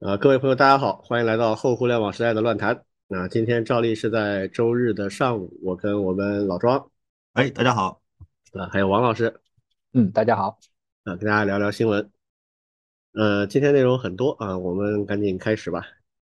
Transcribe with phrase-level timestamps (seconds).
[0.00, 2.84] 啊，各位朋友，大家好，欢迎来到后互联网时代的乱谈。
[3.08, 6.88] 那今天照例是在周日的上午，我跟我们老庄，
[7.32, 8.00] 哎，大家好，
[8.52, 9.40] 啊，还有王老师，
[9.94, 10.56] 嗯，大家好，
[11.02, 12.08] 啊，跟大家聊聊新闻。
[13.14, 15.84] 呃，今天内容很多啊，我们赶紧开始吧。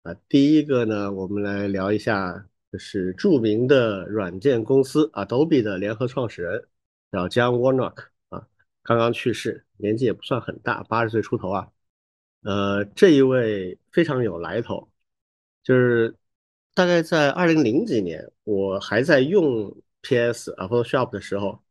[0.05, 6.67] 啊，第一个呢，我们来聊一下，就是著名的软件公司 Adobe 的联合创始人
[7.13, 8.49] 叫 John Warnock 啊，
[8.83, 11.69] 刚刚去世，年纪也不算很大，八十岁出头啊。
[12.43, 14.89] 呃，这一位非常有来头，
[15.63, 16.17] 就是
[16.75, 21.63] 大概在二零零几年，我还在用 PS 啊 Photoshop 的时候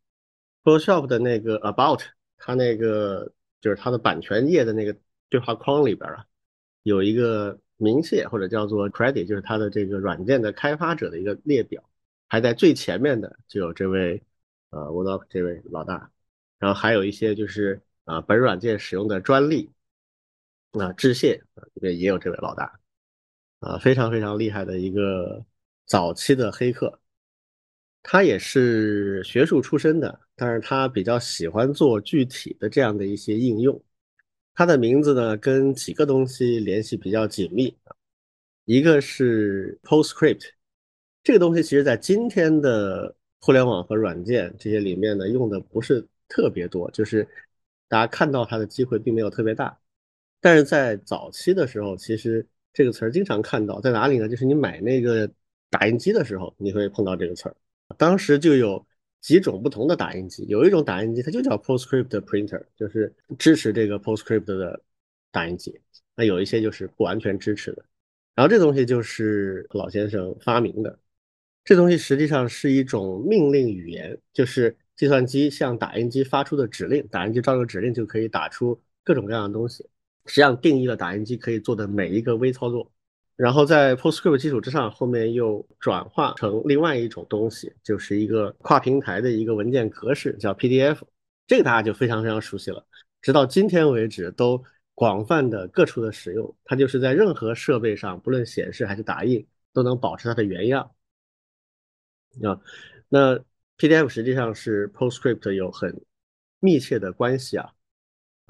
[0.62, 2.02] ，Photoshop 的那个 About
[2.38, 4.96] 它那个就是它的版权页的那个
[5.28, 6.24] 对话框里边啊，
[6.84, 11.82] 有一个明细或者叫做 Credit，就是它的这个软件的开发者的一个列表，
[12.28, 14.22] 排在最前面的就有这位
[14.70, 16.12] 呃 w o r k 这位老大，
[16.60, 19.68] 然后还有一些就是啊本软件使用的专利。
[20.72, 22.80] 那致谢啊，这边也有这位老大，
[23.58, 25.44] 啊，非常非常厉害的一个
[25.84, 27.00] 早期的黑客，
[28.02, 33.82] 他也是学术出身的，但是他比较喜欢做具体的这样的一些应用。
[34.54, 37.76] 他的名字呢，跟几个东西联系比较紧密
[38.64, 40.50] 一个是 PostScript，
[41.22, 47.26] 这个东西其实在今天的互联网和软件这些里面呢，用的不是特别多，就是
[47.88, 49.76] 大家看到它的机会并没有特别大。
[50.40, 54.28] 但是在早期的时候，其实这个词儿经常看到在哪里呢？
[54.28, 55.30] 就是你买那个
[55.68, 57.56] 打印机的时候，你会碰到这个词儿。
[57.98, 58.86] 当时就有
[59.20, 64.80] 几种不同的打印机，有一种打印机它就叫 PostScript printer，就是支持这个 PostScript 的
[65.30, 65.78] 打印机。
[66.16, 67.84] 那有一些就是不完全支持的。
[68.34, 70.98] 然后这东西就是老先生发明的。
[71.64, 79.86] 这东西实际上是一种命令语言，就是计算机向打印机发出的指令，打印机照着指令就可以打出各种各样的东西。
[80.30, 82.88] 实际上定义了打印机可以做的每一个微操作，
[83.34, 91.00] 然后在 PostScript 基础之上，后面又转化成另外一种东西，就是一个跨平台的一个文件格式，叫 PDF。
[91.48, 92.86] 这个大家就非常非常熟悉了，
[93.20, 94.62] 直到今天为止都
[94.94, 96.56] 广泛的各处的使用。
[96.62, 100.88] 它就是在任何设备上，不论显示还是打印，都能保持它的原样。
[102.44, 102.60] 啊，
[103.08, 103.36] 那
[103.78, 106.00] PDF 实际上是 PostScript 有很
[106.60, 107.72] 密切的关系啊。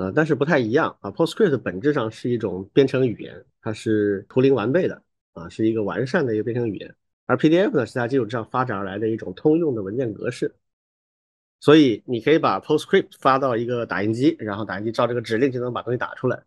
[0.01, 1.11] 呃，但是不太一样啊。
[1.11, 5.03] PostScript 本质上是一种编程语言，它是图灵完备的
[5.35, 6.95] 啊，是一个完善的一个编程语言。
[7.27, 10.55] 而 PDF 呢，是在基础上发展而来的一种通用的文件格式。
[11.61, 16.43] 所以你可以把 PostScript 发到一个打印机，然后打印机照这个指令就能把东西打出来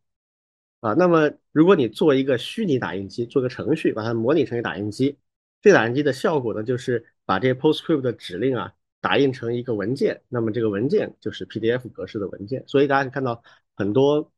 [0.80, 0.94] 啊。
[0.96, 5.16] 那么如果你做一个虚拟打印机，做个程序，把它模拟成一个打印机，
[5.62, 8.74] 这打印机的效果呢，就是把这些 PostScript 的指令啊。
[9.04, 12.64] 打印成一个文件，那么这个文件就是 PDF 格式的文件。
[12.68, 13.44] 所以大家可以看到
[13.76, 14.32] 很多，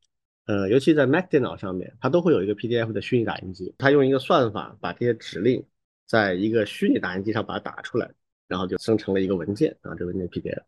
[0.46, 3.72] 呃，尤其在 Mac 电脑上面，它都会有一个 PDF 的虚拟打印机。
[3.78, 5.64] 它用一个算法把这些指令
[6.04, 8.10] 在一个虚拟打印机上把它打出来，
[8.48, 10.62] 然后就生成了一个文件啊，这文件 PDF。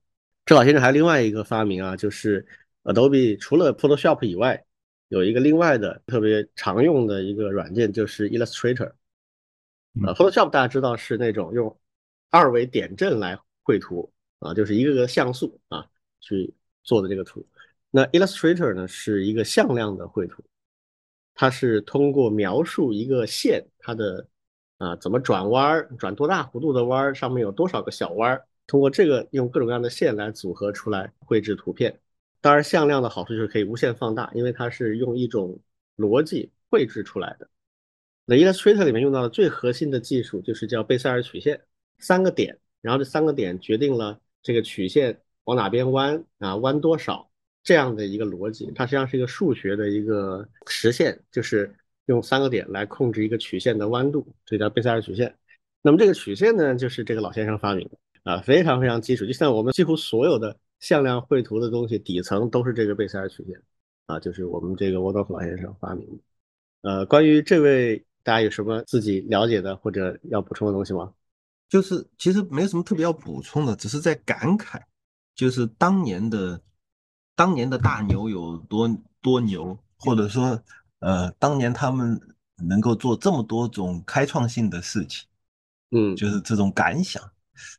[0.46, 2.46] 这老先生还有另外一个发明啊，就是
[2.84, 4.64] Adobe 除了 Photoshop 以外，
[5.08, 8.92] 有一个另外的特别常用的一个软件就是 Illustrator。
[10.06, 11.76] 呃，Photoshop 大家知道是那种用
[12.30, 13.36] 二维点阵来
[13.68, 15.86] 绘图啊，就是一个个像素啊
[16.20, 17.46] 去做的这个图。
[17.90, 20.42] 那 Illustrator 呢是一个向量的绘图，
[21.34, 24.26] 它是通过描述一个线它的
[24.78, 32.00] 啊怎么转弯儿，转多大弧度的弯儿，上面有多少个小弯儿，通过这个用各种各样的线来组合出来绘制图片。
[32.40, 35.60] 当然，向量的好处就是可以无限放大，因为它是用一种
[35.94, 37.46] 逻辑绘制出来的。
[38.24, 41.60] 那 Illustrator 里面用到的最核心的技术就是叫贝塞尔曲线，
[41.98, 42.58] 三个点。
[42.80, 47.28] 然后这三个点决定了这个曲线往哪边弯啊，弯多少
[47.62, 51.74] 这样的一个逻辑，它实际上是一个数学的一个实现，就是
[52.06, 55.34] 用三个点来控制一个曲线的弯度，这叫贝塞尔曲线。
[55.82, 57.98] 那么这个曲线呢，就是这个老先生发明的
[58.30, 63.60] 啊，非常非常基础，就像我们几乎所有的向量绘图的东西底层都是这个贝塞尔曲线
[64.06, 66.18] 啊，就是我们这个沃多夫老先生发明的。
[66.82, 71.12] 呃，关于这位，大家有什么自己了解的或者要补充的东西吗？
[71.68, 74.80] 就是其实没有什么特别要补充的，只是在感慨，
[75.34, 76.60] 就是当年的
[77.36, 78.88] 当年的大牛有多
[79.20, 80.60] 多牛，或者说
[81.00, 82.18] 呃，当年他们
[82.56, 85.28] 能够做这么多种开创性的事情，
[85.90, 87.22] 嗯，就是这种感想，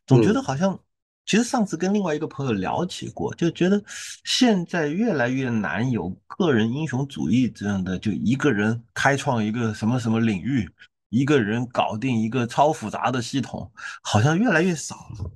[0.05, 0.79] 总觉得好像，
[1.25, 3.83] 其实上次跟另外一个朋友聊起过，就觉得
[4.23, 10.69] 现在越来越难有个人英雄主义这样的，就一个人开创一个什么什么领域。
[11.09, 13.71] 一个人搞定一个超复杂的系统，
[14.01, 15.31] 好像越来越少了。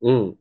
[0.00, 0.36] 嗯，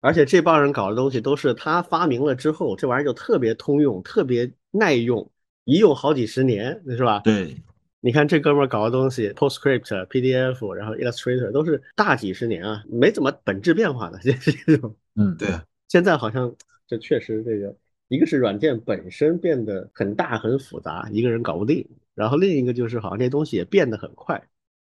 [0.00, 5.30] 而且这帮人搞的东西都是他发明了之后，这玩意儿就特别通用、特别耐用，
[5.64, 7.20] 一用好几十年，是吧？
[7.20, 7.54] 对，
[8.00, 14.96] 你看这哥们儿搞的东西，PostScript、PDF，然后 Illustrator 都是大几十年啊，没怎么本质变化的， 这这种。
[15.16, 15.48] 嗯，对。
[15.88, 16.54] 现在好像
[16.86, 17.76] 这确实这个，
[18.08, 24.42] 一个是软件本身变得很大很复杂，一个人搞不定，然后另一个就是好像这些东西也变得很快，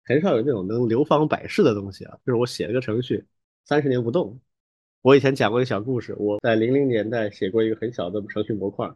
[0.03, 2.17] 很少有那种能流芳百世的东西啊。
[2.25, 3.25] 就是我写了个程序，
[3.63, 4.39] 三十年不动。
[5.01, 8.91] 我以前讲过一个小故事，我在零零年代写过一个很小的程序模块，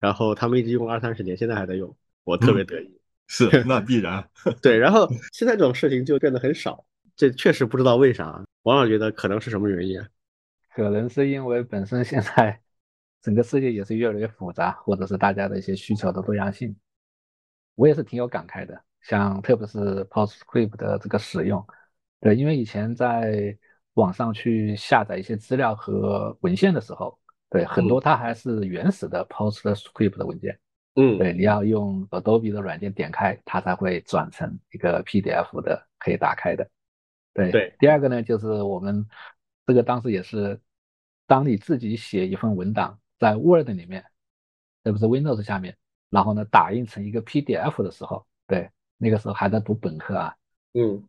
[0.00, 1.94] 然后他们一直用二三十年，现在还在用，
[2.24, 2.98] 我特别得意。
[3.26, 4.26] 是，那必然。
[4.62, 6.82] 对，然后现在这种事情就变得很少，
[7.14, 8.42] 这确实不知道为啥。
[8.62, 10.08] 王老觉得可能是什么原因啊？
[10.74, 12.58] 可能是因为本身现在
[13.20, 16.74] 整个世界也是越来越复杂，或者是大家的一些需求的多样性。
[17.78, 21.64] 我也是挺有感慨的，像特别是 PostScript 的这个使用，
[22.20, 23.56] 对，因为以前在
[23.94, 27.16] 网上去下载一些资料和文献的时候，
[27.48, 30.58] 对很多它还是原始的 PostScript 的文件，
[30.96, 36.68] 嗯，对，你要用 Adobe 的软件点开，它才会转成一个 PDF 的可以打开的。
[37.32, 37.72] 对对。
[37.78, 39.06] 第二个呢，就是我们
[39.66, 40.60] 这个当时也是，
[41.28, 44.04] 当你自己写一份文档在 Word 里面，
[44.82, 45.76] 这不是 Windows 下面，
[46.10, 50.34] 然后呢打印成一个 PDF 的时候，对，那个时候还在读本科啊，
[50.74, 51.02] 嗯。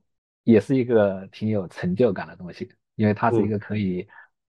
[0.45, 4.07] 也是一个挺有成就感的东西，因为它是一个可以，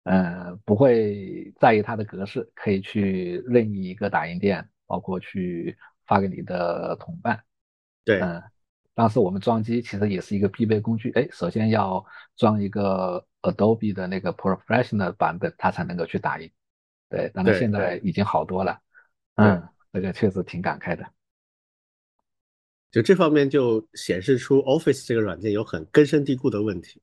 [0.05, 7.43] 呃，不会在意它的格式，可以去任意一个打印店，包括去发给你的同伴。
[8.03, 8.41] 对，嗯，
[8.95, 12.03] 当时我们装机其实也是一个必备工具，哎，首先要
[12.37, 16.51] 装一个 Adobe 的那个 Professional 版本，它才能够去打印。
[17.09, 18.79] 对，当然现在已经好多了。
[19.35, 19.61] 嗯，
[19.93, 21.05] 这个确实挺感慨的。
[22.91, 27.01] 就这方面就显示出 Office 这个软件有很根深蒂固的问题，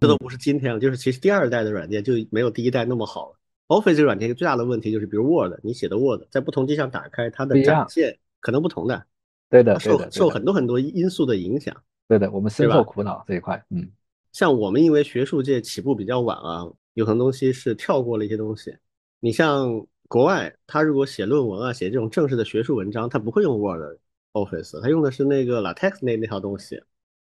[0.00, 3.38] 这都不是今天了，就是其实第二代的软件就没有第一代那么好了。
[3.68, 9.06] Office 这个软件最大的问题就是，比如 Word，你写的 Word 在不同机上打开，它的展现可能不同的，
[9.48, 11.74] 对的，受受很多很多因素的影响。
[12.06, 13.64] 对的，我们深受苦恼这一块。
[13.70, 13.90] 嗯，
[14.32, 18.76] 像我们因为学术界起步比较晚啊，有很多东西是跳过了一些东西。
[19.20, 23.98] 你像国外，他如果写论文啊，写这种正式的学术文章，他不会用 Word。
[24.32, 26.80] Office，他用的是那个 LaTeX 那那套东西。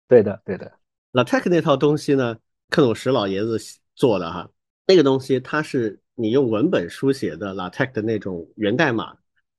[0.07, 0.71] 对的，对的。
[1.13, 2.39] LaTeX 那套东西呢，
[2.71, 3.59] 克鲁什老爷子
[3.97, 4.49] 做的哈，
[4.87, 9.17] 那个东西它是你用文本书写的 LaTeX 的那种源代码，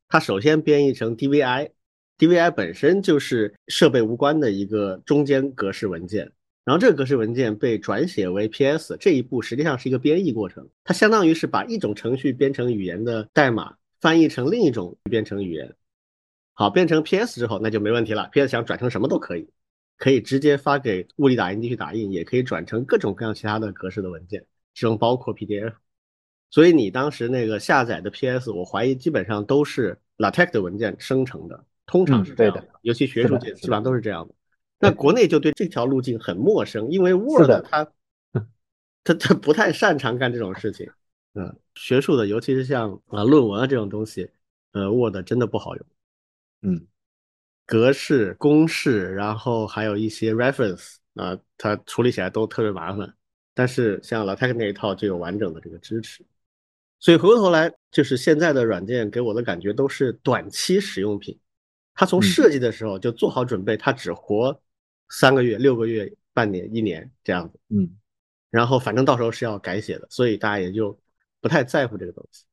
[0.08, 6.32] 它首先编译成 DVI，DVI 本身就是设备无关的一个中间格式文件，
[6.66, 15.76] 然后这个格式文件被转写为 PS，这一步实际上是一个编译过程，它相当于是把一种程序编程语言的代码翻译成另一种编程语言。
[16.54, 18.30] 好，变成 PS 之后，那就没问题了。
[18.34, 19.50] PS 想转成什么都可以，
[19.98, 25.74] 可以直接发给物理打印机去打印，也可以转成各种各样其他的格式的文件，其中包括 PDF。
[26.52, 32.68] 所以你当时那个下载的 PS，我怀疑基本上都是 LaTeX 的文件生成的，通常是这样的。
[32.82, 34.36] 尤其学术界基本上都是这样的。
[34.80, 37.92] 那国内就对这条路径很陌生，因为 Word 它
[39.04, 40.90] 它它不太擅长干这种事情。
[41.34, 44.30] 嗯，学术的，尤其是像啊论文啊这种东西，
[44.72, 45.86] 呃，Word 真的不好用。
[46.62, 46.88] 嗯，
[47.66, 53.14] 格式、公式，然后还有一些 reference 啊，它处理起来都特别麻烦。
[53.54, 56.26] 但是像 LaTeX 那一套就有完整的这个支持，
[57.00, 61.38] 所以回过头来，就是现在的软件给我的感觉都是短期使用品。
[61.94, 64.58] 它从设计的时候就做好准备，它只活
[65.10, 67.60] 三个月、六个月、半年、一年这样子。
[67.70, 67.98] 嗯，
[68.50, 71.00] 然后反正到时候是要改写的，所以大家也就
[71.42, 72.46] 不太在乎这个东西。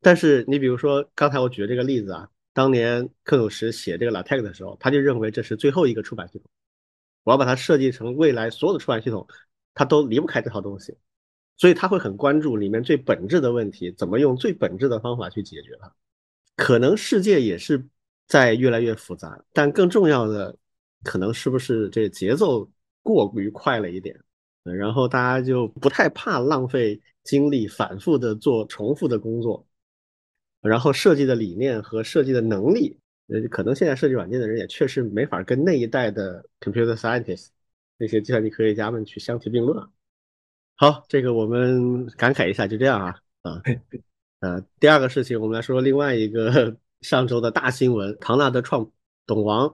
[0.00, 2.28] 但是你比如说刚才我举的这个例子啊。
[2.56, 6.48] 当年克鲁什写这个 LaTeX 的时候，他就认为这是最后一个出版系统，
[7.22, 9.28] 我要把它设计成未来所有的出版系统，
[9.74, 10.96] 它都离不开这套东西，
[11.58, 15.94] 所以他会很关注里面最本质的问题，怎么用最本质的方法去解决它。
[16.56, 17.86] 可能世界也是
[18.26, 20.56] 在越来越复杂，但更重要的，
[21.06, 22.68] 可能是不是这节奏
[23.02, 24.18] 过于快了一点，
[24.64, 29.64] 然后大家就不太怕浪费精力，反复的做重复的工作。
[30.60, 32.98] 然后设计的理念和设计的能力，
[33.28, 37.48] 呃，可能现在设计软件的人也确实没法跟那一代的 computer scientists
[37.98, 39.88] 那些计算机科学家们去相提并论。
[40.74, 43.62] 好，这个我们感慨一下，就这样啊啊，
[44.40, 48.90] 呃，第二个事情，我们来说另外一个 上周的大新闻：唐纳德创
[49.24, 49.72] 董王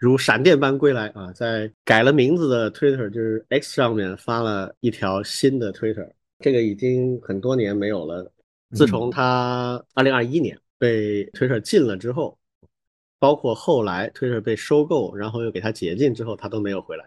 [0.00, 8.32] 如闪电般归来啊，在改了名字的 Twitter 就是 X 上面发了一条新的 Twitter，这个已经很多年没有了。
[8.72, 12.38] 自从他二零二一年被 Twitter 禁了之后，
[13.18, 17.06] 包括后来 Twitter 被收购，然后又给他解禁之后，他都没有回来。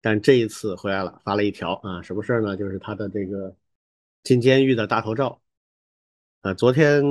[0.00, 2.56] 但这一次回来了，发了一条啊，什么事儿呢？
[2.56, 3.54] 就是他的这个
[4.22, 5.38] 进监狱的大头照。
[6.40, 7.04] 啊，昨天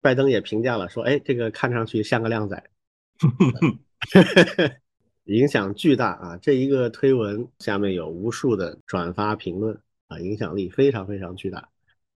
[0.00, 2.70] 拜登也评价了，说，哎，这个看上去像个靓仔，
[5.24, 6.36] 影响巨大啊！
[6.38, 9.78] 这一个推文下面有无数的转发评论
[10.08, 11.68] 啊，影响力非常非常巨大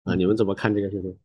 [0.02, 0.14] 啊！
[0.14, 1.16] 你们怎么看这个事情？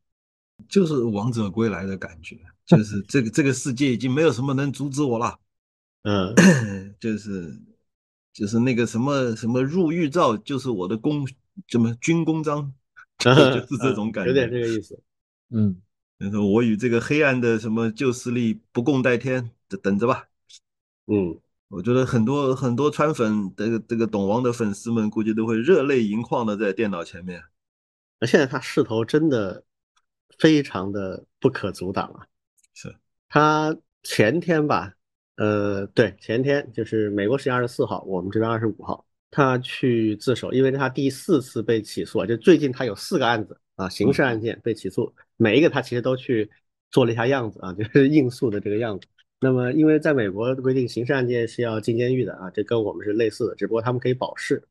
[0.68, 5.40] 就是王者归来的感觉，就是这个这个世界已经没有什么能阻止我了，
[6.04, 6.36] 嗯，
[7.00, 7.58] 就是
[8.34, 11.26] 就是那个什么什么入狱照，就是我的公
[11.68, 12.72] 什么军功章，
[13.18, 15.02] 就是这种感觉，有点这个意思，
[15.50, 15.82] 嗯。
[16.20, 20.28] 就是我与这个黑暗的什么旧势力不共戴天，等等着吧。
[21.12, 27.42] 嗯，我觉得很多很多川粉这个这个懂王的粉丝们估计都会热泪盈眶的在电脑前面。
[28.20, 29.64] 那现在他势头真的
[30.38, 32.28] 非常的不可阻挡啊！
[32.74, 32.96] 是
[33.28, 34.94] 他前天吧，
[35.38, 43.60] 呃，对，前天就是美国时间二十四号，我们这边二十五号，他去自首，因为他第四次被起诉，就最近他有四个案子。
[43.80, 46.52] 啊，刑事案件被起诉，每一个他其实都去
[46.92, 49.08] 做了一下样子啊，就是应诉的这个样子。
[49.42, 54.62] 那么，因为在美国规定，刑事案件是要进监狱的啊，这跟我们是类似的，只不过他们可以保释。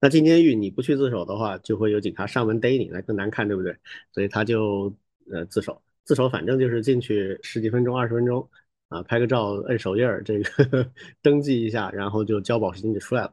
[0.00, 3.76] 那进监狱你不去自首的话，就会有警察上门逮你，那更难看，对不对？
[4.12, 4.94] 所以他就
[5.30, 8.48] 呃自首，自首反正就是进去十几分钟、二十分钟
[8.88, 10.90] 啊，拍个照、摁手印儿，这个
[11.22, 13.32] 登记一下，然后就交保释金就出来了，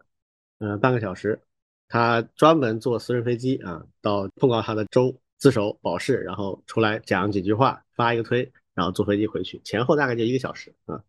[0.59, 1.39] 呃，半个小时。
[1.87, 11.01] 他专门坐私人飞机啊，到碰到他的州自首保释，然后出来讲几句话，发一个推，然后坐飞机回去，前后大概就一个小时啊。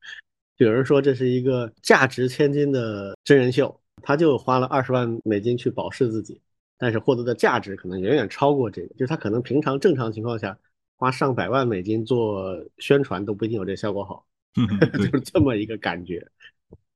[0.57, 6.41] 有人说这是一个价值千金的真人秀，他就花了二十万美金去保释自己，
[6.79, 10.57] 但是获得的价值可能远远超过这个，就是他可能平常正常情况下
[10.97, 14.25] 花上百万美金做宣传都不一定有这效果好，
[14.95, 16.25] 就是这么一个感觉，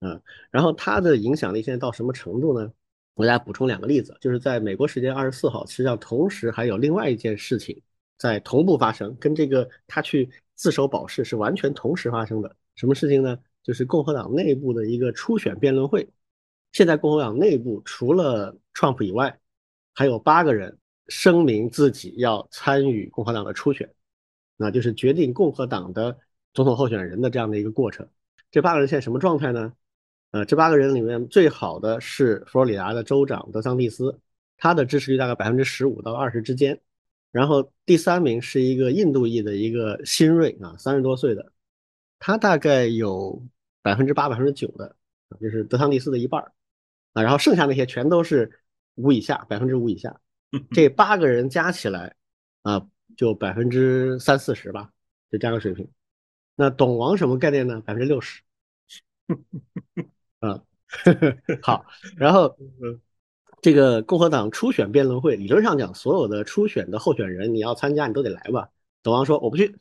[0.01, 0.21] 嗯。
[0.51, 2.73] 然后他的影响力现在到什么程度呢？
[3.15, 7.83] 我给大家补充两个例子，就是在美国时间二十四号，实际上同时还有另外一件事情
[8.17, 12.57] 在同步发生，跟这个他去自首保释是完全同时发生的。
[12.75, 13.39] 什么事情呢？
[13.63, 16.09] 就是共和党内部的一个初选辩论会。
[16.73, 19.39] 现在共和党内部除了 Trump 以外，
[19.95, 23.89] 还有八个人声明自己要参与共和党的初选，
[24.57, 26.19] 那就是决定共和党的
[26.55, 28.09] 总统候选人的这样的一个过程。
[28.51, 29.73] 这八个人现在什么状态呢？
[30.33, 34.19] 呃，这八个人里面最好的是佛罗里达的州长德桑蒂斯，
[34.57, 36.81] 他的支持率大概百分之十五到二十之间。
[37.31, 41.53] 然后第三名是一个印度裔的一个新锐啊，三十多岁的，
[42.19, 43.43] 他大概有
[43.83, 44.97] 百分之八、百分之九的，
[45.41, 46.53] 就是德桑蒂斯的一半儿
[47.13, 47.23] 啊。
[47.23, 48.61] 然后剩下那些全都是
[48.95, 50.21] 五以下，百分之五以下。
[50.73, 52.15] 这八个人加起来
[52.63, 54.91] 啊，就百分之三四十吧，
[55.31, 55.87] 就这样的水平。
[56.57, 57.81] 那懂王什么概念呢？
[57.83, 58.43] 百分之六十。
[60.41, 60.63] 啊，
[61.63, 61.85] 好，
[62.17, 62.57] 然后
[63.61, 68.69] 这个共和党初选辩论会，理论上讲，所有的初选的候选人，你要参加，你都得来吧。
[69.03, 69.77] 董王说我不去，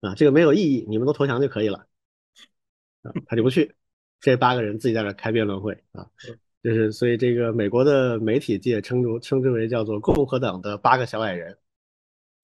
[0.00, 1.86] 啊，这个没有意义，你们都投降就可以了，
[3.02, 3.74] 啊，他就不去。
[4.20, 6.06] 这八个人自己在那开辩论会啊，
[6.62, 11.56] 就是所以这个美国的媒体界称之称之为叫做共和党的八个小矮人，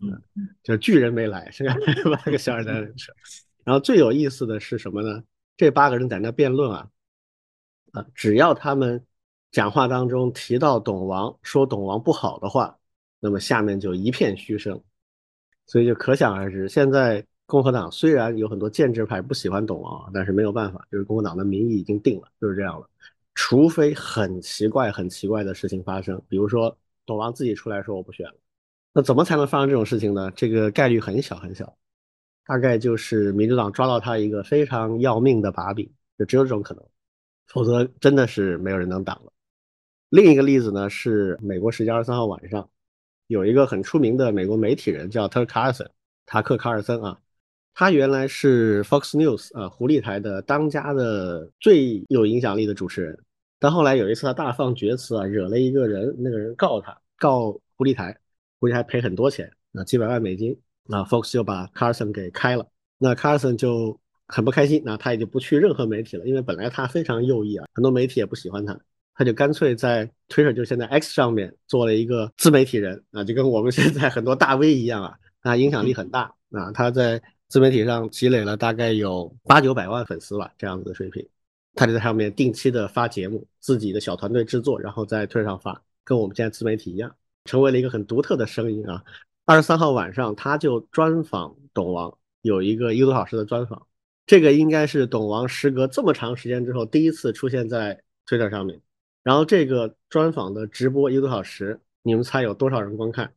[0.00, 0.22] 嗯，
[0.62, 1.74] 就是巨人没来，剩下
[2.10, 2.94] 八个小矮人。
[3.64, 5.24] 然后最有意思的是什么呢？
[5.56, 6.88] 这八个人在那辩论啊。
[7.92, 9.04] 啊，只要他们
[9.52, 12.76] 讲话当中提到董王，说董王不好的话，
[13.20, 14.82] 那么下面就一片嘘声，
[15.66, 22.88] 所以就可想而知，现在共和党虽然有很多建制派不喜欢董王，但是没有办法，就是共和党的民意已经定了，就是这样了。
[23.34, 28.34] 除非很奇怪、很奇怪的事情发生，比如说董王自己出来说我不选了，
[28.94, 30.30] 那怎么才能发生这种事情呢？
[30.30, 31.76] 这个概率很小很小，
[32.46, 36.82] 大概就是民主党抓到他一个非常要命的把柄，就只有这种可能。
[37.48, 39.32] 否则真的是没有人能挡了。
[40.12, 42.68] 另一个例子呢，是美国时间二十三号晚上，
[43.28, 45.90] 有一个很出名的美国媒体人叫特卡尔森，
[46.26, 47.18] 塔克卡尔森啊，
[47.72, 53.18] 他原来是 Fox News 啊，狐狸台的当家的最有影响力的主持人。
[53.58, 58.14] 但后来有一次他大放厥词啊，惹了一个人，那个人告他，告狐狸台，
[58.60, 60.54] 狐狸台赔很多钱，啊，几百万美金，
[60.84, 62.66] 那 Fox 就把卡尔森给开了，
[62.98, 63.98] 那卡尔森就。
[64.28, 68.72] 很不开心，那他也就不去任何媒体了，因为本来他非常右翼啊，很多媒体也不喜欢他，
[69.22, 81.24] 他就干脆在 Twitter 就现在 X 上面做了一个自媒体人啊，就跟我们现在很多大 V 一样啊，啊影响力很大啊，他在自媒体上积累了大概有八九百万粉丝吧，这样子的水平，
[81.76, 87.14] 他就在上面定期的发节目，自己的小团队制作，然后在 Twitter 上发，跟我们现在自媒体一样，
[87.44, 89.04] 成为了一个很独特的声音啊。
[89.44, 93.86] 二十三号晚上他就专访董王，有一个一个多小时的专访。
[94.26, 98.80] 这个应该是董王时隔这么长时间之后第一次出现在推特上面，
[99.22, 103.32] 然后这个专访的直播一个多小时，你们猜有多少人观看？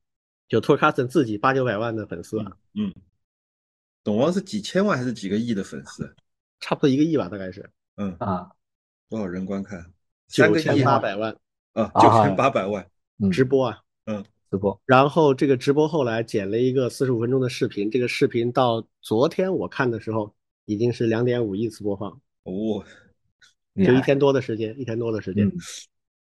[0.48, 2.94] 就托卡森自己八九百万的粉丝啊，嗯，
[4.04, 6.16] 董王是几千万还是几个亿的粉丝？
[6.60, 7.70] 差不多一个亿吧，大概是。
[7.98, 8.50] 嗯啊，
[9.10, 9.86] 多少人观看？
[10.28, 11.36] 九千八百万
[11.74, 12.86] 啊，啊九千八百万。
[13.20, 13.80] 嗯，直播啊。
[14.06, 20.32] 嗯直播，然后这个直播后来剪了一个四十五分钟的视频，这个视频到昨天我看的时候
[20.66, 22.12] 已经是两点五亿次播放，
[22.44, 22.86] 哦，
[23.84, 25.48] 就一天多的时间，一天多的时间。
[25.48, 25.58] 嗯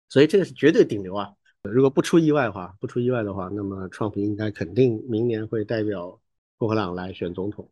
[0.09, 1.29] 所以这个是绝对顶流啊！
[1.61, 6.19] 如果不出意外的话，不出意外的话，那么川普应该肯定明年会代表
[6.57, 7.69] 共和党来选总统。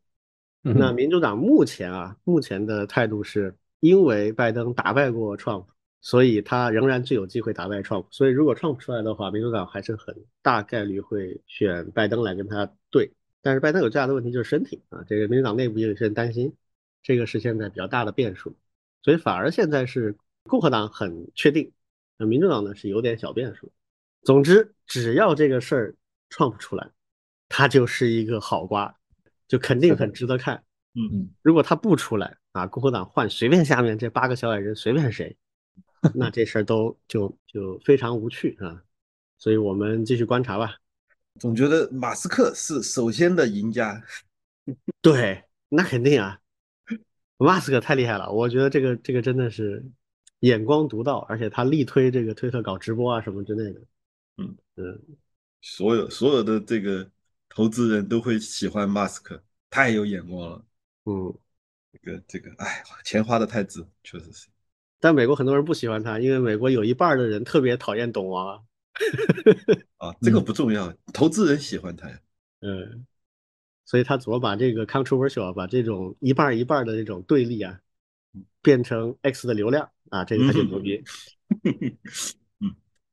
[0.63, 5.65] 嗯那民主党目前啊，目前的态度是因为拜登打败过 Trump，
[5.99, 8.05] 所以他仍然最有机会打败 Trump。
[8.09, 13.11] 所以如果 Trump 出来的话，民主党还是很大概率会选拜登来跟他对。
[13.41, 16.53] 但是拜登有最大的问题就是身体啊，这个民主党内部也有些人担心，
[17.03, 18.55] 这个是现在比较大的变数。
[19.01, 21.71] 所以反而现在是共和党很确定，
[22.17, 23.71] 那民主党呢是有点小变数。
[24.23, 25.95] 总之，只要这个事儿
[26.29, 26.89] Trump 出来，
[27.47, 28.93] 他就是一个好瓜，
[29.47, 30.63] 就肯定很值得看。
[30.95, 35.37] 嗯，如果他不出来啊，共和党换随便下面这八个小矮人随便谁，
[36.13, 38.83] 那这事儿都就就非常无趣啊。
[39.37, 40.75] 所以我们继续观察吧。
[41.39, 44.03] 总觉得马斯克是首先的赢家。
[45.01, 46.37] 对，那肯定啊，
[47.45, 49.83] 马斯克太厉害了，我觉得这个这个真的是
[50.41, 53.81] 眼光独到，而且他力推这个推特搞直播啊什么之类的。
[54.37, 55.01] 嗯嗯，
[55.61, 57.09] 所有所有的这个
[57.47, 60.65] 投资人都会喜欢马斯克，太有眼光了。
[61.05, 61.33] 嗯，
[61.91, 64.47] 这个这个，哎，钱花的太值，确实是。
[64.99, 68.63] 但美国很多人不喜欢他，因为美国有一半的人特别讨厌董王啊。
[69.97, 72.19] 啊，这个不重要，投资人喜欢他呀。
[72.59, 73.05] 嗯，
[73.89, 77.79] 所以他怎么把这个 controversial 把这种一半儿一半儿的这种对立啊，
[78.61, 81.03] 变成 X 的流量啊，这个他就牛逼。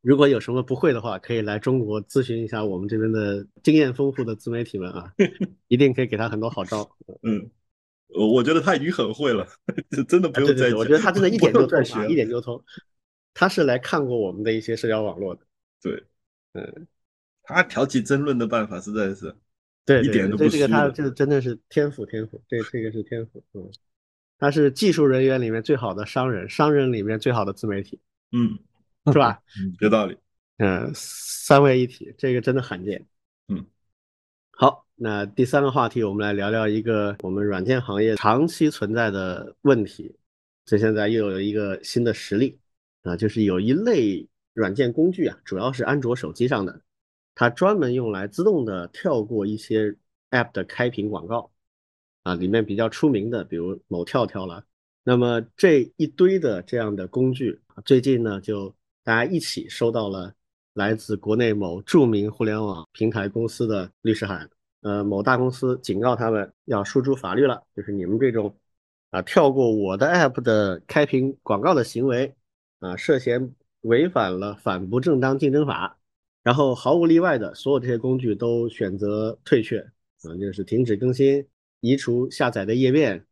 [0.02, 5.10] 如果有什么不会的话，可以来中国咨询一下我们这边的经验丰富的自媒体们啊，
[5.68, 6.86] 一定可以给他很多好招。
[7.22, 7.50] 嗯，
[8.08, 9.48] 我我觉得他已经很会了，
[10.06, 10.78] 真的不啊对对对，用再讲。
[10.78, 12.62] 我觉得他真的一点就通一点就通。
[13.32, 15.40] 他是来看过我们的一些社交网络的，
[15.80, 16.04] 对，
[16.52, 16.86] 嗯，
[17.44, 19.34] 他挑起争论的办法实在是，
[19.86, 23.70] 对对对，一点都这这个他这真的是天赋天赋，这这个是天赋，嗯，
[24.38, 27.98] 他是技术人员里面最好的商人，商人里面最好的自媒体，
[28.32, 28.58] 嗯，
[29.12, 29.40] 是吧？
[29.80, 30.18] 有道理。
[30.58, 33.06] 嗯，三位一体，这个真的罕见。
[33.48, 33.64] 嗯，
[34.50, 40.16] 好，那第三个话题，我们来聊聊一个我们软件行业长期存在的问题。
[40.64, 42.58] 这现在又有一个新的实例
[43.02, 46.80] 啊，就是有一类软件工具啊，主要是安卓手机上的，
[47.36, 49.94] 它专门用来自动的跳过一些
[50.30, 51.52] App 的开屏广告
[52.22, 54.64] 啊，里面比较出名的，比如某跳跳了。
[55.04, 60.32] 那么这一堆的这样的工具，最近呢就大家一起收到了
[60.72, 64.48] 来自国内某著名互联网平台公司的律师函。
[64.80, 68.56] 呃，某大公司警告他们要输出法律了，就是你们这种
[69.10, 72.34] 啊跳过我的 App 的开屏广告的行为
[72.80, 75.95] 啊，涉嫌违反了反不正当竞争法。
[76.46, 79.80] 然后毫无例外的，所有这些工具都选择退却
[80.22, 81.44] 啊，就是停止更新、
[81.80, 83.26] 移除下载的页面。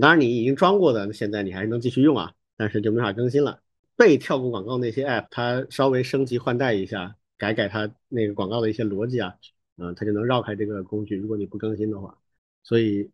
[0.00, 3.60] 当然，你已经装过的，现在你还是能继续用啊，但是就没法更新了。
[3.96, 9.34] 被跳过广告那些 App，它稍微升级换代一下，改改它那个广告的一些逻辑啊，
[9.78, 11.16] 嗯、它就能绕开这个工具。
[11.16, 12.16] 如果你不更新的话，
[12.62, 13.10] 所以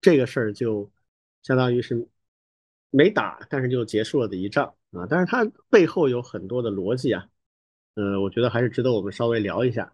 [0.00, 0.90] 这个事儿就
[1.42, 2.08] 相当于是
[2.88, 5.06] 没打，但是就结束了的一仗啊。
[5.10, 7.28] 但是它背后有很多的逻辑啊，
[7.94, 9.92] 呃，我觉得还是值得我们稍微聊一下。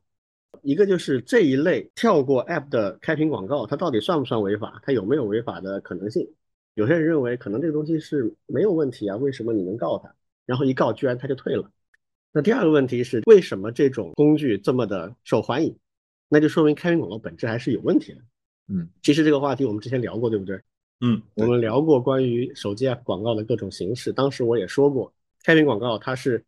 [0.62, 4.80] 一个就是这一类跳过 App 的开屏广告，它到底算不算违法？
[4.82, 6.28] 它有没有违法的可能性？
[6.74, 10.12] 有些人认为可能这个东西是没有问题啊，为什么你能告他？
[10.46, 11.70] 然后一告居然他就退了。
[12.32, 15.76] 那第二个问题是，为什么这种工具这么的受欢迎？
[16.28, 18.18] 那就说明开屏广告本质还是有问题的。
[18.68, 20.60] 嗯，其实这个话题我们之前聊过，对不对？
[21.00, 25.12] 嗯，我们聊过关于手机 App 广告的各种形式，当时我也说过，
[25.44, 26.44] 开屏广告它是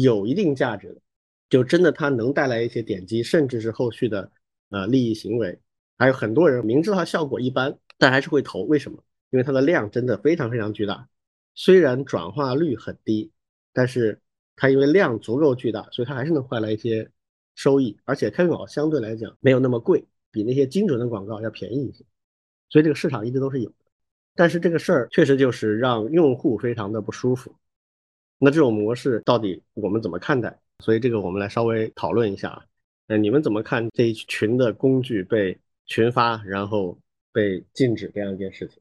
[0.00, 1.00] 有一定价值的，
[1.48, 4.30] 就真的它能带来一些点击，甚至是后续的
[4.70, 5.58] 呃利益行为。
[5.96, 9.02] 还有很多人明知道它效果一般，但还是会投，为什么？
[9.30, 11.08] 因为它的量真的非常非常巨大，
[11.54, 13.32] 虽然转化率很低，
[13.72, 14.20] 但是
[14.54, 17.10] 它因为量足够巨大，所以它还是能换来一些
[17.54, 22.04] 收益，而且开屏广告相对来讲没有那么贵，比那些精准的广告要便宜一些，
[22.68, 23.76] 所以这个市场一直都是有的。
[24.34, 27.54] 但是这个事儿确实就是让用户非常的不舒服。
[28.38, 30.58] 那这种模式到底我们怎么看待？
[30.80, 32.64] 所以这个我们来稍微讨论一下啊。
[33.06, 36.98] 呃，你们怎么看这一群的工具被群发，然后
[37.32, 38.78] 被禁止这样一件事情？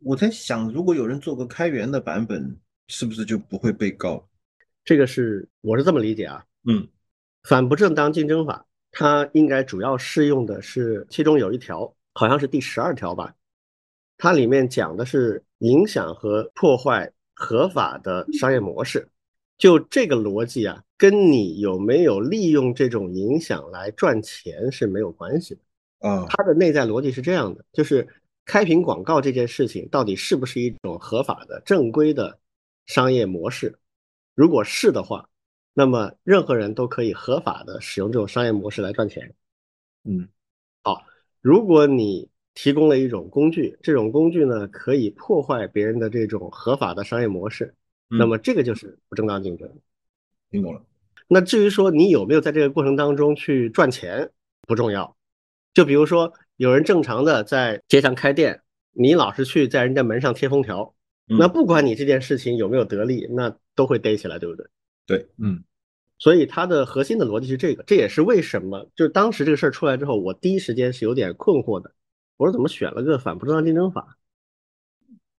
[0.00, 2.56] 我在想，如果有人做个开源的版本，
[2.88, 4.26] 是不是就不会被告？
[4.84, 6.44] 这个是我是这么理解啊。
[6.64, 6.86] 嗯
[7.44, 13.34] 反不正当竞争法它应该主要适用的是其中有一条，好像是第十二条吧，
[14.18, 19.08] 它里面讲的是影响和破坏合法的商业模式。
[19.56, 26.26] 就这个逻辑啊，跟你有没有利用这种影响来赚钱是没有关系的啊。
[26.28, 28.08] 它的内在逻辑是这样的，就是
[28.46, 32.38] 开屏广告这件事情到底是不是一种合法的、正规的
[32.86, 33.78] 商业模式？
[34.34, 35.28] 如果是的话，
[35.74, 39.34] 那么任何人都可以合法的使用这种商业模式来赚钱。
[40.04, 40.26] 嗯，
[40.82, 41.04] 好，
[41.42, 42.30] 如果你
[42.62, 47.74] 提供了一种工具，这种工具呢可以破坏别人的这种合法的商业模式。
[48.06, 49.66] 那么这个就是不正当竞争，
[50.50, 50.82] 听懂了。
[51.26, 54.30] 那至于说你有没有在这个过程当中去赚钱，
[54.68, 55.16] 不重要。
[55.72, 58.60] 就比如说有人正常的在街上开店，
[58.92, 60.94] 你老是去在人家门上贴封条，
[61.26, 64.66] 那不管你这件事情有没有得利，那都会逮起来，对不对？
[65.06, 65.64] 对，嗯。
[66.18, 71.90] 所以它的核心的逻辑是这个，这也是为什么就是当时这个事儿出来之后，我第一时间是有点困惑的，
[72.40, 74.16] 我说怎么选了个反不正当竞争法？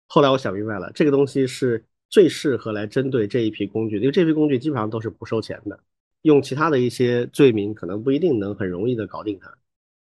[0.05, 1.83] 后来我想明白了，这个东西是。
[2.13, 5.79] 最适合来针对这一批工具，因为这批工具基本上都是不收钱的，
[6.23, 9.49] 用其他的一些罪名可能不一定能很容易的搞定它。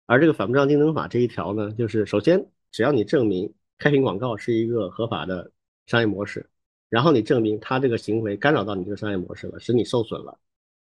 [0.05, 5.51] 而这个反不正当竞争法这一条呢，就是首先只要你证明开屏广告是一个合法的
[5.87, 6.47] 商业模式，
[6.91, 10.39] 然后你证明他这个行为干扰到你这个商业模式了，使你受损了，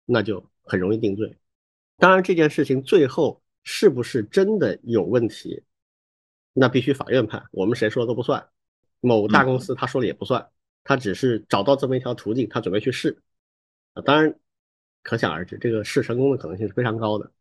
[0.06, 1.38] 那就很容易定罪。
[1.98, 5.62] 当然这件事情最后是不是真的有问题，
[6.54, 8.48] 那必须法院判，我们谁说都不算，
[9.02, 10.48] 某大公司他说了也不算。
[10.84, 13.18] 他只是找到这么一条途径，他准备去试
[13.94, 14.36] 啊，当然
[15.02, 17.32] 可想而知，这个试成功的可能性是非常高的，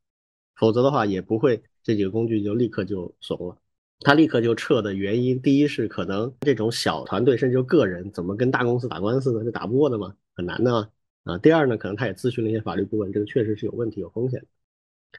[0.54, 3.56] 否则的话也不会这几个工具就立刻就怂了。
[4.00, 9.44] 他立刻就撤的原因，第一是可能这种小团队甚至就个人怎么跟大公司打官司呢？
[9.44, 10.90] 就打不过的嘛，很难的
[11.24, 11.38] 啊。
[11.38, 14.46] 第二呢，可能他也咨询了一些法律顾问，这个确实是有问题、有风险的。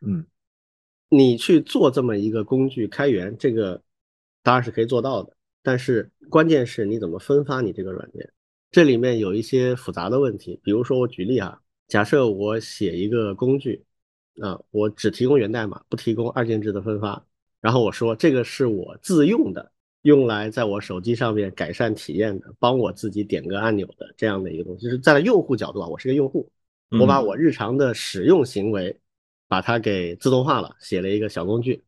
[0.01, 0.25] 嗯，
[1.15, 3.79] 你去做这么一个工具开源，这个
[4.41, 5.35] 当然是可以做到的。
[5.61, 8.27] 但是关键是你怎么分发你这个软件，
[8.71, 10.59] 这里面有一些复杂的问题。
[10.63, 13.85] 比如说我举例啊，假设我写一个工具，
[14.41, 17.23] 啊，我只提供源代码，不提供二进制的分发。
[17.61, 19.71] 然后我说这个是我自用的，
[20.01, 24.85] 用来在我手机上面改善体验的，帮我自己点个按钮的这样的一个东西。
[24.85, 26.49] 就是在用户角度啊，我是个用户，
[26.99, 28.99] 我把我日常的使用行为
[29.53, 31.83] 把它给自动化了，写了一个小工具，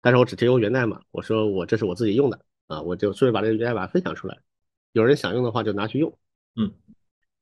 [0.00, 2.38] 但是我只提供源代码，我说我这是我自己用的。
[2.68, 4.38] 啊，我就顺便把这个源代码分享出来，
[4.92, 6.16] 有人想用的话就拿去用。
[6.54, 6.72] 嗯，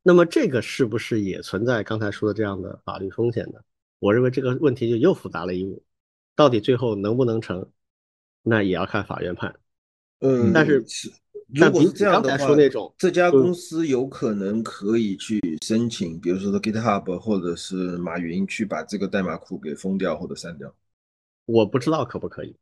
[0.03, 3.61] 那么这个是不是也存在刚才说的这样的法律风险呢？
[3.99, 5.85] 我认为这个问题就又复杂了一步，
[6.35, 7.71] 到底最后能不能成，
[8.41, 9.55] 那也要看法院判。
[10.21, 10.83] 嗯，但是
[11.49, 20.75] 如果是这样的话，那种这家公司有可能可以去申请，比如说 GitHub 或者是马云去把这个代码库给封掉或者删掉。
[21.45, 22.57] 我不知道可不可以。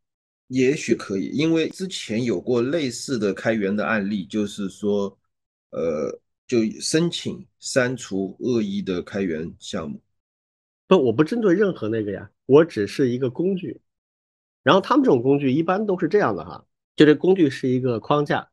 [0.49, 5.17] 也许可以，因为之前有过类似的开源的案例，就是说，
[5.71, 9.99] 呃，就申请删除恶意的开源项目。
[10.87, 13.81] 不，我不针对任何那个呀，我只是一个工具。
[14.63, 16.63] 然后他们这种工具一般都是这样的哈，
[16.95, 18.47] 就这工具是一个框架，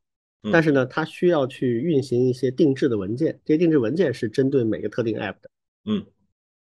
[0.52, 5.50] 但是呢，它需要去运行一些定制的文件，这些定制文件是针对每个特定 app 的。
[5.86, 6.06] 嗯，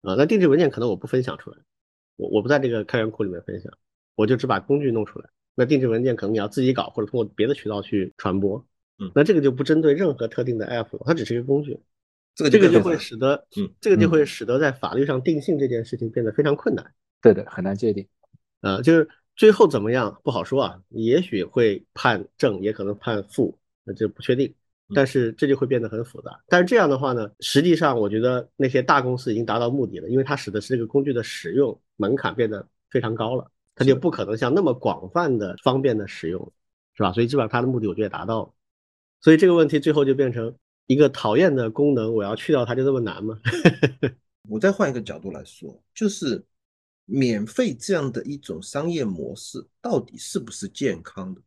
[0.01, 1.57] 啊，那定制文件可能我不分享出来，
[2.17, 3.71] 我我不在这个开源库里面分享。
[4.15, 8.63] 我就只把工具弄出来，那定制文件可能你要自己搞，或者通过别的渠道去传播。
[8.99, 11.79] 嗯，那这个就不针对任何特定的 app 了，它只是一个工具。
[12.35, 16.93] 这个这个就会使得，嗯，这个就会使得在法律上定性这件事情变得非常困难。
[17.21, 18.07] 对的，很难界定。
[18.61, 24.53] 呃，就是最后怎么样不好说啊，也许会判正，也可能判负，那就不确定。
[24.93, 26.37] 但是这就会变得很复杂。
[26.47, 33.49] 但是这样的话呢，实际上我觉得那些大公司已经达到目的了，因为它使得是这个工具的使用门槛变得非常高了。
[33.73, 36.51] 它就不可能像那么广泛的方便的使用，
[36.93, 37.13] 是吧？
[37.13, 38.53] 所以基本上它的目的我觉得也达到了。
[39.21, 40.53] 所以这个问题最后就变成
[40.87, 43.39] 一个讨厌的功能，我要去掉它就这么难吗？
[44.49, 46.43] 我再换一个角度来说，就是
[47.05, 51.41] 免费这样的一种商业模式到底是不是健康的？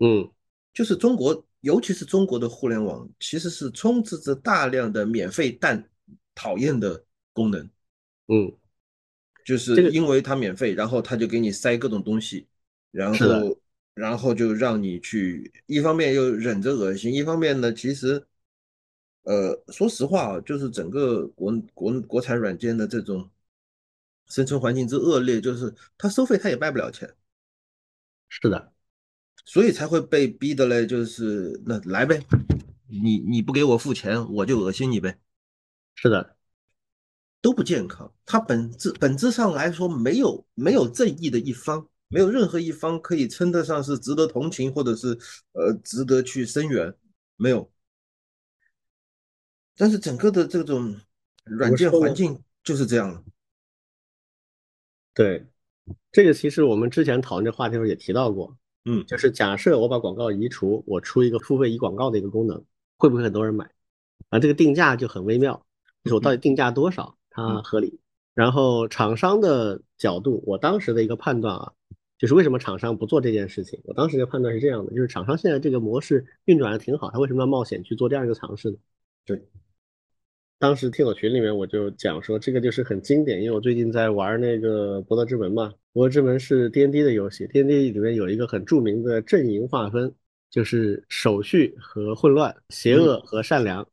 [0.00, 0.30] 嗯，
[0.74, 5.90] 就是中国，尤其是中国的互联网，其实是充斥着大量的免费但
[6.34, 7.68] 讨厌的功能。
[8.28, 8.56] 嗯。
[9.44, 12.48] 就是因为它免费，然后他就给你塞各种东西，
[12.90, 13.60] 然后
[13.94, 18.26] 然后就让你去，一方面又忍着恶心，一方面呢，其实，
[19.22, 23.30] 呃，说实话啊，就是整个国国国产软件的这种
[24.26, 27.08] 生存环境之恶劣，就是它收费它也卖不了钱，
[28.28, 28.72] 是的，
[29.46, 32.20] 所以才会被逼的嘞，就是那来呗，
[32.86, 35.18] 你你不给我付钱，我就恶心你呗，
[35.94, 36.36] 是的。
[37.40, 45.16] 都不健康，它本质本质上来说没有没有正义的一方，没有任何一方可以称得上是值得同情，或者是
[45.52, 46.92] 呃值得去声援，
[47.36, 47.70] 没有。
[49.76, 50.96] 但是整个的这种
[51.44, 53.22] 软件环境就是这样了。
[55.14, 55.46] 对，
[56.10, 62.64] 这个其实我们之前讨论这话题时候也提到过，嗯，就是假设我把广告移除，我出一个付费移广告的一个功能，
[62.96, 63.68] 会不会很多人买？
[64.30, 65.66] 啊，这个定价就很微妙，
[66.04, 67.98] 就是我到底定价多少它合理？
[68.32, 71.72] 然后厂商的角度，我当时的一个判断啊，
[72.16, 73.80] 就是为什么厂商不做这件事情？
[73.84, 78.76] 我当时的判断是这样的，就是厂商现在这个模式运转的挺好，他为什么要冒险去做这样一个尝试呢？
[79.24, 79.48] 对。
[80.58, 90.10] 当时听友群里面我就讲说，这个就是很经典，因为我最近在玩那个《博德之门》嘛，《博德之门》是 D N D 的游戏，D N D 里面有一个很著名的阵营划分，
[90.50, 93.86] 就是手续和混乱，邪恶和善良，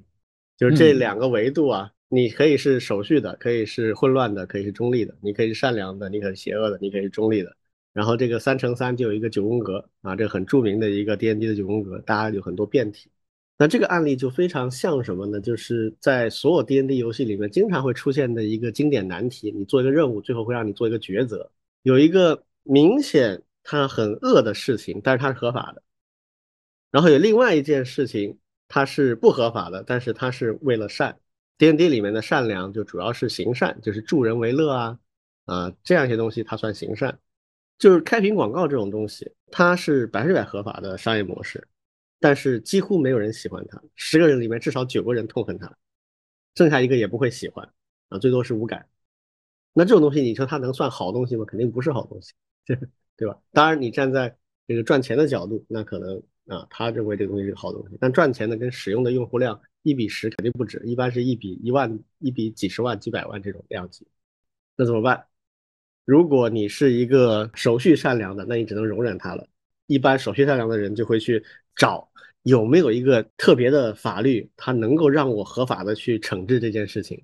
[0.58, 7.56] 就是这两个维度啊，你可以是手续的，可以是混乱的，可以是中立的，你可以是善良的，你可以是邪恶的，你可以是中立的。
[7.94, 13.10] 然后这个三乘三就有一个九宫格啊，这很著名的一个 D N D 的九宫格，大家有很多变体。
[13.62, 15.38] 那这个案例就非常像什么呢？
[15.38, 21.50] 就是在所有 D N D 游戏里面经常会出现的一个经典难题：你做一个任务，最后会让你做一个抉择，
[21.82, 25.82] 有一个明显它很恶的事情，但是它是合法的；
[26.90, 31.20] 然后有另外一件事情，它是不合法的，但是它是为了善。
[31.58, 34.98] D N D 里面的善良就主要是行善，就是助人为乐啊
[35.44, 37.18] 啊这样一些东西，它算行善。
[37.78, 41.68] 就是开屏广告这种东西，它是百分之百合法的商业模式。
[42.20, 45.74] 但是几乎没有人喜欢他，十个人里面至少九个人痛恨他，
[46.54, 47.68] 剩下一个也不会喜欢
[48.10, 48.86] 啊，最多是无感。
[49.72, 51.44] 那这种东西，你说它能算好东西吗？
[51.44, 52.32] 肯定不是好东西，
[53.16, 53.38] 对吧？
[53.52, 57.96] 当然，你站在这个赚钱的角度，那可能啊，他认为这个东西是好东西。
[58.00, 64.06] 但赚钱的跟使用的用户量一比十肯定不止，一般是一比一万，一比几十万、几百万这种量级。
[64.76, 65.26] 那怎么办？
[66.04, 69.46] 如果你是一个手续善良的，那你只能容忍他了。
[69.86, 71.44] 一般手续善良的人就会去
[71.76, 72.08] 找。
[72.42, 77.22] 有没有一个特别的法律，它能够让我合法的去惩治这件事情？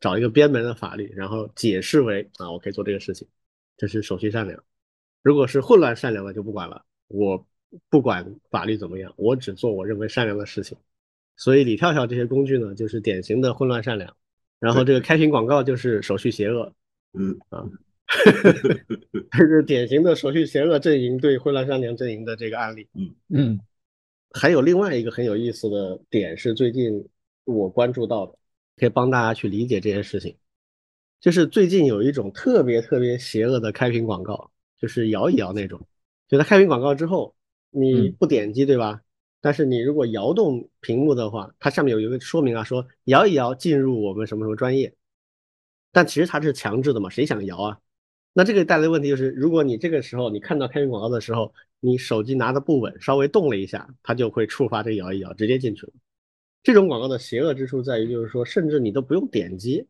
[0.00, 3.28] 找一个边门的法律，然后解释为啊，我可以做这个事情，
[3.76, 4.64] 这是手续善良。
[5.22, 7.46] 如果是混乱善良的就不管了，我
[7.90, 10.78] 不管法律怎么样，我只做我认为善良的事情。
[11.36, 14.16] 所以李跳跳这些工具呢，就是典型的混乱善良。
[14.58, 16.72] 然后这个开屏广告就是手续邪恶，
[17.12, 17.68] 嗯啊，
[19.30, 23.60] 这是典型的手续邪恶阵营对混乱善良阵营的这个案例，嗯嗯。
[24.36, 27.08] 还有另外一个很有意思的点是，最近
[27.44, 28.36] 我关注到的，
[28.76, 30.36] 可以帮大家去理解这些事情。
[31.20, 35.80] 就是最近有一种特别特别邪恶的开屏广告，就是摇一摇那种。
[36.28, 37.32] 就它开屏广告之后，
[37.70, 39.00] 你不点击对吧？
[39.40, 44.92] 但是你如果摇动屏幕的话，它上面有一个说明啊，说摇一摇进入我们什么什么专业。
[45.92, 47.78] 但其实它是强制的嘛，谁想摇啊？
[48.32, 55.92] 那这个带来的问题就是，如果你这个时候你看到开屏广告的时候，你手机拿的不稳，稍微动了一下，它就会触发这个摇一摇，直接进去了。
[56.62, 59.86] 这种广告的邪恶之处在于，就是说，甚至你都不用点击，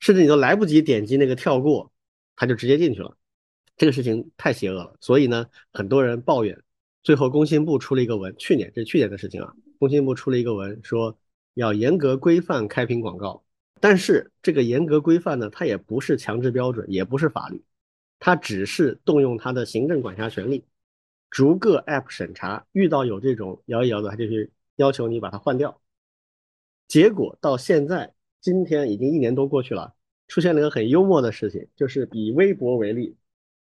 [0.00, 1.92] 甚至你都来不及点击那个跳过，
[2.34, 3.16] 它就直接进去了。
[3.76, 6.60] 这个事情太邪恶了，所以呢，很多人抱怨。
[7.04, 11.16] 最后工信部出了一个文，去年这是去年的事情啊，工信部出了一个文，说
[11.54, 13.44] 要严格规范开屏广告。
[13.80, 17.62] 但是这个严格规范呢，它也不是强制标准，也不是法律。
[18.18, 20.64] 它只是动用它的行政管辖权力，
[21.36, 25.82] 逐个 App 审查，遇到有这种摇一摇的，他就去要求你把它换掉。
[26.88, 29.94] 结果到现在，今天已经一年多过去了，
[30.28, 33.18] 出现了一个很幽默的事情，就是以微博为例，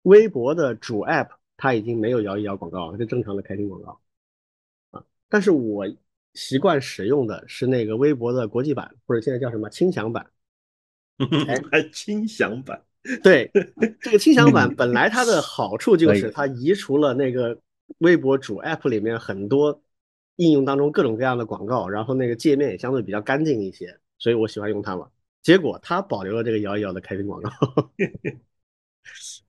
[0.02, 4.02] 微博的主 App 它已经没有摇一摇广告了，是正常的开屏广告
[4.89, 5.06] 啊。
[5.30, 5.86] 但是我
[6.34, 10.32] 习惯使用的是那个微博的国际版，或者现在叫什么轻享版，
[11.69, 12.84] 还轻享版。
[13.23, 13.49] 对，
[13.99, 17.59] 这个轻享版本来它的 好处就是它移除了那个
[17.97, 19.81] 微博主 app 里面很多
[20.35, 25.07] 应用当中各种各样的广告，然后那个界面也相对比较干净一些，所以我喜欢用它嘛。
[25.41, 27.49] 结果它保留了这个摇一摇的开屏广告，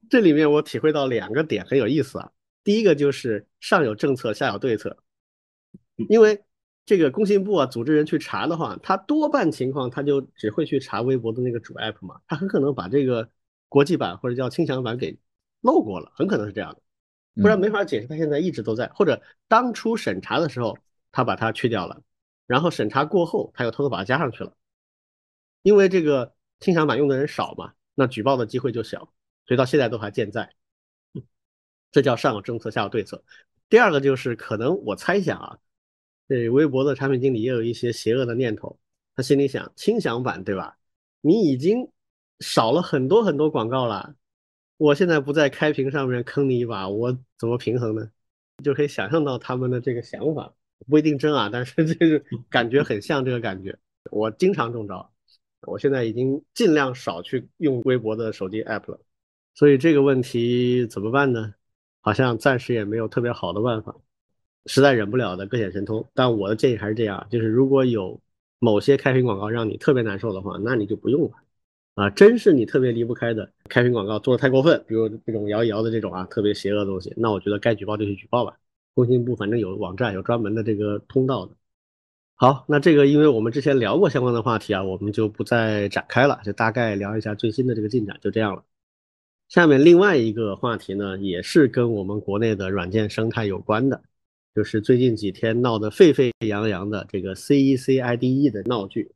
[0.09, 2.33] 这里面我体会到两个点很有意思啊。
[2.65, 4.97] 第一个就是上有政策下有对策，
[6.09, 6.43] 因为
[6.87, 13.29] 这个工信部啊组织人去查的话，他多半情况他就只会去查微博的那个主 app 嘛，他很可能把这个。
[13.73, 15.17] 国际版或者叫轻享版给
[15.63, 16.83] 漏过了，很可能是这样的，
[17.41, 20.77] 不然没法解释他现在一直都在，或者当初审查的时候
[21.11, 22.03] 他把它去掉了，
[22.47, 24.55] 然后审查过后他又偷偷把它加上去了，
[25.63, 29.11] 因为这个轻享版用的人少嘛，那举报的机会就小，
[29.47, 30.53] 所以到现在都还健在，
[31.91, 33.25] 这叫上有政策下有对策。
[33.71, 35.59] 第二个就是可能我猜想啊，
[36.29, 38.79] 这微博的产品经理也有一些邪恶的念头，
[39.17, 40.77] 他心里想轻享版对吧？
[41.23, 41.89] 你已经。
[42.43, 44.15] 少了很多很多广告了，
[44.77, 48.11] 我现在不在开屏上面坑你一把，我怎么平衡呢？
[48.63, 50.53] 就可以想象到他们的这个想法，
[50.89, 53.79] 不一定真啊，但是这 个感觉很像这个感觉。
[54.11, 55.11] 我经常中招，
[55.63, 59.01] 我现在已经尽量少去用微博的手机 app 了，
[59.55, 61.55] 所以这个问题怎么办呢？
[62.01, 63.95] 好像暂时也没有特别好的办法，
[64.67, 66.05] 实在忍不了的各显神通。
[66.15, 68.21] 但我的建议还是这样，就是如果有
[68.59, 71.37] 某些开屏广告让你特别难受的话，那你就不用了。
[71.95, 78.57] 啊，真是你特别离不开的开屏广告做的太过分，比如这种摇一摇的这种啊，特别邪恶的东西，那我觉得该举报就去举报吧。
[78.95, 81.55] 工信部反正有网站有专门的这个通道的。
[82.35, 88.65] 好，那这个因为我们之前聊过相关的话题啊，我们就不再展开了，就大概聊一下最新的这个进展，就这样了。
[89.49, 94.03] 下面另外一个话题呢，也是跟我们国内的软件生态有关的，
[94.55, 99.13] 就是最近几天闹得沸沸扬扬的这个 CEC IDE 的闹剧。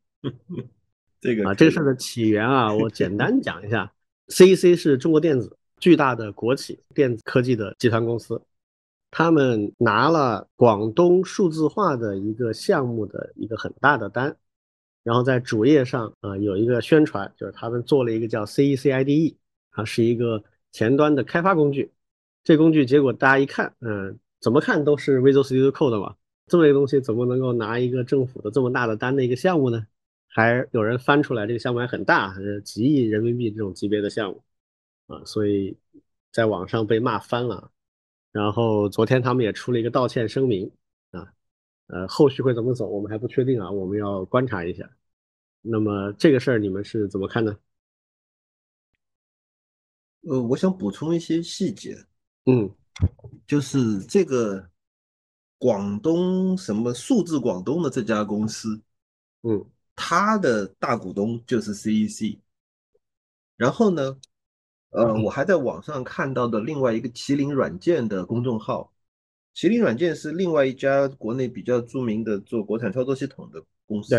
[1.19, 3.91] 这个啊，这个事儿的起源啊，我简单讲一下。
[4.27, 8.41] CEC 是中国电子巨大的国企电子科技的集团公司，
[9.09, 14.35] 他们拿了广东数字化的一个项目的一个很大的单，
[15.03, 19.35] 然后在主页上啊有一个宣传，就是他们做了一个叫 CEC IDE，
[19.71, 21.91] 啊是一个前端的开发工具。
[22.43, 26.15] 这工具结果大家一看，嗯，怎么看都是 Visual Studio Code 嘛，
[26.47, 29.85] 这么一个东西怎么能够拿一个政府的这么大的单的一个项目呢？
[30.29, 34.43] 还有人翻出来，这个项目还很大，是几亿人民币这种级别的项目
[35.07, 35.75] 啊，所以
[36.31, 37.71] 在网上被骂翻了。
[38.31, 40.69] 然后昨天他们也出了一个道歉声明
[41.09, 41.33] 啊，
[41.87, 44.87] 呃，后续会怎么走我们还不确定啊，我们要观察一下。
[45.61, 47.57] 那么这个事儿你们是怎么看呢？
[50.29, 51.97] 呃，我想补充一些细节，
[52.45, 52.69] 嗯，
[53.47, 54.69] 就是这个
[55.57, 58.79] 广东什么数字广东的这家公司，
[59.41, 59.65] 嗯。
[59.99, 62.37] 他的大股东就是 CEC，
[63.57, 64.15] 然后呢，
[64.91, 68.93] 呃，我还在网上看到的另外一个麒麟软件的公众号，
[69.55, 74.15] 麒麟软件是另外一家国内比较著名的做国产操作系统的公司。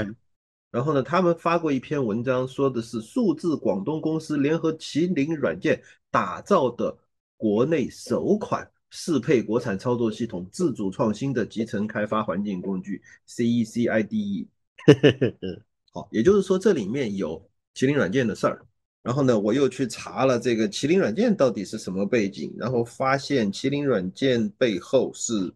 [0.70, 6.98] 然后呢，他们发过一篇文章，说的是数字广东公司联合麒麟软件打造的
[7.36, 14.48] 国内首款适配国产操作系统自主创新的集成开发环境工具 CEC IDE。
[15.98, 17.42] 好，也就是说这里面有
[17.74, 18.64] 麒麟软件的事儿，
[19.02, 25.52] 然后呢，我又去查了这个麒麟软件到底是什么背景，然后发现麒麟软件背后是，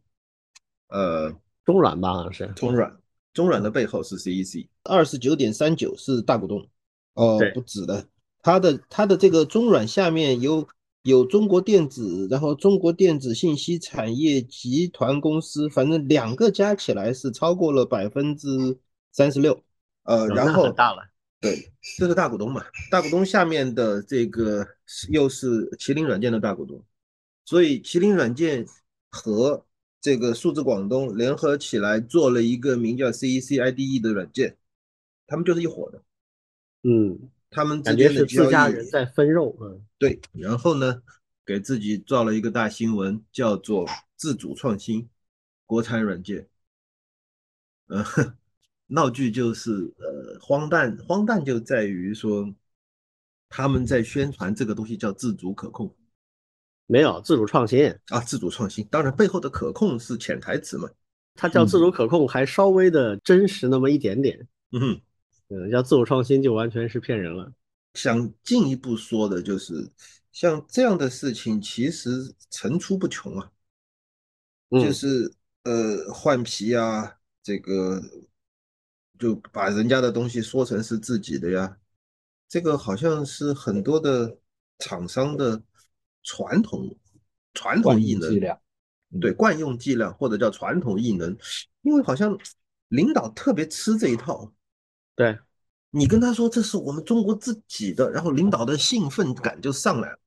[0.88, 1.32] 呃，
[1.64, 2.96] 中软吧，好像是中软，
[3.32, 6.66] 中软的背后是 CEC，二十九点三九是大股东，
[7.14, 8.04] 哦，不止的，
[8.42, 10.66] 它的它的这个中软下面有
[11.02, 18.78] 有中国电子，然后中国电子信息产业集团公司，反正两个加起来是超过了百分之
[19.12, 19.62] 三十六。
[20.04, 21.08] 呃，然后大了，
[21.40, 24.66] 对，这是大股东嘛，大股东下面的这个
[25.10, 26.84] 又是麒麟软件的大股东，
[27.44, 28.66] 所以麒麟软件
[29.10, 29.64] 和
[30.00, 34.56] 这个数字广东联合起来做了一个名叫 CEC IDE 的软件，
[35.28, 36.02] 他们就是一伙的，
[36.82, 41.00] 嗯，他们感觉是自家人在分肉，嗯，对，然后呢，
[41.46, 45.08] 给自己造了一个大新闻，叫做自主创新
[45.64, 46.48] 国产软件，
[47.86, 48.04] 嗯。
[48.88, 52.54] 闹剧就是呃荒诞，荒诞就在于说
[53.48, 55.94] 他们在宣传这个东西叫自主可控，
[56.86, 57.86] 没有自主创新。
[58.08, 60.90] 啊，自主创新，当然背后的可控是潜台词嘛，
[61.34, 65.00] 它叫自主可控还稍微的真实那么一点点，嗯
[65.48, 67.50] 嗯，叫自主创新就完全是骗人了。
[67.94, 69.90] 想进一步说的就是
[70.32, 73.50] 像这样的事情其实层出不穷啊，
[74.70, 78.02] 就是呃换皮啊这个。
[79.22, 81.78] 就把人家的东西说成是自己的呀，
[82.48, 84.36] 这个好像是很多的
[84.80, 85.62] 厂商的
[86.24, 86.92] 传统
[87.54, 88.58] 传统技能，
[89.20, 91.38] 对惯用伎俩或者叫传统异能，
[91.82, 92.36] 因为好像
[92.88, 94.52] 领导特别吃这一套，
[95.14, 95.38] 对
[95.90, 100.18] 你跟他说这是我们中国自己的，然后领导的兴奋感就上来了，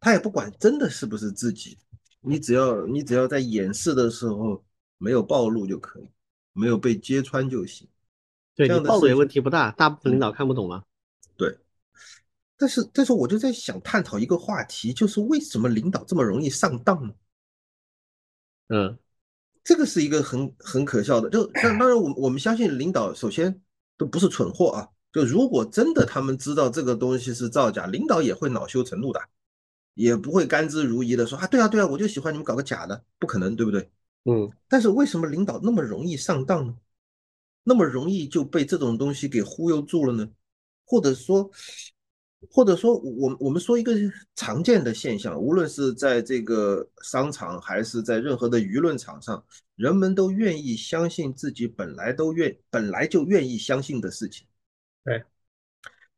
[0.00, 1.78] 他也不管真的是不是自己，
[2.20, 4.62] 你只要你只要在演示的时候
[4.98, 6.10] 没有暴露就可以。
[6.54, 7.86] 没有被揭穿就行，
[8.54, 10.82] 对你暴露也问题不大，大部分领导看不懂啊。
[11.36, 11.58] 对，
[12.56, 17.14] 但是但是我就在想探讨一个话题，就是为什么领导这么容易上当呢？
[18.68, 18.98] 嗯，
[19.62, 21.28] 这个是一个很很可笑的。
[21.28, 23.60] 就当当然，我我们相信领导首先
[23.98, 24.88] 都不是蠢货啊。
[25.12, 29.20] 就如果真的他们知道这个东西是造假，领导也会恼羞成怒的，
[29.94, 33.90] 也不会甘之如饴的说啊，对啊对啊，我就喜欢你们搞个假的，不可能，对不对？
[34.24, 36.76] 嗯，但是为什么领导那么容易上当呢？
[37.62, 40.30] 那么容易就被这种东西给忽悠住了呢？
[40.84, 41.50] 或者说，
[42.50, 43.94] 或者说，我我们说一个
[44.34, 49.42] 常见的现象，无论是在这个商场还是在任何的舆论场上，
[49.76, 54.46] 人们都愿意相信自己本来都愿本来就愿意相信的事情。
[55.04, 55.22] 对，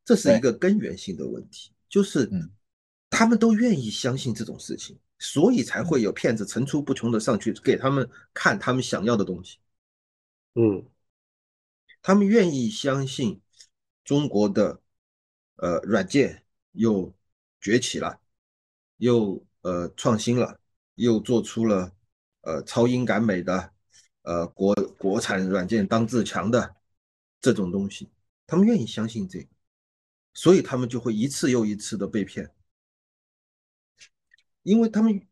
[0.04, 2.28] 这是一个根源性的问题，就是
[3.09, 9.58] 他们都愿意相信这种事情，所以才会有骗子层出不穷的上去给他们看他们想要的东西。
[10.54, 10.86] 嗯，
[12.02, 13.40] 他们愿意相信
[14.04, 14.80] 中国的。
[15.58, 17.10] 呃，软件又
[17.62, 18.20] 崛起了，
[18.98, 20.60] 又呃创新了，
[20.96, 21.90] 又做出了
[22.42, 23.72] 呃超英赶美的
[24.20, 26.76] 呃国国产软件当自强的
[27.40, 28.10] 这种东西，
[28.46, 29.48] 他们愿意相信这个，
[30.34, 32.50] 所以他们就会一次又一次的被骗，
[34.66, 35.26] 因为他们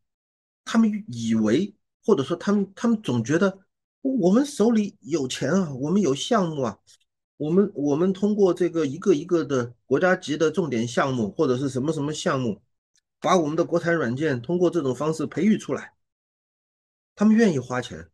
[0.63, 1.75] 他们以为
[2.05, 3.59] 或者说他们他们总觉得
[4.01, 6.79] 我们手里有钱啊，我们有项目啊。
[7.37, 12.61] 我们我们通过这个一个一个的国家级的重点项目或者是什么什么项目，
[13.19, 15.93] 把我们的国产软件通过这种方式培育出来，
[17.13, 18.09] 他们愿意花钱，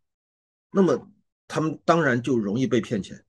[0.71, 1.07] 那么
[1.47, 3.23] 他们当然就容易被骗钱。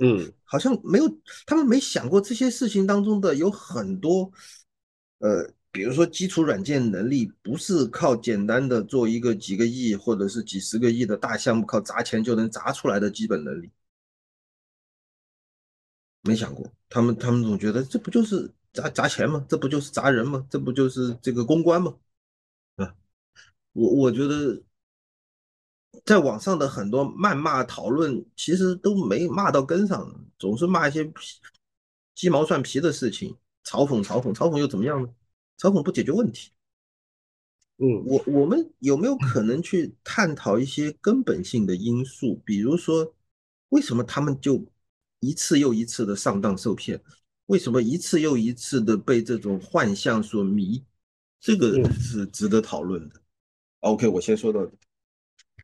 [0.00, 1.04] 嗯，好像没有，
[1.46, 4.30] 他们没想过这些事情当中的有很多，
[5.18, 5.52] 呃。
[5.72, 13.70] 比如说，基础软件能力不是靠简单的做一个几个亿或者是几十个亿的大项目，靠砸钱就能砸出来的基本能力，
[16.22, 16.72] 没想过。
[16.88, 19.44] 他们他们总觉得这不就是砸砸钱吗？
[19.50, 20.46] 这不就是砸人吗？
[20.48, 21.94] 这不就是这个公关吗？
[22.76, 22.94] 啊，
[23.74, 24.62] 我我觉得，
[26.06, 31.12] 在网上的很多谩骂讨论，其实都没骂到根上，总是骂一些
[32.14, 33.36] 鸡毛蒜皮的事情，
[33.66, 35.08] 嘲讽嘲讽嘲讽又怎么样呢？
[35.58, 36.52] 嘲讽不解决问题，
[37.78, 42.40] 嗯，我我们有没有可能去探讨一些根本性的因素？
[42.44, 43.12] 比如说，
[43.70, 44.64] 为什么他们就
[45.18, 47.02] 一次又一次的上当受骗？
[47.46, 50.84] 为什么一次又一次的被这种幻象所迷？
[51.40, 53.20] 这个是值得讨论的。
[53.80, 54.64] OK，我先说到。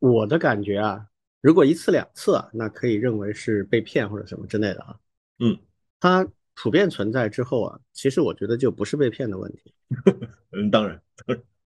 [0.00, 1.07] 我的感觉啊，
[1.40, 4.98] 如果一次两次啊，那可以认为是被骗或者什么之类的啊。
[5.38, 5.57] 嗯，
[6.00, 6.26] 他。
[6.55, 9.72] 普遍存在之后啊，其实我觉得就不是被骗的问题，
[10.53, 11.03] 嗯，当然，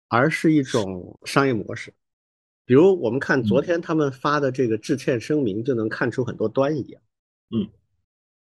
[0.08, 1.92] 而是一种商业模式。
[2.64, 7.02] 比如我们看昨天他们发的这个致歉声明，就能看出很多端倪啊。
[7.50, 7.68] 嗯，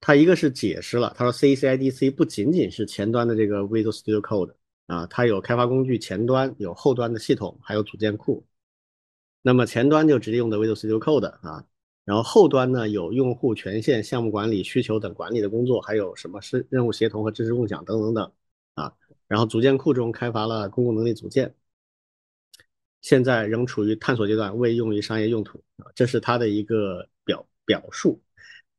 [0.01, 4.55] 他一个是解释了，他说 C C I D C 不仅仅是前端的这个 Visual Studio Code
[4.87, 8.45] 啊，它有开发工具前端，有后端的系统，还有组件库。
[9.41, 11.65] 那么前端就直接用的 Visual Studio Code 啊。
[12.09, 18.33] 然后后端呢有用户权限、项目管理、需求等管理的工作，还有什么是任务协同和知识共享等等等
[18.77, 18.95] 啊。
[19.27, 21.55] 然后组件库中开发了公共能力组件，
[23.03, 25.93] 现在仍处于探索阶段，未用于商业用途啊。
[25.95, 28.19] 这是它的一个表表述。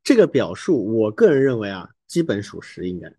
[0.04, 3.14] 这个表述，我个人认为啊，基本属实应该。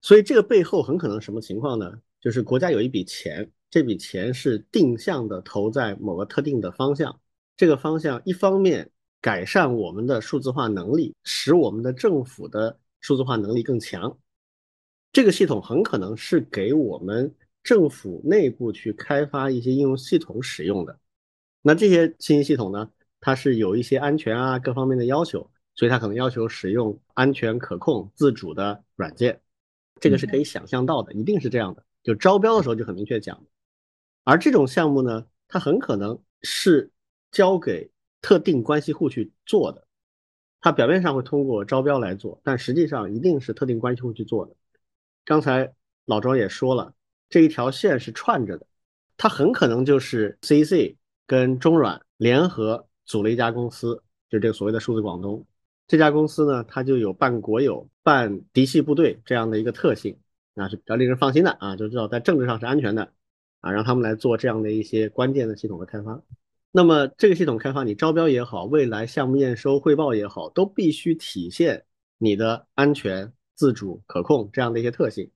[0.00, 2.00] 所以这个背后很可能什么情况呢？
[2.20, 7.20] 就是国家有一笔钱，这笔钱是定向的投在某个特定的方向，
[7.56, 8.92] 这个方向一方面。
[9.26, 14.16] 改善我们的数字化能力，使我们的政府的数字化能力更强。
[15.12, 20.96] 这个系统很可能是给我们政府内部去开发一些应用系统使用的。
[21.60, 29.40] 那这些信息系统呢，它是有一些安全啊各方面的要求，所以它可能要求使用安全可控、自主的软件。
[30.00, 31.84] 这个是可以想象到的，一定是这样的。
[32.04, 33.44] 就招标的时候就很明确讲。
[34.22, 36.92] 而这种项目呢，它很可能是
[37.32, 37.90] 交给。
[38.22, 39.86] 特定关系户去做的，
[40.60, 44.54] 它表面上会通过招标来做，但实际上一定是特定关系户去做的。
[45.24, 45.72] 刚才
[46.04, 46.94] 老庄也说了，
[47.28, 48.66] 这一条线是串着的，
[49.16, 50.96] 它很可能就是 CC
[51.26, 55.44] 跟中软联合组了一家公司，就这个所谓的数字广东。
[55.88, 60.18] 这家公司呢，它就有半国有、半嫡系部队这样的一个特性，
[60.54, 63.12] 那是比较令人放心的啊，就知道在政治上是安全的
[63.60, 66.20] 啊，让他们来做这样的一些关键的系统的开发。
[66.76, 71.86] 那么这个系统开发，你招标也好，未来项目验收汇报也好，都必须体现
[72.18, 75.30] 你的安全、自主、可控这样的一些特性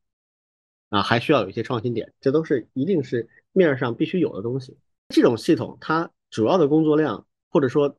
[0.91, 4.77] 啊，还需要有一些创新点，这都是一定是面上必须有的东西。
[5.09, 7.97] 这种系统它主要的工作量，或者说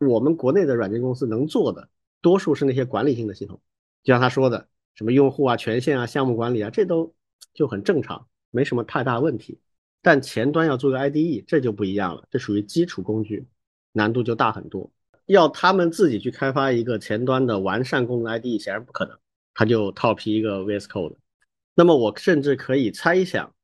[0.00, 1.88] 我们国内的软件公司能做的，
[2.20, 3.60] 多数是那些管理性的系统，
[4.02, 4.66] 就像他说的，
[4.96, 7.14] 什么用户啊、权限啊、项目管理啊，这都
[7.54, 9.60] 就很正常，没什么太大问题。
[10.02, 13.46] 但前端要做个 IDE，这就不一样了，这属于基础工具，
[13.92, 14.90] 难度就大很多。
[15.26, 19.16] 要他们自己去开发一个前端的完善功能 IDE，显然不可能，
[19.54, 21.16] 他就套皮一个 VS Code。
[21.74, 23.54] 那么我甚至可以猜想，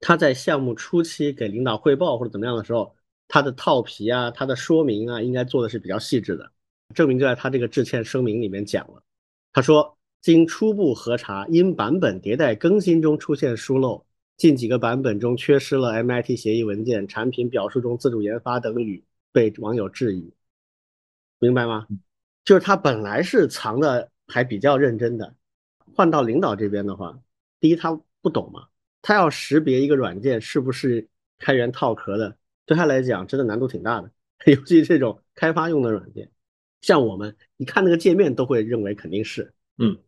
[0.00, 2.94] 他在项目初期给领导汇报或者怎么样的时候，
[3.26, 6.52] 他的套皮啊，他的说明啊，应该做的是比较细致的。
[6.94, 9.02] 证明就在他这个致歉声明里面讲了，
[9.52, 14.04] 他说经初步核查，因版本迭代更新中出现疏漏，
[14.40, 20.32] 近几个版本中缺失了 MIT 协议文件，产品表述中自主研发等语被网友质疑，
[21.38, 21.86] 明白吗？
[22.42, 25.34] 就是他本来是藏的还比较认真的，
[25.94, 27.20] 换到领导这边的话，
[27.60, 28.66] 第一他不懂嘛，
[29.02, 31.06] 他要识别一个软件是不是
[31.38, 32.34] 开源套壳的，
[32.64, 34.10] 对他来讲真的难度挺大的，
[34.50, 36.30] 尤其这种开发用的软件，
[36.80, 39.98] 像我们一看那个界面都会认为肯定是，嗯。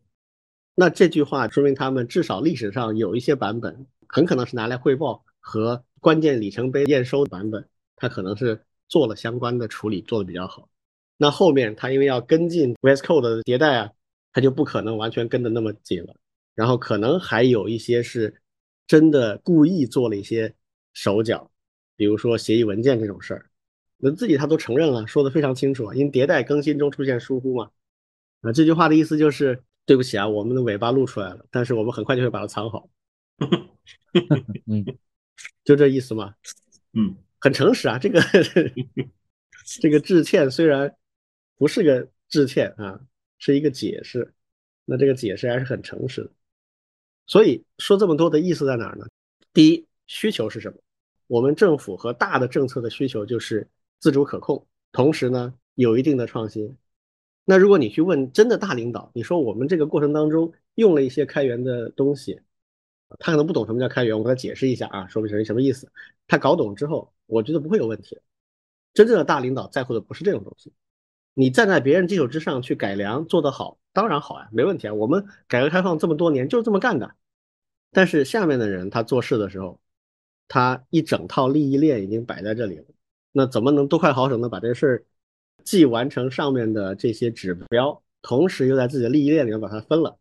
[0.74, 10.68] 那这句话说明他们至少历史上有一些版本很可能是拿来汇报和关键里程碑验收的版本，它可能是做了相关的处理，做的比较好。
[11.16, 13.90] 那后面它因为要跟进 VS Code 的迭代啊，
[14.32, 16.14] 它就不可能完全跟的那么紧了。
[16.54, 18.42] 然后可能还有一些是
[18.86, 20.54] 真的故意做了一些
[20.92, 21.50] 手脚，
[21.96, 23.46] 比如说协议文件这种事儿，
[23.96, 27.70] 那自己他都承认了，说的非常清楚啊，因迭代更新中出现疏忽嘛。
[28.42, 29.64] 啊，这句话的意思就是。
[29.84, 32.88] 对不起啊，我们的尾巴露出来了，但是我们很快就会把它藏好。
[34.66, 34.84] 嗯，
[35.64, 36.34] 就这意思嘛。
[36.93, 37.99] 嗯，很诚实啊。
[37.99, 38.20] 这个
[39.80, 40.95] 这个致歉虽然
[41.57, 43.01] 不是个致歉啊，
[43.38, 44.32] 是一个解释。
[44.84, 46.30] 那这个解释还是很诚实的。
[47.26, 49.07] 所以说这么多的意思在哪儿呢？
[49.55, 50.78] 第一，需求是什么？
[51.28, 53.68] 我们政府和大的政策的需求就是
[54.01, 56.76] 自主可控，同时呢有一定的创新。
[57.45, 62.40] 那如果你去问真的大领导，你说我们这个过程当中用了一些开源的东西，
[63.18, 65.90] 他可能不懂什么叫开源，我给他解释一下啊，说不成什么意思？
[66.28, 68.18] 他搞懂之后，我觉得不会有问题。
[68.94, 70.72] 真正的大领导在乎的不是这种东西，
[71.34, 74.94] 你站在别人基础之上去改良，做得好，当然好呀，没问题啊。
[74.94, 77.14] 我们改革开放这么多年就是这么干的。
[77.90, 79.80] 但是下面的人他做事的时候，
[80.48, 82.84] 他一整套利益链已经摆在这里了，
[83.32, 85.04] 那怎么能多快好省的把这事儿？
[85.64, 90.18] 既完成上面的这些指标，同时又在自己的利益链里面把它分了，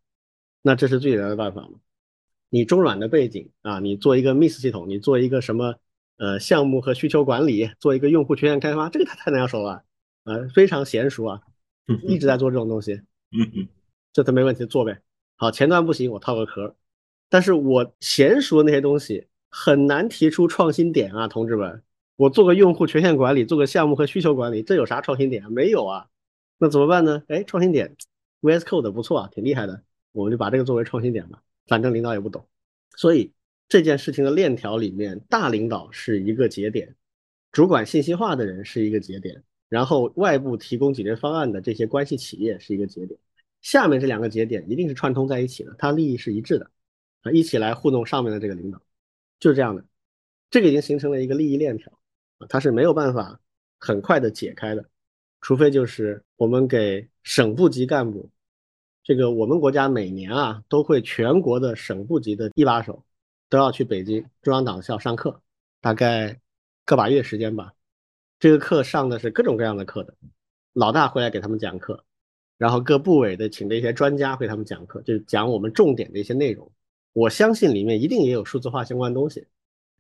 [0.62, 1.80] 那这是最简单的办法吗？
[2.54, 5.76] 你中软的背景啊，你做一个 Miss 系统，你做一个什么
[6.18, 9.84] 呃项目和需求管理，做一个用户权限开发，这个太太难手了，
[10.26, 11.42] 呃非常娴熟啊，
[12.04, 12.96] 一直在做这种东西，
[13.32, 13.68] 嗯嗯，
[14.12, 15.02] 这都没问题做呗。
[15.38, 16.76] 好，前端不行，我套个壳，
[17.30, 21.82] 但是我娴熟的那些东西很难提出创新点啊，同志们。
[22.18, 25.50] 我做个用户权限管理，做个项目和需求管理，这有啥创新点啊？
[25.50, 26.08] 没有啊，
[26.60, 27.24] 那怎么办呢？
[27.30, 27.96] 哎，创新点
[28.42, 29.82] ，VS Code 不错啊，挺厉害的，
[30.12, 31.42] 我们就把这个作为创新点吧。
[31.68, 32.48] 反正领导也不懂，
[32.96, 33.32] 所以
[33.70, 36.96] 这件事情的链条里面，大领导是一个节点，
[37.52, 43.20] 主管信息化的人是一个节点，然后外部提供解决方案的这些关系企业是一个节点，
[43.62, 46.70] 下面这两个节点一定是串通在一起的，它利益是一致的
[47.22, 48.82] 啊，一起来糊弄上面的这个领导，
[49.40, 49.86] 就是这样的，
[50.50, 51.92] 这个已经形成了一个利益链条。
[52.50, 53.40] 它是没有办法
[53.78, 54.84] 很快的解开的，
[55.42, 58.32] 除非就是我们给省部级干部，
[59.04, 63.04] 这个我们国家每年啊都会全国的省部级的一把手
[63.50, 65.42] 都要去北京中央党校上课，
[65.82, 66.40] 大概
[66.86, 67.74] 个把月时间吧。
[68.40, 70.14] 这个课上的是各种各样的课的，
[70.74, 72.04] 老大会来给他们讲课，
[72.58, 76.72] 然后各部委的请的一些专家给他们讲课，就是讲我们重点的一些内容。
[77.14, 79.46] 我相信里面一定也有数字化相关东西。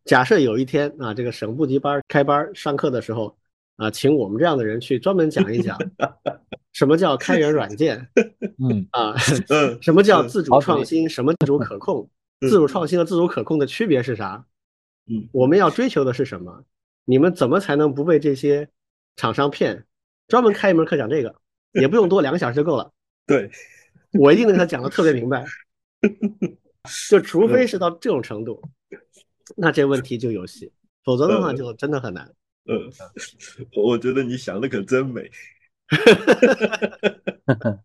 [0.05, 3.35] 假设有一天啊，这个省部级班开班上课的时候
[3.81, 5.75] 啊，请我们这样的人去专门讲一讲，
[6.71, 8.07] 什么叫开源软件？
[8.59, 9.17] 嗯啊，
[9.81, 11.09] 什么叫自主创新？
[11.09, 12.07] 什么自主可控？
[12.41, 14.45] 自主创新和自主可控的区别是啥？
[15.07, 16.63] 嗯，我们要追求的是什么？
[17.05, 18.69] 你们怎么才能不被这些
[19.15, 19.83] 厂商骗？
[20.27, 21.35] 专门开一门课讲这个，
[21.71, 22.91] 也不用多，两个小时就够了。
[23.25, 23.49] 对，
[24.13, 25.43] 我一定能给他讲的特别明白。
[27.09, 28.61] 就除非是到这种程度。
[29.57, 30.71] 那这问题就有戏，
[31.03, 32.31] 否则的话就真的很难。
[32.65, 32.89] 嗯，
[33.75, 35.29] 我觉得你想的可真美。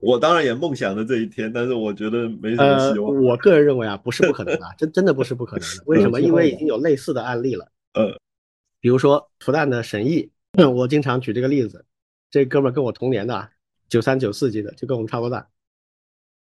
[0.00, 3.14] 我当然也梦想着这一天，但是我觉得没什么希望。
[3.22, 5.82] 我个人认为啊，不是不可能的，真真的不是不可能的。
[5.86, 6.20] 为什么？
[6.20, 7.70] 因为已经有类似的案例了。
[7.92, 8.18] 呃，
[8.80, 10.30] 比如说复旦的沈毅，
[10.74, 11.84] 我经常举这个例子。
[12.30, 13.50] 这哥们儿跟我同年的，
[13.88, 15.48] 九三九四级的，就跟我们差不多大。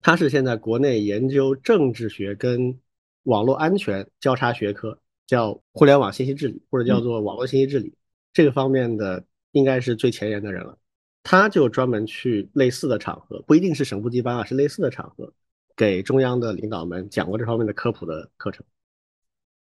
[0.01, 2.77] 他是现在国内研究政治学跟。
[3.25, 4.97] 网络安全交叉学科
[5.31, 7.93] 叫互联网信息治理，或者叫做网络信息治理，
[8.33, 9.23] 这个方面的
[9.53, 10.77] 应该是最前沿的人了。
[11.23, 15.31] 他就专门去类似的场合，不一定是省部级班啊，是类似的场合，
[15.73, 18.65] 给中央的领导们讲过这方面的科普的课程。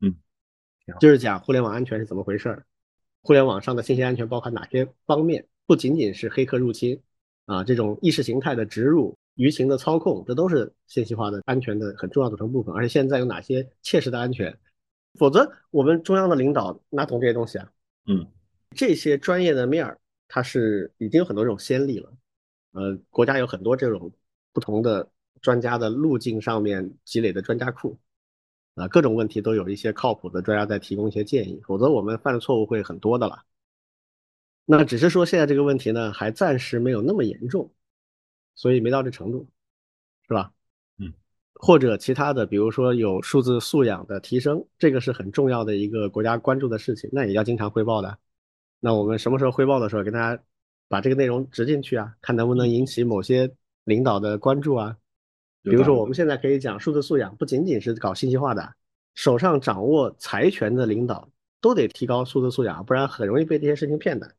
[0.01, 0.17] 嗯，
[0.99, 2.65] 就是讲互联网安全是怎么回事儿，
[3.21, 6.99] 互联网上的信息安全包含哪些方面，不仅仅是黑客入侵
[7.45, 9.15] 啊，这种意识形态的植入。
[9.37, 12.75] 舆情的操控，这都是信息化的安全的很重要组成部分。
[12.75, 14.59] 而且现在有哪些切实的安全？
[15.19, 17.71] 否则我们中央的领导哪懂这些东西啊？
[18.07, 18.27] 嗯，
[18.71, 19.99] 这些专业的面儿，
[20.29, 22.11] 它是已经有很多这种先例了。
[22.73, 24.11] 呃，国家有很多这种
[24.53, 25.11] 不同的
[25.41, 27.99] 专家的路径上面积累的专家库，
[28.75, 33.43] 啊，各种问题都有一些靠谱的专家在提供一些建议，否则我们犯的错误会很多的了。
[34.65, 37.73] 那只是说现在这个问题呢，还暂时没有那么严重，
[38.55, 39.49] 所以没到这程度，
[40.27, 40.53] 是吧？
[41.59, 48.19] 嗯，或者其他的，比如说有数字素养的提升，这个是很重要的一个国家关注的事情，那也要经常汇报的。
[48.81, 50.43] 那我们什么时候汇报的时候，跟大家
[50.89, 53.53] 把这个内容植进去啊，看能不能引起某些
[53.85, 54.97] 领导的关注啊。
[55.63, 58.75] 比如说我们现在可以讲数字素养，不仅仅是搞信息化的，
[59.15, 61.29] 手上掌握财权的领导
[61.61, 64.33] 都得提高数字素养，不然很容易被这些事情骗的。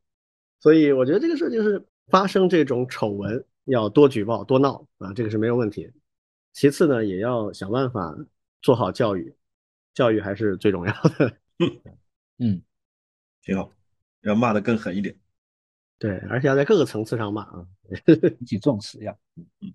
[0.62, 5.92] 所以我觉得这个事就是发生这种丑闻要多举报多闹啊，这个是没有问题。
[6.54, 8.16] 其次呢，也要想办法
[8.62, 9.34] 做好教育，
[9.94, 11.38] 教育还是最重要的。
[12.40, 12.62] 嗯，
[13.42, 13.72] 挺好，
[14.22, 15.16] 要骂的更狠一点。
[15.98, 17.66] 对，而且要在各个层次上骂啊，
[18.40, 19.18] 引起重视要。
[19.36, 19.74] 嗯，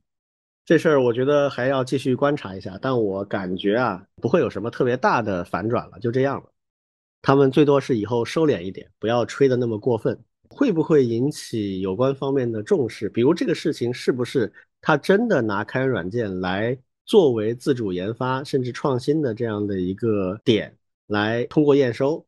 [0.65, 6.51] 这事儿我觉得还要继续观察一下，但我感觉啊，不会有什么特别大的反转了，就这样了。
[7.21, 10.19] 他们最多是以后收敛一点，不要吹的那么过分。
[10.51, 13.09] 会不会引起有关方面的重视？
[13.09, 14.53] 比如这个事情是不是
[14.85, 20.77] 他真的拿开源软件来作为自主研发甚至创新的这样的一个点
[21.07, 22.27] 来通过验收？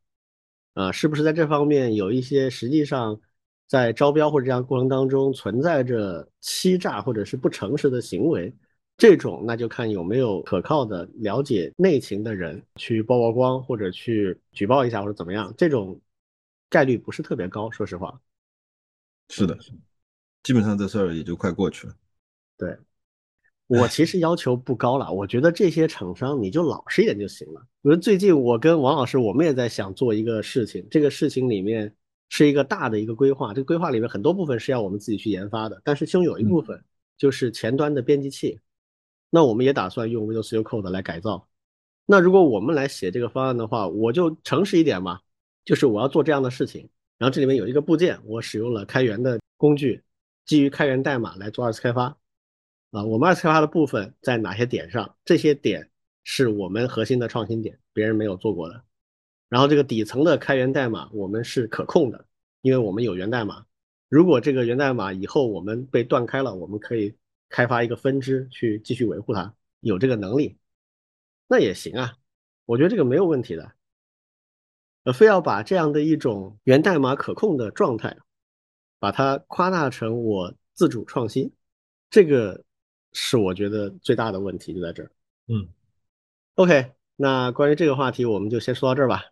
[0.72, 3.20] 啊，是不是在这方面有一些实际上
[3.68, 8.50] 在招标或者这样过程当中存在着欺诈或者是不诚实的行为？
[8.96, 15.52] 这种那就看有没有可靠的了解内情的人去曝曝光或者去举报一下或者怎么样？
[15.58, 16.00] 这种。
[16.68, 18.20] 概率不是特别高，说实话。
[19.30, 19.56] 是的，
[20.42, 21.94] 基本上这事儿也就快过去了。
[22.58, 22.76] 对，
[23.66, 27.60] 我其实要求不高了，我觉得这些厂商你就老实一点就行了。
[27.82, 31.94] 比如最近我跟王老师，我们也在想做一个事情，这个事情里面
[32.28, 36.82] 是一个大的一个规划，这个规划里面很多部分是要我们自己去研发的，但是其中有一部分
[37.18, 38.58] 就是前端的编辑器，
[39.30, 41.48] 那我们也打算用 Windows U Code 来改造。
[42.06, 45.20] 那如果我们来写这个方案的话，我就诚实一点嘛。
[45.64, 46.88] 就是我要做这样的事情，
[47.18, 50.00] 然后这里面有一个部件，我使用了开源的工具，
[50.44, 52.16] 基于开源代码来做二次开发。
[52.96, 55.16] 啊，我们二次开发的部分在哪些点上？
[55.22, 55.90] 这些点
[56.24, 58.82] 是我们核心的创新点，别人没有做过的。
[59.50, 62.26] 然后这个底层的开源代码我们是可控的，
[62.62, 63.66] 因为我们有源代码。
[64.08, 67.14] 如果这个源代码以后我们被断开了，我们可以
[67.50, 70.56] 开发一个分支去继续维护它，有这个能力，
[71.48, 72.14] 那也行啊。
[72.64, 73.72] 我觉得这个没有问题的。
[75.04, 78.16] 呃，非要把这样的一种源代码可控的状态，
[78.98, 81.52] 把它夸大成我自主创新，
[82.10, 82.64] 这个
[83.18, 85.10] 是我觉得最大的问题就在这儿。
[85.48, 85.66] 嗯
[86.56, 89.24] ，OK，那关于这个话题我们就先说到这儿吧，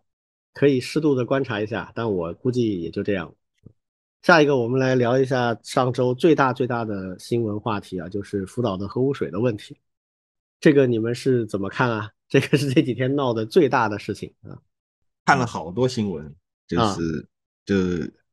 [0.53, 3.31] 可以适度的观察一下，但我估计也就这样。
[4.23, 9.77] 下一个我们来聊一下上周最大最大的新闻话题啊，就是福岛的核污水的问题。
[10.59, 12.11] 这个你们是怎么看啊？
[12.27, 14.57] 这个是这几天闹的最大的事情啊。
[15.25, 16.35] 看了好多新闻，
[16.67, 17.27] 就是
[17.65, 17.75] 就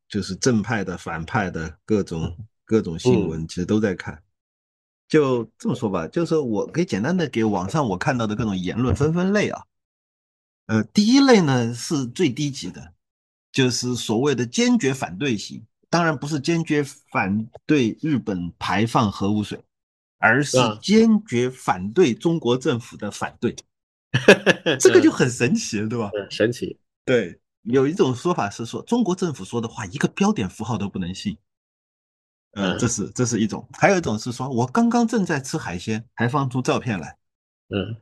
[0.08, 2.34] 就是正派的、反派的各种
[2.64, 4.22] 各种新闻，其实都在看。
[5.12, 9.62] 就这么说吧，就是我可以简单的给网上我看到的各种言论分分类啊。
[10.68, 12.94] 呃，第一类呢是最低级的，
[13.52, 19.62] 就是所谓的坚决反对型，当然不是坚决反对日本排放核污水，
[20.16, 23.54] 而是坚决反对中国政府的反对。
[24.80, 26.10] 这个就很神奇，对吧？
[26.30, 26.78] 神奇。
[27.04, 31.36] 对，有一种说法是说，中国政府说的话一个标点符号都不能信。
[32.52, 37.16] 呃，这是这是一种，还有一种是说我刚刚正在吃海鲜，还放出照片来。
[37.68, 37.96] 嗯，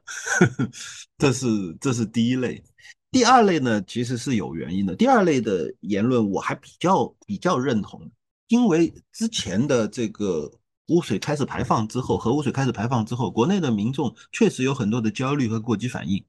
[1.19, 2.63] 这是这是第一类。
[3.11, 4.95] 第二类呢，其实是有原因的。
[4.95, 8.11] 第二类的言论我还比较比较认同，
[8.49, 10.51] 因为之前的这个
[10.89, 16.25] 污水开始排放之后，核污水开始排放之后，国内的民众确实有很多的焦虑和过激反应。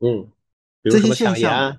[0.00, 0.28] 嗯，
[0.84, 1.78] 这些现象。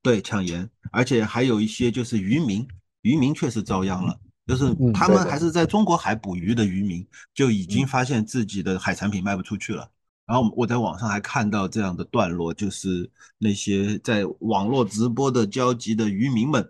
[0.00, 2.66] 对抢盐，而且还有一些就是渔民，
[3.02, 4.18] 渔民确实遭殃了，
[4.48, 9.88] 就是他们还是在中国海捕鱼的渔民，就已经发现自己的海产品卖不出去了。
[10.26, 16.68] 然后我在网上还看到这样的段落，就是那些在网络直播的焦急的渔民们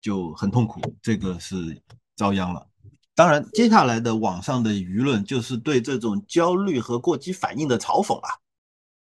[0.00, 1.80] 就很痛苦，这个是
[2.16, 2.66] 遭殃了。
[3.14, 8.30] 当然，接下来的网上的舆论就是对这种焦虑和过激反应的嘲讽啊，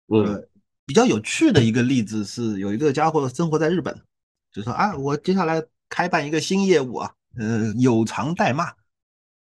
[0.07, 0.49] 呃。
[0.85, 3.95] 比较有趣的一个例子是，有一个家伙生活在日本，
[4.51, 8.71] 就说啊，我接下来开办一个新业务啊，呃，有偿代骂，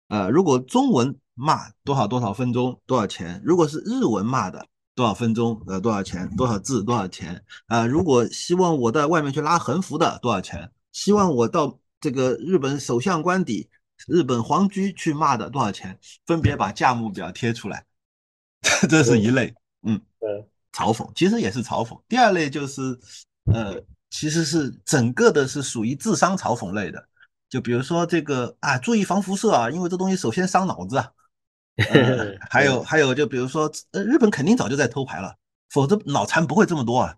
[0.08, 7.86] 呃，如果中文骂多少多少分钟多少钱，如果是日文骂的多少分钟呃多少钱，多少字多少钱啊？
[7.86, 10.70] 如果希望我到外面去拉横幅的多少钱？
[10.92, 13.68] 希望我到这个日本首相官邸
[14.08, 17.84] 日本皇居去骂的多少钱，分别把价目表贴出来，
[18.88, 20.00] 这是一类，嗯，
[20.72, 22.00] 嘲讽其实也是嘲讽。
[22.08, 22.98] 第二类就是
[23.52, 23.78] 呃，
[24.08, 27.06] 其实是整个的是属于智商嘲讽类的，
[27.48, 31.12] 就比如说这个啊，注意防辐射啊，因为这东西首先伤脑子啊。
[32.48, 35.36] 还有还有，就比如说，呃，日本肯定早就在偷牌了，
[35.68, 37.14] 否则脑残不会这么多啊。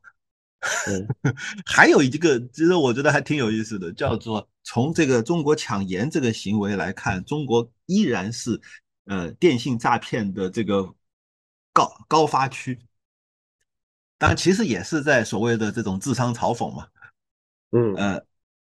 [1.65, 8.61] 还有一个，其实我觉得还挺有意思的，叫做从这个中国抢盐这个行为来看，中国依然是
[9.05, 10.93] 呃电信诈骗的这个
[11.73, 12.77] 高高发区。
[14.19, 16.89] 当然，其实也是在所谓的这种智商嘲讽嘛。
[17.71, 18.27] 嗯呃，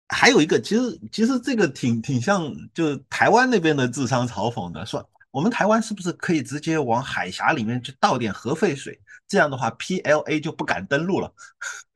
[0.09, 5.09] 还有一个，其实其实这个挺挺像，就台湾那边的智商嘲讽的，说。
[5.33, 8.99] 我们台湾是不是可以直接往海峡里面去倒点核废水？
[9.29, 11.31] 这样的话，PLA 就不敢登陆了。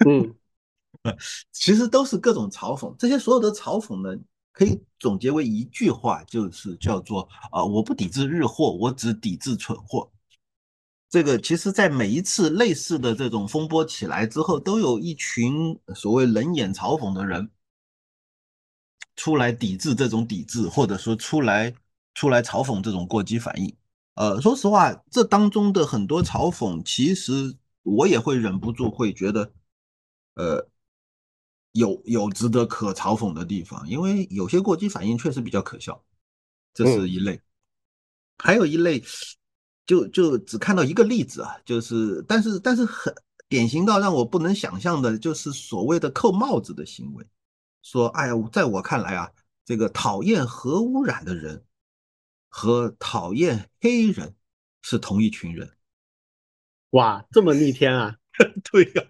[0.05, 0.35] 嗯，
[1.51, 2.95] 其实都是各种嘲讽。
[2.99, 10.11] 这些所有的嘲讽呢，可以总结为一句话，就是叫做啊，我不抵制日货，我只抵制蠢货。
[11.09, 17.49] 这个其实，在每一次类似的这种风波起来之后，都有一群所谓冷眼嘲讽的人
[19.21, 21.75] 出来抵制这种抵制，或者说出来。
[22.13, 23.73] 出来嘲讽这种过激反应，
[24.15, 29.53] 呃，说实话，这当中的很多嘲讽，其实我也会忍不住会觉得，
[30.35, 30.69] 呃，
[31.73, 36.03] 有有值得可嘲讽的地方，因为有些过激反应确实比较可笑，
[36.75, 37.41] 这是一类。
[38.39, 39.03] 还有一类，
[39.87, 43.15] 就就只看到一个例子啊，就是但是但是很
[43.49, 47.25] 典型到让我不能想象的，就是所谓的扣帽子的行为，
[47.83, 49.31] 说，哎呀，在我看来啊，
[49.65, 51.65] 这个讨厌核污染的人。
[52.53, 54.35] 和讨厌黑人
[54.83, 55.71] 是同一群人，
[56.91, 58.17] 哇，这么逆天啊！
[58.73, 59.05] 对呀，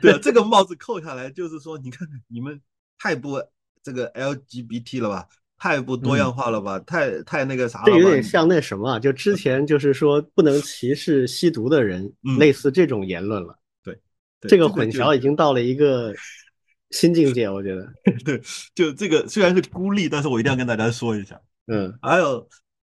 [0.00, 2.62] 对啊，这个帽子扣下来就是说，你看你们
[2.96, 3.42] 太不
[3.82, 5.28] 这个 LGBT 了吧，
[5.58, 7.86] 太不多样化了吧，太太那个啥了。
[7.86, 13.58] 这有点像那什么，就之前就是说不能歧视吸毒的人，类似这种言论了。
[13.82, 14.00] 对，
[14.42, 16.14] 这个混淆已经到了一个
[16.92, 17.92] 新境界，我觉得。
[18.24, 18.40] 对，
[18.74, 21.40] 就这个虽然是孤立，但是我一定要跟大家说一下。
[21.66, 22.48] 嗯，还有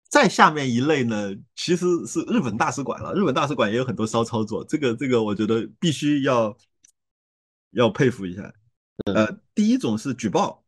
[0.09, 3.15] 再下面一类呢，其实是日本大使馆了。
[3.15, 6.57] 日本大使馆也有很多骚操作，这个这个我觉得必须要
[7.73, 8.53] 要佩服一下。
[9.07, 10.65] 呃，第一种是举报，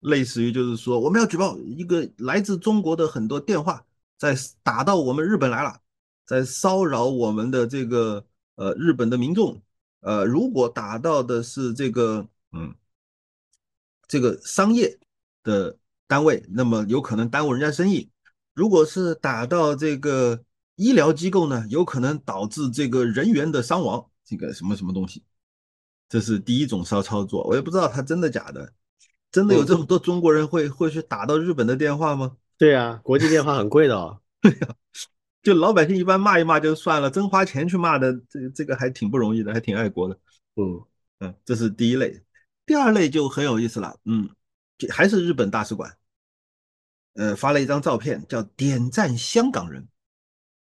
[0.00, 3.84] 类似于就是说我们要举报一个来自中国的很多电话
[4.18, 5.80] 在打到我们日本来了，
[6.26, 8.24] 在骚扰我们的这个
[8.56, 9.62] 呃日本的民众。
[10.00, 12.74] 呃，如果打到的是这个嗯
[14.06, 14.98] 这个商业
[15.42, 15.76] 的。
[16.08, 18.10] 单位那么有可能耽误人家生意，
[18.52, 20.44] 如果是打到这个
[20.76, 25.24] 医疗机构呢，有可能导致这个人员的伤亡，这个什么什么东西，
[26.10, 28.74] 这是第一种骚操作，我也不知道他真的假的，
[29.30, 32.36] 真的有这么多中国人会会去打到日本的电话吗？
[32.58, 34.20] 对呀，国际电话很贵的哦。
[34.42, 34.74] 对呀，
[35.42, 40.18] 就老百姓一般骂一骂就算了，真花钱去骂的，这这个还挺不容易的，还挺爱国的。
[40.56, 40.84] 嗯
[41.20, 42.22] 嗯，这是第一类，
[42.64, 44.28] 第二类就很有意思了，嗯，
[44.90, 45.96] 还是日本大使馆。
[47.14, 49.86] 呃，发了一张照片，叫点赞香港人。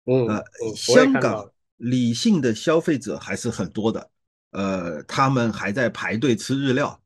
[0.06, 0.42] 嗯，呃，
[0.74, 4.10] 香港理性的消费者还是很多的。
[4.52, 7.02] 呃，他们还在排队吃日料，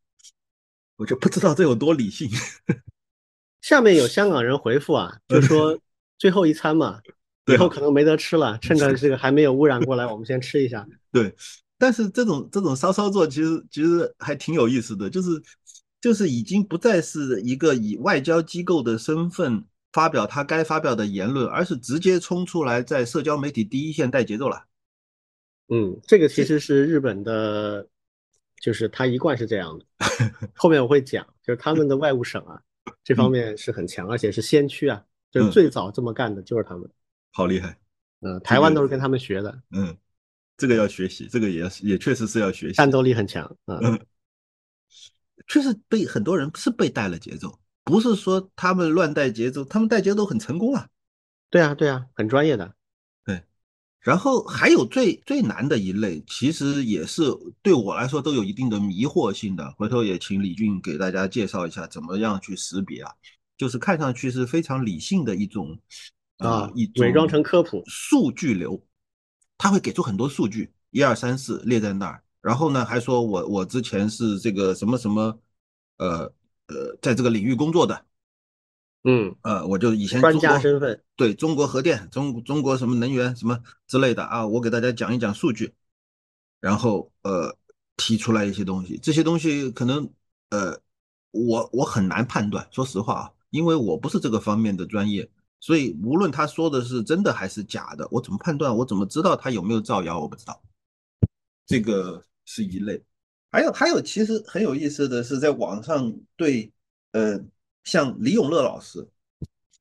[0.95, 2.31] 我就不知道这有多理性。
[3.61, 5.77] 下面有香港人回复啊，就说
[6.19, 7.01] 最后一餐嘛，
[7.47, 10.87] 以后可能没得吃了，趁着这个还没有污染过来，我们先吃一下。
[11.11, 11.35] 对，
[11.83, 15.43] 但是这种这种骚操作其实其实还挺有意思的，就是。
[16.03, 24.65] 就是已经不再是一个以外交机构的身份发表他该发表的言论，而是直接冲出来在社交媒体第一线带节奏了。
[25.69, 27.87] 嗯，这个其实是日本的，
[28.61, 29.87] 就是他一贯是这样的。
[30.57, 32.61] 后面我会讲，就是他们的外务省啊，
[33.05, 36.91] 这方面是很强，而且是先驱啊，就是最早这么干的就是他们。
[37.31, 37.79] 好厉害。
[38.23, 39.63] 嗯，台湾都是跟他们学的。
[39.71, 39.97] 嗯，
[40.63, 42.75] 这个要学习，这个也也确实是要学习。
[42.75, 43.53] 战斗力很强。
[43.67, 43.99] 嗯。
[45.49, 50.87] 确实被很多人是被带了节奏，不是说他们乱带节奏，他们带节奏很成功啊。
[51.51, 52.73] 对啊，对啊，很专业的。
[53.25, 53.43] 对，
[53.99, 57.25] 然后还有最最难的一类，其实也是
[57.61, 59.69] 对我来说都有一定的迷惑性的。
[59.77, 63.11] 回头也请李俊给大家介绍一下怎么样去识别啊，
[63.57, 65.77] 就是看上去是非常理性的一种
[66.39, 68.81] 啊，一伪装成科普数据流，
[69.63, 72.21] 他会给出很多数据，一二三四列在那儿。
[72.41, 75.39] 然后呢，还说我我之前是这个什么什么，
[75.99, 76.23] 呃
[76.67, 78.05] 呃，在这个领域工作的，
[79.05, 79.37] 嗯。
[79.43, 85.73] 呃，我就以前专家身份，对中国核电、中中国什么能源什么之类的啊，我给大家讲一讲数据，
[86.59, 87.57] 然后呃
[87.97, 90.11] 提出来一些东西，这些东西可能
[90.51, 90.77] 呃
[91.31, 95.31] 我我很难判断，说实话啊，因为我不是这个方面的专业，
[95.63, 98.77] 所以无论他说的是真的还是假的，我怎么判断？
[98.77, 100.19] 我怎么知道他有没有造谣？
[100.19, 100.61] 我不知道。
[101.65, 103.01] 这个是一类。
[103.53, 106.73] 还有还有，其实很有意思的是，在网上对
[107.13, 107.41] 呃，
[107.85, 109.07] 像李永乐老师，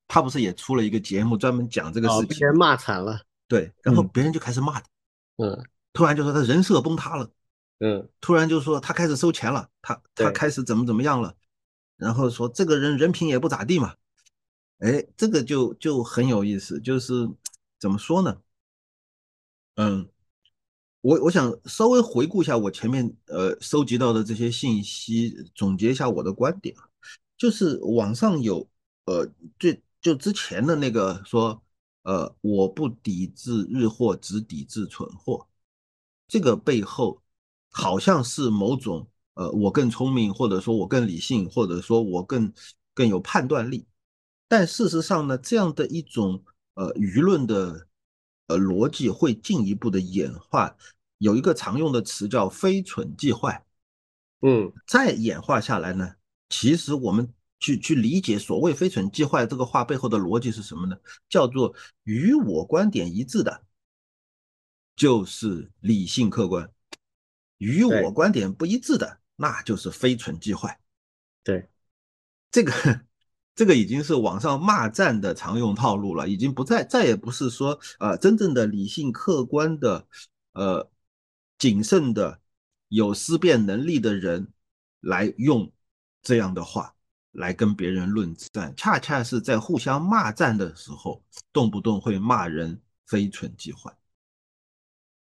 [0.07, 3.19] 他不是也出了一个节目，专门讲这个事情，被人骂惨了。
[3.47, 4.88] 对，然后别人就开始骂他，
[5.38, 7.27] 嗯，突然就说他人设崩塌了，
[7.79, 11.34] 嗯，突然就说他开始收钱了，他他开始怎么怎么样了，
[11.97, 13.95] 然后说这个人人品也不咋地嘛，
[14.82, 17.27] 哎，这个就就很有意思，就是
[17.79, 18.41] 怎么说呢？
[19.75, 20.09] 嗯。
[21.03, 26.86] 我我想稍微回顾一下我前面呃收集到的这些信息，总结一下我的观点啊，
[27.36, 28.69] 就是网上有
[29.05, 29.27] 呃
[29.57, 31.59] 最就之前的那个说
[32.03, 35.47] 呃我不抵制日货，只抵制蠢货，
[36.27, 37.19] 这个背后
[37.71, 42.53] 好像是某种呃我更聪明，或者说我更理性，或者说我更
[42.93, 43.88] 更有判断力，
[44.52, 46.43] 但事实上呢，这样的一种
[46.74, 47.88] 呃舆论的。
[48.47, 50.76] 呃，逻辑会进一步的演化，
[51.20, 53.66] 有一个常用的词叫“非蠢即坏”。
[54.45, 56.16] 嗯，再演化下来呢，
[56.49, 60.97] 其实我们去去理解所谓“非蠢即坏”这个话背后的逻辑是什么呢？
[61.30, 61.74] 叫做
[62.04, 63.64] 与我观点一致的，
[64.97, 66.68] 就是理性客观；
[67.60, 70.78] 与我观点不一致的，那就是非蠢即坏。
[71.41, 71.70] 对，
[72.52, 73.06] 这个。
[73.54, 80.08] 这个已经是网上骂战的常用套路了，已经不再再也不是说呃真正的理性客观的
[80.54, 80.89] 呃
[81.58, 82.39] 谨慎的
[82.88, 84.47] 有思辨能力的人
[85.02, 85.72] 来用
[86.24, 86.95] 这样的话
[87.34, 91.24] 来跟别人论战，恰恰是在互相骂战的时候，
[91.54, 93.95] 动不动会骂人非蠢即坏。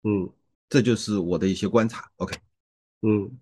[0.03, 0.31] 嗯，
[0.69, 2.09] 这就是我的一些观察。
[2.17, 2.37] OK，
[3.01, 3.39] 嗯，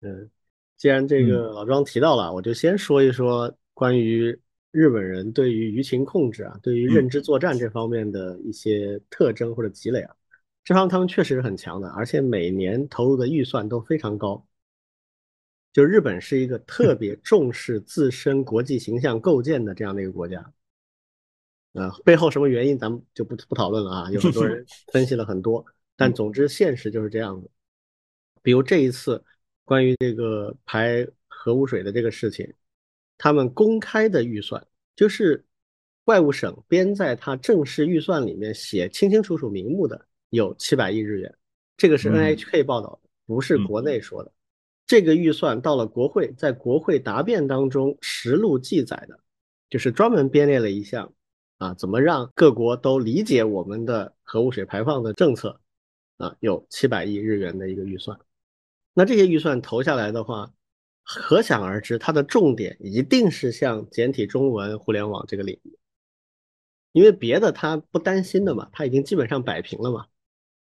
[0.00, 0.30] 嗯。
[0.84, 4.38] 既然这个老庄提到了，我就先说一说关于
[4.70, 10.14] 日本人对于舆情控制啊，对于认知作战这方面的一些特征或者积累啊。
[10.62, 14.46] 这方面他们确实是很强的，而且每年投入的预算都非常高。
[15.72, 20.52] 就日本是一个特别重视自身国际形象构建的这样的一个国家。
[21.72, 24.62] 啊，背后什么原因咱们就不不讨论了啊，有很多人
[24.92, 25.64] 分析了很多，
[25.96, 27.50] 但总之现实就是这样子。
[28.42, 29.24] 比如这一次。
[29.64, 32.52] 关于这个排核污水的这个事情，
[33.16, 35.44] 他们公开的预算就是
[36.04, 41.34] 外务省编在他正式预算里面写清清楚楚明目的有七百亿日元，
[41.76, 44.32] 这个是 NHK 报道的，不是国内说的。
[44.86, 49.18] 这个预算到了国会，在国会答辩当中实录记载的，
[49.70, 51.10] 就是专门编列了一项
[51.56, 55.58] 啊，怎么让各国都理解我们的核污水排放的政策
[56.18, 58.18] 啊，有七百亿日元的一个预算。
[58.94, 60.52] 那这些预算投下来的话，
[61.02, 65.76] 可想而知，它的重点一定是像简体中文互联网这个领域，
[66.92, 70.06] 因为别的他不担心的嘛，他已经基本上摆平了嘛。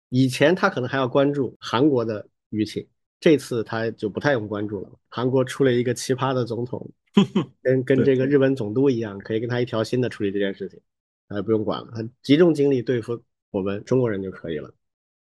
[0.10, 2.88] 以前他可能还要关注韩国的舆情，
[3.20, 4.90] 这次他就不太用关注了。
[5.10, 6.90] 韩国出了一个奇葩的总统，
[7.62, 10.80] 跟跟这个日本总督一样，可以跟他一条心的处理这件事情，
[11.28, 14.74] 他不用管了，他集中精力对付我们中国人就可以了。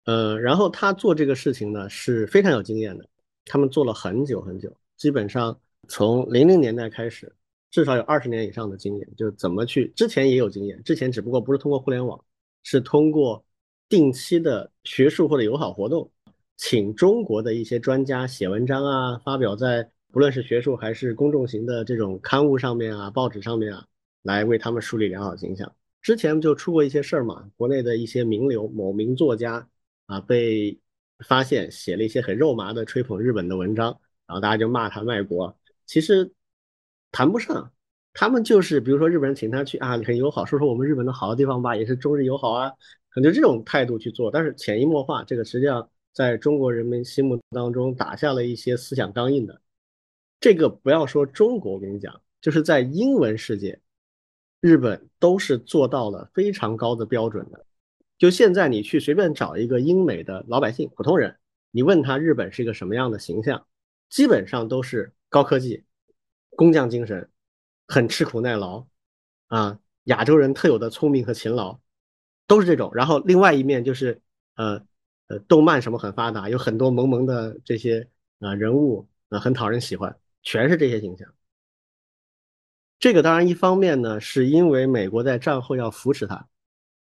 [0.05, 3.07] 呃，然后他做这个事情呢是非常有经验的，
[3.45, 7.33] 他们做了很久很久，基本上从零零年代开始，
[7.71, 12.21] 至少有二十年以上的经验，就怎么去之前也有经验，之前只不过不是通过互联网，
[12.63, 13.43] 是通过
[13.87, 16.11] 定期的学术或者友好活动，
[16.57, 23.85] 请中国的一些专家写文章啊，发表在不论是学术还是公众型的这种刊物上面啊、报纸上面啊，
[24.21, 25.73] 来为他们树立良好形象。
[26.01, 29.65] 之前就出过一些事儿嘛，国内的一些名流、某名作家。
[30.05, 30.79] 啊，被
[31.27, 35.57] 发现写了一些很肉麻的吹捧日本的文章，然后大家就骂他卖国。
[35.85, 36.31] 其实
[37.11, 37.71] 谈不上，
[38.13, 42.69] 他们就是比如说日本人请他去啊，很友好，说说我们日本的好的地方吧，也是中日友好啊，
[43.09, 44.29] 可能就这种态度去做。
[44.31, 49.61] 但是潜移默化，这个实际上在中国人民心目当中打下了一些思想钢印的。
[50.39, 53.79] 这个不要说中国，我跟你讲，就是在英文世界，
[54.59, 57.65] 日本都是做到了非常高的标准的。
[58.17, 61.37] 就现在，你去随便找一个英美的老百姓、普通人，
[61.71, 63.65] 你问他日本是一个什么样的形象，
[64.09, 65.83] 基本上都是高科技、
[66.55, 67.29] 工匠精神，
[67.87, 68.85] 很吃苦耐劳，
[69.47, 71.79] 啊，亚洲人特有的聪明和勤劳，
[72.47, 72.91] 都是这种。
[72.93, 74.21] 然后另外一面就是，
[74.55, 74.85] 呃
[75.27, 78.07] 呃，动漫什么很发达，有很多萌萌的这些
[78.39, 81.27] 啊人物啊，很讨人喜欢，全是这些形象。
[82.99, 86.47] 这个当然一方面呢，是因为美国在战后要扶持他。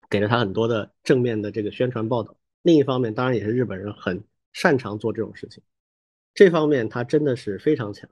[0.10, 2.36] 给了他很多的正面的这个宣传报道。
[2.62, 5.64] 另一方面，当然也是日本人很擅长做这种事情，
[6.34, 8.10] 这方面他真的是非常强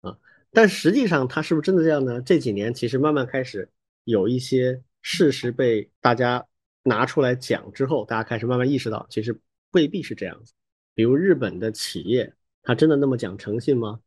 [0.00, 0.16] 啊。
[0.52, 2.20] 但实际上他是不是真的这样呢？
[2.22, 3.68] 这几年其实慢慢开始
[4.04, 6.46] 有一些事实被大家
[6.82, 9.38] 拿出来讲之后，大家开始慢慢意识到，其实
[9.72, 10.54] 未必是这样子。
[10.94, 12.32] 比如日本的企业，
[12.62, 14.00] 他真的那么讲诚信吗？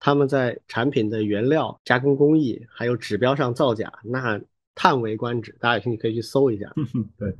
[0.00, 4.40] 他们在产品的原料、加工工艺还有指标上造假，那
[4.74, 5.56] 叹为观止。
[5.60, 6.72] 大家有兴趣可以去搜一下。
[7.16, 7.36] 对，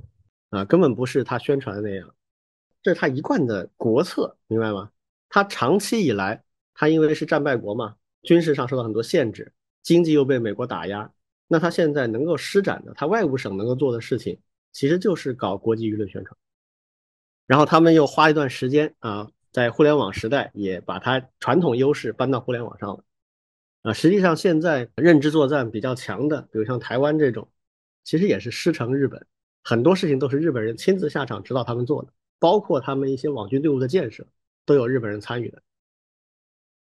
[0.50, 2.14] 啊，根本不是他宣传的那样，
[2.82, 4.90] 这是他一贯的国策，明白吗？
[5.28, 7.96] 他长期以来，他因为是战败国嘛。
[8.22, 11.12] 军事上受到很多限制，经济又被美国打压，
[11.46, 14.38] 那他现在能够施展的，他外务省能够做的事情，
[14.72, 16.34] 其实就是搞国际舆论宣传。
[17.46, 23.04] 然后他们又花一段时间啊，在互联网时代也把它传统优势搬到互联网上了。
[23.84, 27.46] 啊，实际上现在认知作战比较强的，比如像台湾这种，
[28.02, 29.26] 其实也是师承日本，
[29.62, 34.26] 很多事情都是日本人亲自下场指导他们做的，包括他们一些网军队伍的建设，
[34.64, 35.62] 都有日本人参与的。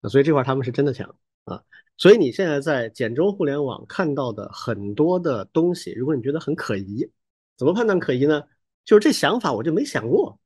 [0.09, 1.15] 所以这块他们是真的强
[1.45, 1.63] 啊！
[1.95, 7.09] 所以你现在在简中互联网看到的很多的东西，如果你觉得很可疑，
[7.55, 8.43] 怎么判断可疑呢？
[8.83, 10.37] 就是这想法我就没想过，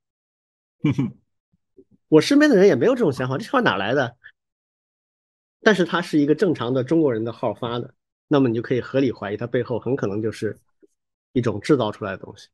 [2.08, 4.16] 我身边的人也没有这种想法，这想法哪来的？
[5.66, 7.92] 但是它是一个正常的中国人的号发的，
[8.28, 10.60] 那么你就可以合理怀疑它背后很可能就是
[11.34, 12.50] 一种制造出来的东西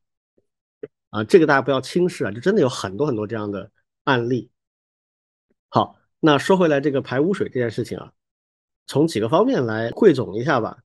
[1.10, 1.22] 啊！
[1.24, 3.70] 这个大家不要轻视啊，就真的有很多很多这样的
[4.04, 4.50] 案例。
[5.68, 5.98] 好。
[6.24, 8.12] 那说回来，这个排污水这件事情啊，
[8.86, 10.78] 从几个方面来汇总一下吧。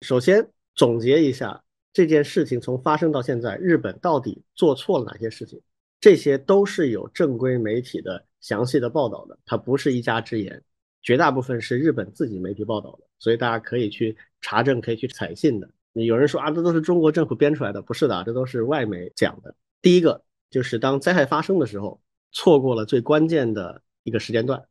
[0.00, 1.62] 首先总结一下
[1.92, 5.60] 这件事情从发生到现在，日本到底做错了哪些事情？
[6.00, 10.64] 这些都是有正规媒体的详细的报道的，它不是一家之言，
[11.02, 15.68] 绝大部分是日本自己媒体报道的，所以大家可以去查证，可以去采信的。
[15.92, 19.54] 有人说啊，这都是中国政府编出来的，不是的，这都是外媒讲的。
[19.82, 24.64] 第一个就是当灾害发生的时候，错过了最关键的一个时间段。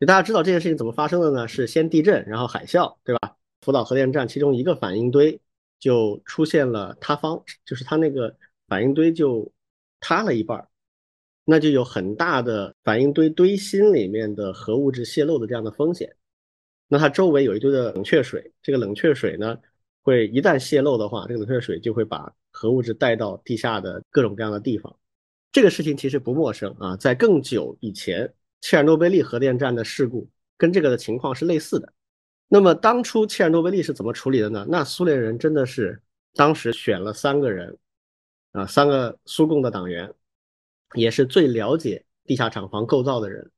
[0.00, 1.46] 就大家知道这件事情怎么发生的呢？
[1.46, 3.36] 是先地震，然后海啸，对吧？
[3.60, 5.40] 福岛核电站其中一个反应堆
[5.78, 8.36] 就出现了塌方，就是它那个
[8.66, 9.52] 反应堆就
[10.00, 10.66] 塌了一半，
[11.44, 16.14] 那就有很大的反应堆堆芯里面的核物质泄漏的这样的风险。
[16.88, 19.58] 那它周围有一堆的冷却水，这个冷却水呢，
[20.02, 24.94] 会一旦泄漏的话，这个冷却水就会把核物质带到地下的各种各样的地方。
[25.50, 28.32] 这个事情其实不陌生啊，在更久以前。
[28.64, 31.92] 切尔诺贝利核电站的事故跟这个的情况是类似的。
[32.46, 34.64] 那么当初切尔诺贝利是怎么处理的呢？
[34.70, 36.00] 那苏联人真的是
[36.34, 37.76] 当时选了三个人，
[38.52, 40.08] 啊，三个苏共的党员，
[40.94, 43.50] 也是最了解地下厂房构造的人。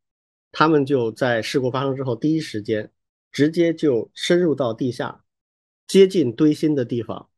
[0.52, 2.90] 他们就在事故发生之后第一时间，
[3.32, 5.24] 直接就深入到地下，
[5.86, 7.28] 接近堆芯的地方，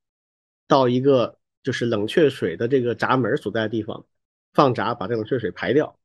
[0.68, 4.04] 到一个就是冷却水的这个闸门所在的地方，
[4.52, 5.98] 放闸把这冷却水排掉。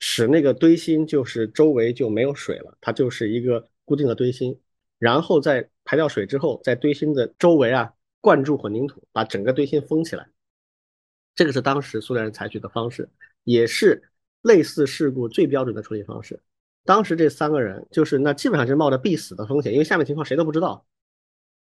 [0.00, 4.56] 使那个堆芯就是周围就没有水了，它就是一个固定的堆芯，
[5.00, 10.28] 然后在排掉水之后，在堆芯的周围啊灌注混凝土，把整个堆芯封起来。
[11.38, 13.08] 这个是当时苏联人采取的方式，
[13.44, 14.02] 也是
[14.42, 16.42] 类似事故最标准的处理方式。
[16.84, 20.84] 当时这三个人就是那基本上是冒着必死的风险，因为下面情况谁都不知道。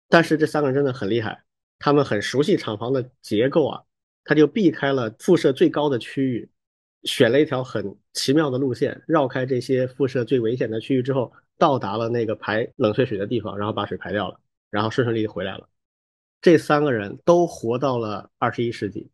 [0.08, 1.44] 但是这三个人真的很厉害，
[1.78, 3.84] 他们很熟悉厂房的结构啊，
[4.24, 6.50] 他就避开了辐射最高的区域。
[7.04, 14.40] 选了一条很奇妙的路线，绕开这些辐射最危险的区域之后，到达了那个排冷却水的地方，然后把水排掉了，
[14.70, 15.68] 然后顺顺利利回来了。
[16.42, 19.10] 这三个人都活到了二十一世纪，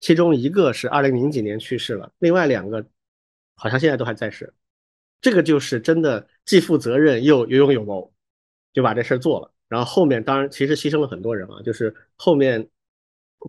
[0.00, 2.84] 其中一个是二零零几年去世了，另外两个
[3.54, 4.52] 好像现在都还在世。
[5.20, 8.12] 这个就是真的既负责任又有勇有谋，
[8.72, 9.52] 就把这事做了。
[9.68, 12.68] 然后后面当然其实牺牲了很多人啊，就是后面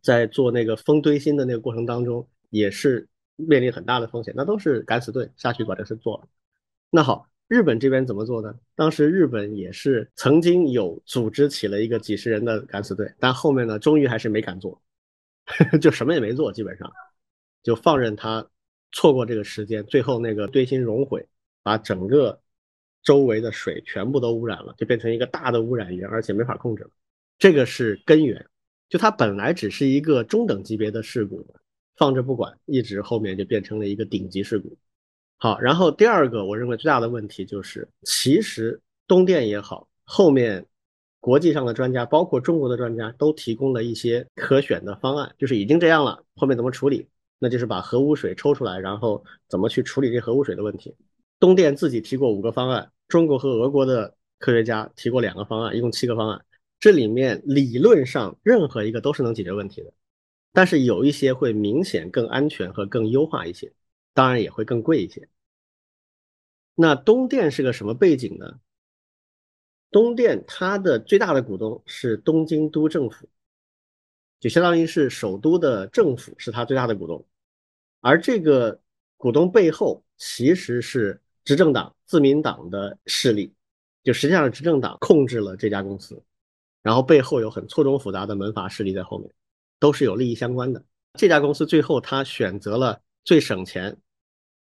[0.04, 3.08] 在做那个封堆芯的那个过程当中也是。
[3.38, 6.28] 面临很大的风险，那都是敢死队下去把这事做了。
[6.92, 8.54] 那好，日本这边怎么做呢？
[8.76, 14.80] 当时日本也是曾经有组织起了一个几十人的敢死队，但后面呢，终于还是没敢做，
[15.82, 16.92] 就什么也没做，基本上
[17.64, 18.48] 就放任他
[18.92, 19.86] 错过这个时间。
[19.86, 21.28] 最后那个堆芯熔毁，
[21.64, 22.42] 把整个
[23.04, 26.90] 周围的水全部都污染了，就变成一个大的污染源，而且没法控制了。
[27.38, 28.46] 这个是根源，
[28.90, 31.46] 就它本来只是一个中等级别的事故。
[31.98, 34.76] 放着不管，一直后面就变成了一个顶级事故。
[35.38, 40.66] 好，然后第二个我认为最大的问题就是，其实东电也好，后面
[41.22, 47.08] 国际上的专家，包括中国的专家，都提供了一些可选的方案，就是已经这样了，后面怎么处理？
[47.40, 50.96] 那就是把核污水抽出来，然后怎么去处理这核污水的问题。
[51.40, 56.44] 东电自己提过五个方案，中国和俄国的科学家提过两个方案，一共七个方案。
[56.80, 59.94] 这里面理论上任何一个都是能解决问题的。
[60.54, 63.72] 但是有一些会明显更安全和更优化一些，
[64.14, 65.28] 当然也会更贵一些。
[66.76, 68.60] 那东电是个什么背景呢？
[69.92, 73.28] 东电它的最大的股东是东京都政府，
[74.40, 77.26] 就相当于是首都的政府是它最大的股东，
[78.00, 78.80] 而这个
[79.18, 83.54] 股东背后其实是执政党自民党的势力，
[84.02, 86.24] 就实际上执政党控制了这家公司，
[86.82, 89.30] 然后背后有很错综复杂的门阀势力在后面，
[89.78, 90.82] 都是有利益相关的。
[91.20, 93.98] 这家公司最后他选择了最省钱，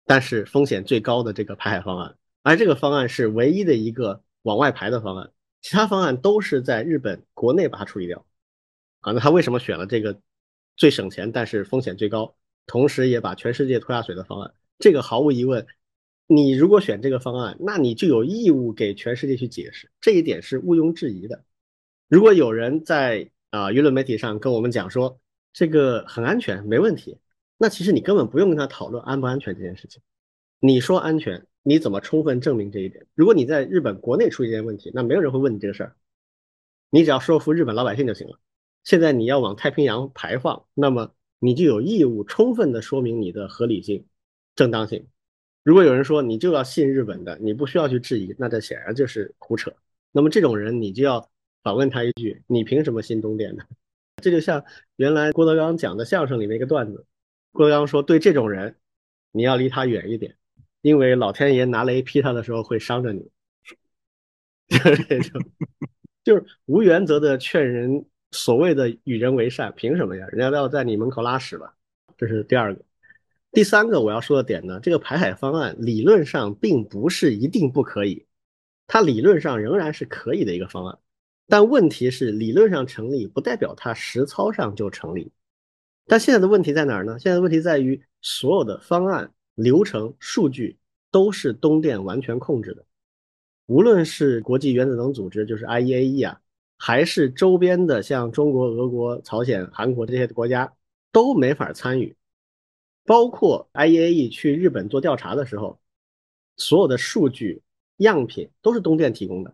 [0.07, 4.23] 但是风险最高的这个排海方案，而这个方案是唯一的一个。
[4.49, 5.30] 往外排的方案，
[5.61, 8.24] 其他方案都是在日本国内把它处理掉。
[9.01, 10.18] 啊，那他为什么选了这个
[10.74, 12.34] 最省钱但是风险最高，
[12.66, 14.55] 同时也把全世界拖下水的方案？
[14.78, 15.66] 这个毫无疑问，
[16.26, 21.44] 你如果选这个方案，那你就有义务给全世界去解释，这一点是毋庸置疑的。
[22.09, 25.20] 如果有人在啊舆论媒体上跟我们讲说
[25.53, 27.18] 这个很安全没问题，
[27.59, 30.01] 那其实你根本不用跟他讨论安不安全这件事情。
[30.59, 31.44] 你说安全。
[31.69, 33.07] 你怎么充分证明这一点？
[33.14, 35.95] 如果你在日本国内出现问题，那没有人会问你这个事儿，
[36.89, 38.39] 你只要说服日本老百姓就行了。
[38.85, 44.03] 现在你要往太平洋排放，那么你就有义务充分的说明你的合理性、
[44.57, 45.07] 正当性。
[45.62, 49.71] 如果有人说你就要信日本的，你不需要去质疑，那这显然就是胡扯。
[50.11, 51.29] 那么这种人，你就要
[51.62, 53.62] 反问他一句：你凭什么信东电的？
[54.25, 54.64] 这就像
[54.97, 57.05] 原来郭德纲讲的相声里面一个段子，
[57.53, 58.75] 郭德纲说：对这种人，
[59.33, 60.35] 你要离他远一点。
[60.81, 63.29] 因为老天爷拿雷劈他的时候会伤着你，
[64.68, 65.43] 就是这种，
[66.22, 70.26] 就是无原则的劝人，所谓的与人为善，凭什么呀？
[70.29, 71.74] 人家都要在你门口拉屎了。
[72.16, 72.83] 这是第二个，
[73.51, 78.26] 第三个我要说的点呢，这个排海方案理论上并不是一定不可以，
[78.87, 80.99] 它理论上仍然是可以的一个方案，
[81.49, 85.33] 但问题是理论上成立不代表它实操上就成立。
[86.07, 87.18] 但现在的问题在哪儿呢？
[87.18, 89.33] 现在的问题在于所有的方案。
[89.59, 90.79] 流程、数据
[91.11, 92.85] 都是东电完全控制的，
[93.67, 96.41] 无论是国际原子能组织，就是 I E A E 啊，
[96.77, 100.73] 还是周边的像中国、俄国、朝鲜、韩国这些国家
[101.11, 102.17] 都没法参与。
[103.05, 105.81] 包括 I E A E 去日本做调查的时候，
[106.57, 107.61] 所有的数据
[107.97, 109.53] 样品都是东电提供的，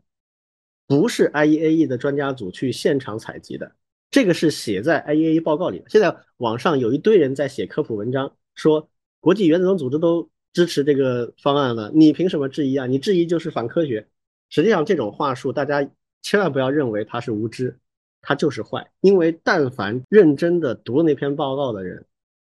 [0.86, 3.74] 不是 I E A E 的专家组去现场采集的。
[4.10, 5.88] 这个是写在 IEA 报告里的。
[5.88, 8.86] 现在网上有一堆人在写科普文章，说。
[9.24, 12.86] 国际原子能组织都支持这个方案了，你凭什么质疑啊？
[12.86, 14.06] 你质疑就是反科学。
[14.50, 17.78] 实际上，这种话术大家千万不要认为他是无知，
[18.20, 18.86] 他就是坏。
[19.00, 22.04] 因为但凡认真的读了那篇报告的人，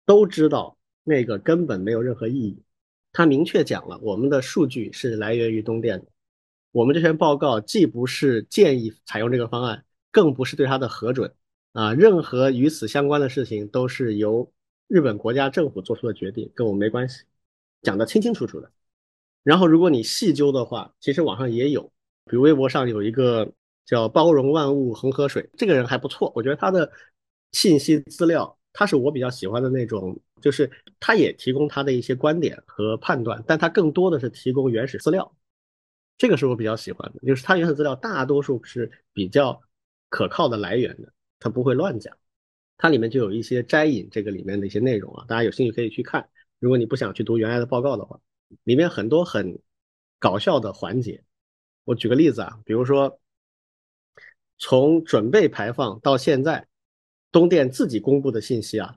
[0.07, 2.63] 都知道那个根本没有任何意义。
[3.13, 6.07] 他明确讲了，我们的数据是来源于东电的，
[6.71, 11.35] 我们这篇报告既不是建议采用这个方案，更不是对它的核准
[11.73, 14.53] 啊，任何与此相关的事情都是由。
[14.91, 17.23] 日本国家政府做出的决定跟我们没关系，
[17.83, 18.69] 讲的清清楚楚的。
[19.45, 21.85] 然后，如果你细究的话，其实网上也有，
[22.25, 23.49] 比如微博上有一个
[23.87, 26.91] 叫“包容万物恒河水”这个人还不错，我觉得他的
[27.53, 30.69] 信息资料，他是我比较喜欢的那种，就是
[30.99, 35.33] 他也提供他的一些观点和判断，但他更多的是提供原始资料，
[36.19, 39.63] 这个是我比较喜欢的，就是他原始资料大多数是比较
[40.09, 42.17] 可靠的来源的，他不会乱讲。
[42.83, 46.27] 它里面就有一些摘引这个里面的一些内容啊，大家有兴趣可以去看。
[46.59, 48.19] 如果你不想去读原来的报告的话，
[48.65, 49.61] 里面很多很
[50.19, 51.23] 搞笑的环节。
[51.85, 53.21] 我举个例子啊，比如说
[54.57, 56.67] 从准备排放到现在，
[57.31, 58.97] 东电自己公布的信息啊，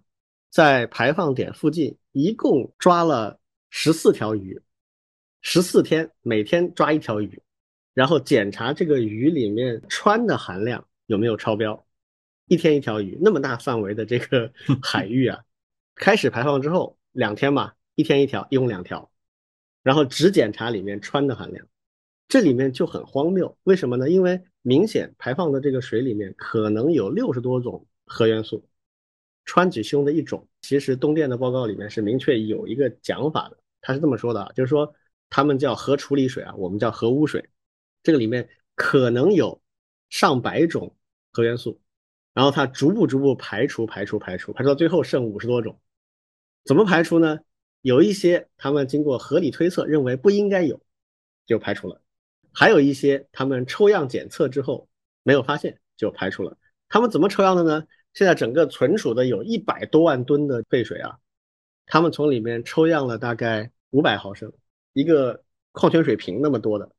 [0.49, 3.37] 在排放点附近一共抓了
[3.69, 4.61] 十四条鱼，
[5.41, 7.41] 十四天每天抓一条鱼，
[7.93, 11.82] 然后检查这个鱼里面氚的含量有没有超标。
[12.47, 14.51] 一天一条鱼，那么大范围的这个
[14.81, 15.43] 海域啊，
[15.95, 19.09] 开始排放之后两天嘛，一天一条，一共两条，
[19.81, 21.67] 然后只检查里面氚的含量，
[22.27, 23.57] 这里面就很荒谬。
[23.63, 24.09] 为什么呢？
[24.09, 28.65] 因为明显排放的这个水里面可能有六十多种核元素，
[29.45, 30.47] 氚只其中的一种。
[30.61, 34.93] 其实东电的报告里面是明确有一个讲法的，他是这么说的，就是说
[35.29, 37.49] 他们叫核处理水啊，我们叫核污水，
[38.01, 39.61] 这个里面可能有
[40.09, 40.95] 上百种
[41.31, 41.79] 核元素。
[42.33, 45.79] 然后它逐步逐步排除排除排除排除到最后剩五十多种，
[46.65, 47.39] 怎么排除呢？
[47.81, 50.81] 有一些他们经过合理推测认为不应该有，
[51.45, 52.01] 就排除了；
[52.53, 54.87] 还有一些他们抽样检测之后
[55.21, 56.57] 没有发现就排除了。
[56.87, 57.85] 他们怎么抽样的呢？
[58.13, 61.17] 现在整个存储的有一百多万吨的废水啊，
[61.85, 64.53] 他们从里面抽样了大概五百毫升，
[64.93, 66.89] 一个矿泉水瓶那么多的，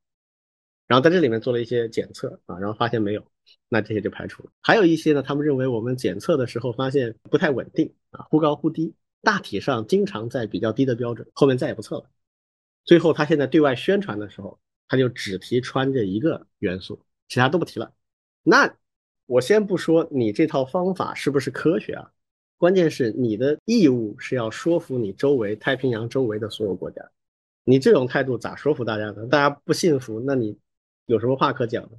[0.87, 3.25] 然后在这里面做了一些检测啊，然后发现没有。
[3.69, 12.05] 那这些就排除了，还有一些呢，他们认为我们检测的时候发现不太稳定啊，忽高忽低，大体上经常在比较低的标准，后面再也不测了。
[12.83, 17.91] 最后他现在对外宣传的时候，他就只提穿这一个元素，其他都不提了。
[18.43, 18.75] 那
[19.25, 22.11] 我先不说你这套方法是不是科学啊，
[22.57, 27.01] 关键是你的义务是要说服你周围太平洋周围的所有国家。
[27.63, 29.25] 你这种态度咋说服大家呢？
[29.25, 30.55] 大家不信服，那你
[31.07, 31.97] 有什么话可讲呢？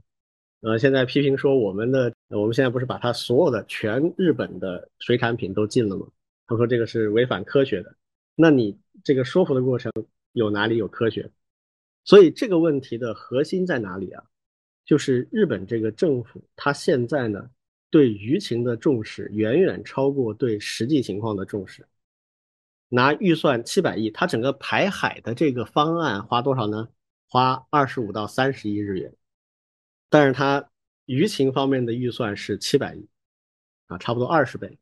[0.61, 6.07] 呃，现在批评说我们的，我们现在不是把它所有的全日本的水产品都禁了吗？
[6.47, 7.95] 他说这个是违反科学的。
[8.35, 9.93] 那你这个说服的过程
[10.33, 11.31] 有哪里有科学？
[12.05, 14.23] 所以这个问题的核心在哪里啊？
[14.85, 17.51] 就是日本这个政府，它现在呢
[17.91, 21.87] 对舆情的重视远远超过对实际情况的重视。
[22.89, 26.89] 拿预算七百亿，它整个排海的这个方案花多少呢？
[27.29, 29.13] 花二十五到三十亿日元，
[30.09, 30.69] 但是它
[31.07, 33.09] 舆情方面的预算是七百亿，
[33.87, 34.79] 啊，差不多二十倍。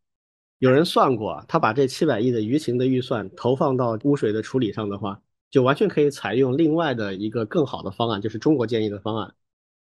[0.58, 5.20] 有人算过，他把这七百亿的舆情的预算投放到污水的处理上的话，
[5.50, 9.34] 就完全可以采用另外的一个更好的方案，就是中国建议的方案，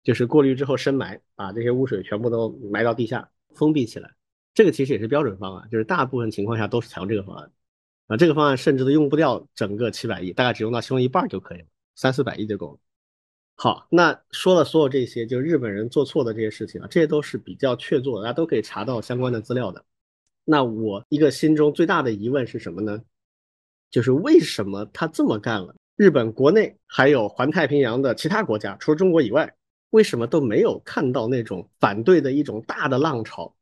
[0.02, 4.16] 就是过滤之后深埋，把这些污水全部都埋到地下，封闭起来。
[4.56, 7.52] 这个其实也是标准方案，就是大部分情况下都是采用这个方案。
[8.08, 11.66] 啊，这个方案甚至都用不掉整个七百亿，大概只用到其中一半就可以了，
[11.96, 12.80] 三四百亿就够了。
[13.56, 19.84] 好，那说了所有这些，就日本人做错的这些事情啊，这些都是比较确凿的，大家都可以查到相关的资料的。
[20.44, 23.02] 那我一个心中最大的疑问是什么呢？
[23.90, 25.76] 就是为什么他这么干了？
[25.96, 29.56] 日本国内还有环太平洋的其他国家，除了中国以外，
[29.92, 33.56] 为什么都没有看到那种反对的一种大的浪潮？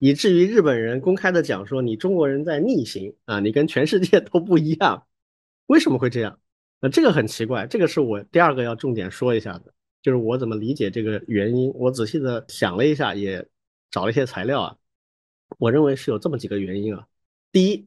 [0.00, 5.06] 以至于日本人公开的讲说，你中国人在逆行啊，你跟全世界都不一样，
[5.66, 6.40] 为什么会这样？
[6.84, 9.72] 那这个很奇怪，这个是我第二个要重点说一下的，
[10.02, 11.70] 就是我怎么理解这个原因。
[11.76, 13.46] 我仔细的想了一下，也
[13.88, 14.76] 找了一些材料啊，
[15.58, 17.06] 我认为是有这么几个原因啊。
[17.52, 17.86] 第一，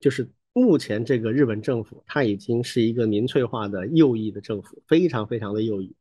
[0.00, 5.96] 就是目前这个日本政府，它已经是一个民粹化的右翼的政府，非常非常的右翼。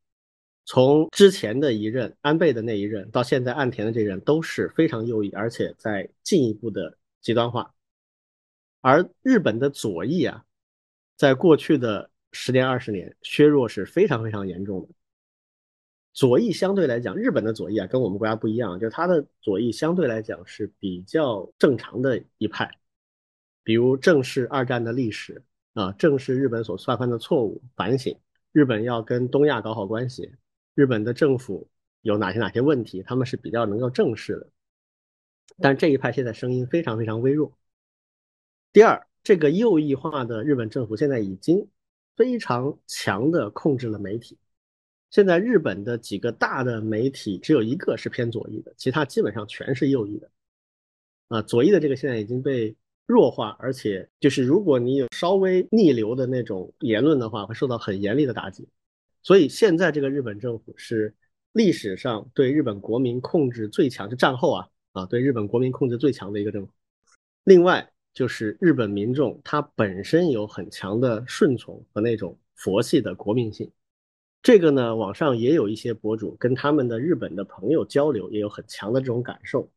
[0.66, 7.74] 从之前的一任安倍的那一任到现在岸田的这任都是非常右翼，而且在进一步的极端化。
[8.82, 10.44] 而日本的左翼啊，
[11.16, 14.90] 在过去的十年二十年削弱是非常非常严重的。
[16.12, 22.70] 左翼相对来讲，日本的左翼啊跟我们国家不一样，就是它的左翼相对来讲是比较正常的一派，
[23.64, 25.42] 比如正视二战的历史
[25.74, 28.18] 啊，正视日本所犯犯的错误，反省
[28.52, 30.34] 日本要跟东亚搞好关系。
[30.74, 31.70] 日本的政府
[32.02, 34.50] 有哪些哪些问题，他们是比较能够正视的，
[35.58, 37.58] 但这一派现在声音非常非常微弱。
[38.74, 41.68] 第二，这个右翼化的日本政府现在已经
[42.16, 44.38] 非常强的控制了媒体，
[45.12, 50.30] 现在日本的几个大的媒体只有一个是偏左翼的，其他基本上全是右翼的。
[51.28, 52.76] 啊，左翼的这个现在已经被
[53.06, 58.68] 弱化，而且就是如果你有稍微逆流的那种言论的话，会受到很严厉的打击。
[59.24, 61.16] 所以现在这个日本政府是
[61.52, 66.72] 历史上对日本国民控制最强，就战后啊啊对日本国民控制最强的一个政府。
[67.44, 73.72] 另外就是日本民众他本身有很强的顺从和那种佛系的国民性。
[74.42, 79.70] 这个呢，网上也有一些博主跟他们的日本的朋友交流，也有很强的这种感受。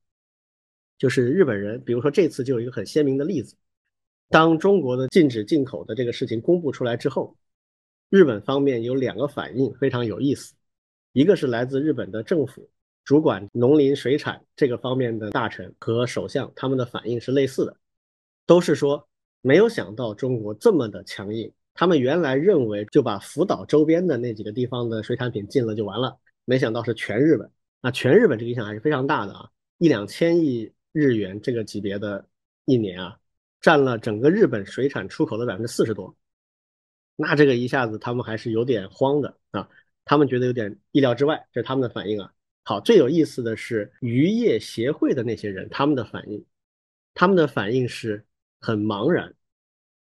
[0.97, 3.55] 就是日本人，比如说这次就有一个很鲜明的例子，
[4.31, 7.37] 当中国的禁止进口的这个事情公布出来之后。
[8.11, 10.55] 日本方面有两个反应非常有意思，
[11.13, 12.71] 一个是来自日本的政府
[13.05, 17.77] 主管农林水产这个方面的大臣和首相，他们的反应是类似的，
[18.49, 19.07] 都是说
[19.43, 21.53] 没有想到中国这么的强硬。
[21.75, 27.49] 他们原来认为就把福岛周边的那几个地方的水产品禁了就完了，没想到是全日本。
[27.81, 32.27] 那全日本这个影响还是非常大的啊，一两千亿日元这个级别的
[32.65, 33.19] 一年啊，
[33.61, 36.17] 占了整个日本水产出口的百分之四十多。
[37.15, 39.69] 那这个一下子他们还是有点慌的啊，
[40.05, 42.33] 他们觉得有点意料之外，这是他们的反应啊。
[42.65, 46.45] 好，最有意思的是渔业协会的那些人，他们的反应，
[47.15, 48.25] 他们的反应是
[48.61, 49.35] 很茫然。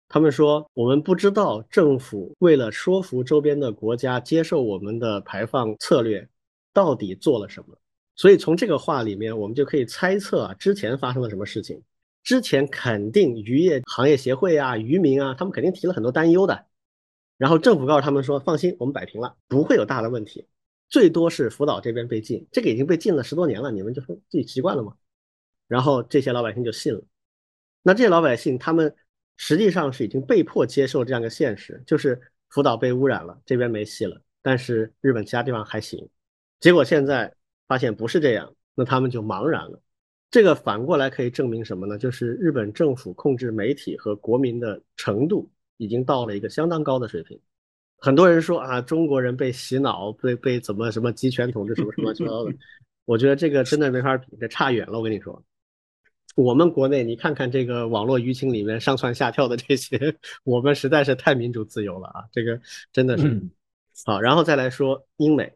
[0.09, 6.29] 他们说，我们不知道政府为了说服周边的国家接受我们的排放策略，
[6.73, 7.77] 到底做了什么。
[8.17, 11.81] 所以从这个话里面，我们就可以猜测啊，之前发生了什么事情。
[12.23, 16.67] 之前肯定渔业行业协会啊、渔民啊，他们肯定提了很多担忧的。
[17.39, 20.47] 然后政府告诉他们说：“放心，我们摆平了，不会有大的问题，
[20.91, 24.93] 最多是福岛这边被禁，这个已经被禁了十多年了，你们就自己习惯了吗？”
[25.67, 27.01] 然后这些老百姓就信了。
[27.83, 28.95] 那这些老百姓他们
[29.37, 36.09] 实际上是已经被迫接受这样一个现实，就是福岛被污染了，这边没戏了，但是日本其他地方还行。
[36.61, 37.35] 结果现在
[37.67, 39.81] 发现不是这样，那他们就茫然了。
[40.31, 41.99] 这个反过来可以证明什么呢？
[41.99, 45.51] 就是日本政府控制媒体和国民的程度。
[45.83, 47.41] 已经到了一个相当高的水平。
[47.97, 52.53] 很多人说啊，中国人被洗脑，被被怎么什么集权统治什么什么七八糟的，
[53.07, 54.99] 我觉得这个真的没法比，这差远了。
[54.99, 55.43] 我跟你说，
[56.41, 59.99] 我们国内你看看这个网络舆情里面上蹿下跳的这些，
[60.43, 62.59] 我们实在是太民主自由了啊，这个
[62.93, 63.43] 真的是
[64.07, 64.19] 好。
[64.19, 65.53] 然后再来说英美，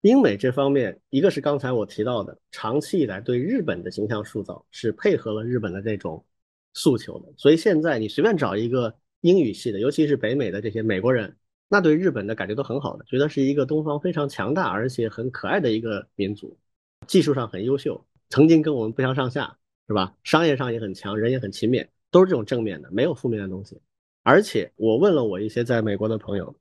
[0.00, 6.24] 英美这方面，一个是刚才我提到的，长期以来对日本的形象塑造是配合了日本的这种
[6.72, 11.36] 诉求的，所以现在你随便找一个英语系的，尤其是北美的这些美国人。
[11.68, 16.58] 那对日本的感觉都很好的，觉得是一个东方非常强大而且很可爱的一个民族，
[17.06, 19.56] 技术上很优秀，曾经跟我们不相上下，
[19.92, 20.14] 是吧？
[20.24, 23.78] 商业上也很强，人也很勤勉，都是这种正面的，没有负面的东西。
[24.22, 26.56] 而且我问了我一些在美国的朋友，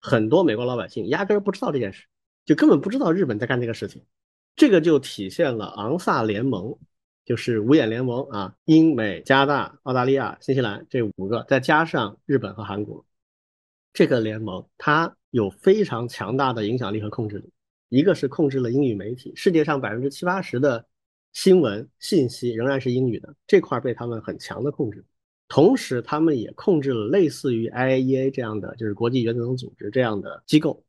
[0.00, 2.04] 很多美国老百姓压根儿不知道这件事，
[2.44, 4.02] 就根本不知道日本在干这个事情。
[4.56, 6.76] 这个就体现了昂萨联盟，
[7.24, 13.04] 就是五眼联盟啊，英美加拿大、澳大利亚、新西兰这五个，再加上日本和韩国。
[13.92, 17.52] 这个联盟它有非常强大的影响力和控制力，
[17.88, 20.84] 一个是控制了英语媒体，世界上百分之七八十的
[21.34, 25.04] 新闻信息仍然是英语的，这块被他们很强的控制。
[25.48, 30.82] 同时，他们也控制了类似于 IAEA 这样的，就是国际原子能组织这样的机构。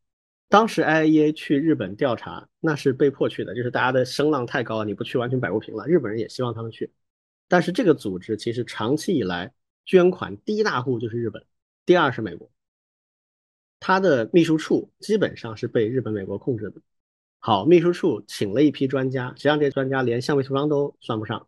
[0.47, 5.85] 当时 IAEA 去日本调查，那是被迫去的，就是大家的声浪太高了，你不去完全摆不平了。
[5.87, 6.91] 日本人也希望他们去，
[7.47, 9.51] 但是这个组织其实长期以来
[9.83, 11.43] 捐款第一大户就是日本，
[11.85, 12.49] 第二是美国。
[13.79, 16.79] 他的秘书处基本上是被日本、美国控制的。
[17.47, 21.47] 好，秘书处请了一批专家，实际上这些专家连橡皮图章都算不上，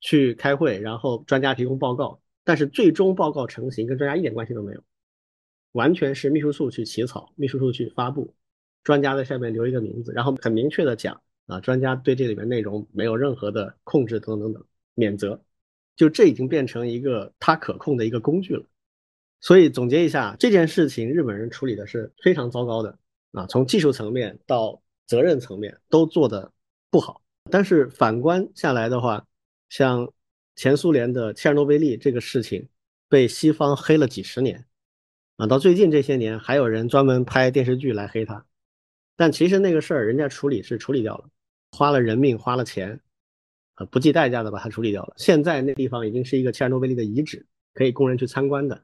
[0.00, 4.82] 去开会，然后专家提供报告，但是最终报告成型跟专家一点关系都没有，
[5.70, 8.34] 完全是秘书处去起草，秘书处去发布，
[8.82, 14.60] 专家在下面留一个名字，然后很明确的讲啊，专家对这里面内容没有任何的控制等等等，
[14.94, 15.40] 免责，
[15.94, 18.64] 就这已经变成一个他可控的一个工具了。
[19.40, 22.98] 所以总结一下这件事情，日本人处理的是非常糟糕的
[23.30, 26.52] 啊，从技术层面到责任层面都做的
[26.90, 27.22] 不好。
[27.50, 29.24] 但是反观下来的话，
[29.68, 30.12] 像
[30.56, 32.68] 前苏联的切尔诺贝利这个事情，
[33.08, 34.66] 被西方黑了几十年
[35.36, 38.44] 啊，到最近这些年还有人专门拍电视剧来黑他。
[39.14, 41.30] 但其实那个事儿人家处理是处理掉了，
[41.72, 43.00] 花了人命花了钱，
[43.76, 45.14] 呃不计代价的把它处理掉了。
[45.16, 48.82] 现在那地方已经是一个切尔诺贝利的遗址，可以供人去参观的。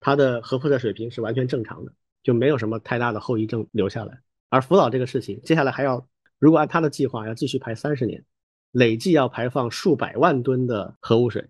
[0.00, 1.92] 它的核辐射水平是完全正常的，
[2.22, 4.20] 就没有什么太大的后遗症留下来。
[4.52, 6.06] 而福岛这个事情，接下来还要，
[6.38, 8.22] 如果按他的计划，要继续排三十年，
[8.70, 11.48] 累计要排放数百万吨的核污水，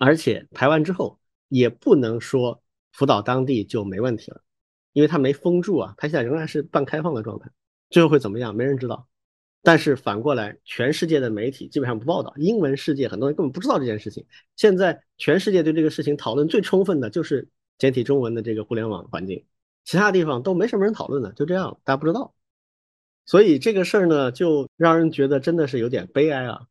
[0.00, 2.60] 而且排完之后也不能说
[2.90, 4.42] 福岛当地就没问题了，
[4.92, 7.48] 因为它没封住啊，它现在仍然是半开放的状态。
[7.88, 9.06] 最后会怎么样，没人知道。
[9.62, 14.26] 但是反过来，全世界的媒体基本上不报道，英文世界很多人根本不知道这件事情。
[14.56, 17.48] 现在全世界对这个事情讨论最充分的就是。
[17.78, 19.42] 简体中文的这个互联网环境，
[19.86, 22.34] 其他地方都没什么人讨论的，就这样，大家不知道。
[23.30, 26.62] 所以这个事儿呢，就让人觉得真的是有点悲哀啊。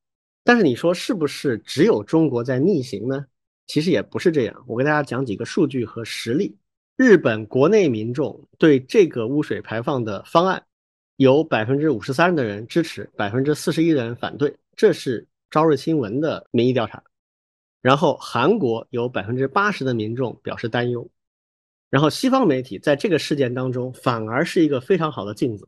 [0.43, 3.25] 但是你说是不是只有中国在逆行呢？
[3.65, 4.65] 其实也不是这样。
[4.67, 6.53] 我给大家讲几个数据和实例。
[6.97, 10.61] 日本国内民众对这个污水排放的方案，
[11.15, 14.53] 有百分之五十三的人支持，百分之四十一的人反对。
[14.75, 17.01] 这是朝日新闻的民意调查。
[17.81, 21.09] 然后韩国有百分之八十的民众表示担忧，
[21.89, 25.65] 然后西方媒体在这个事件当中反而是一个非常好的镜子。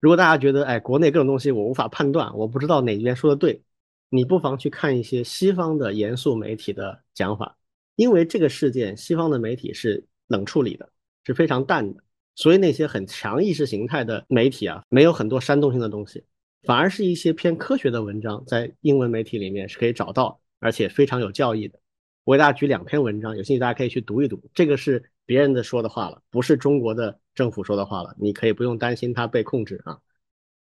[0.00, 3.62] 如果大家觉得哎，国内各种东西我无法判断，我不知道哪一边说的对，
[4.08, 7.56] 你不妨去看一些西方的严肃媒体的讲法，
[7.94, 10.88] 因为这个事件西方的媒体是冷处理的，
[11.24, 12.02] 是非常淡的，
[12.34, 16.24] 所以那些很强意识形态的媒体啊，没有很多煽动性的东西，
[16.64, 20.40] 反而是一些偏科学的文章，在英文媒体里面是可以找到。
[20.58, 21.78] 而且非常有教义的，
[22.24, 24.42] 我给大家举两篇文章，有兴趣大家可以去读一读。
[24.54, 29.98] 这个是别人的说的话了，不是中国的政府说的话了，你可以不用担心它被控制啊。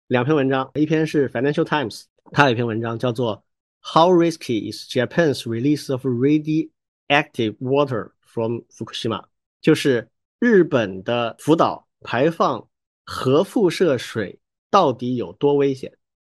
[0.07, 3.43] 两篇文章，一篇是 Financial Times，它有一篇文章叫做
[3.81, 9.25] How risky is Japan's release of radioactive water from Fukushima？
[9.61, 10.09] 就是
[10.39, 12.67] 日本的福岛排放
[13.03, 14.39] 核辐射水
[14.71, 15.91] 到底有多危险？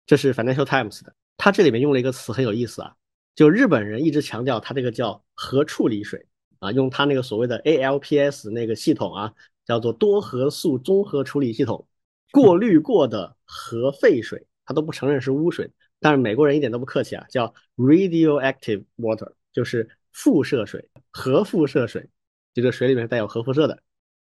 [0.06, 2.96] 这是 Financial Times 的，它这里面用了一个词很有意思啊。
[3.36, 6.26] 就日本人一直强调，它这个叫核处理水
[6.60, 9.34] 啊，用它那个所谓的 ALPS 那个系统啊，
[9.66, 11.88] 叫做多核素综合处理系统，
[12.32, 15.72] 过滤过的核废水，他都不承认是污水。
[16.02, 22.10] 但是美国人一点都不客气啊，叫 radioactive water，就是辐射水，核辐射水，
[22.54, 23.84] 这个水里面带有核辐射的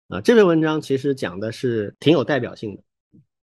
[0.08, 0.20] 啊。
[0.22, 2.84] 这篇文章其实讲的是挺有代表性的，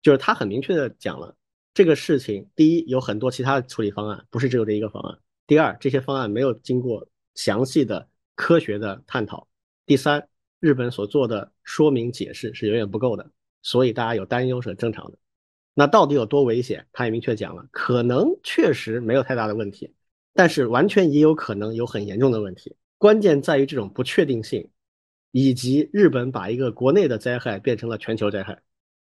[0.00, 1.34] 就是他很明确的讲了
[1.72, 5.18] 这个事情，第一有很多其他的处理方案，不是只有这一个方案。
[5.48, 9.46] 第二，这些方案没有经过详细的科学的探讨，
[9.86, 10.28] 第三，
[10.60, 13.30] 日本所做的说明解释是远远不够的，
[13.62, 15.18] 所以大家有担忧是很正常的。
[15.74, 16.86] 那到底有多危险？
[16.92, 19.92] 他也明确讲了，可能确实没有太大的问题，
[20.32, 22.76] 但是完全也有可能有很严重的问题。
[22.96, 24.70] 关键在于这种不确定性，
[25.32, 28.62] 以及日本把一个国内的灾害变成了全球灾害。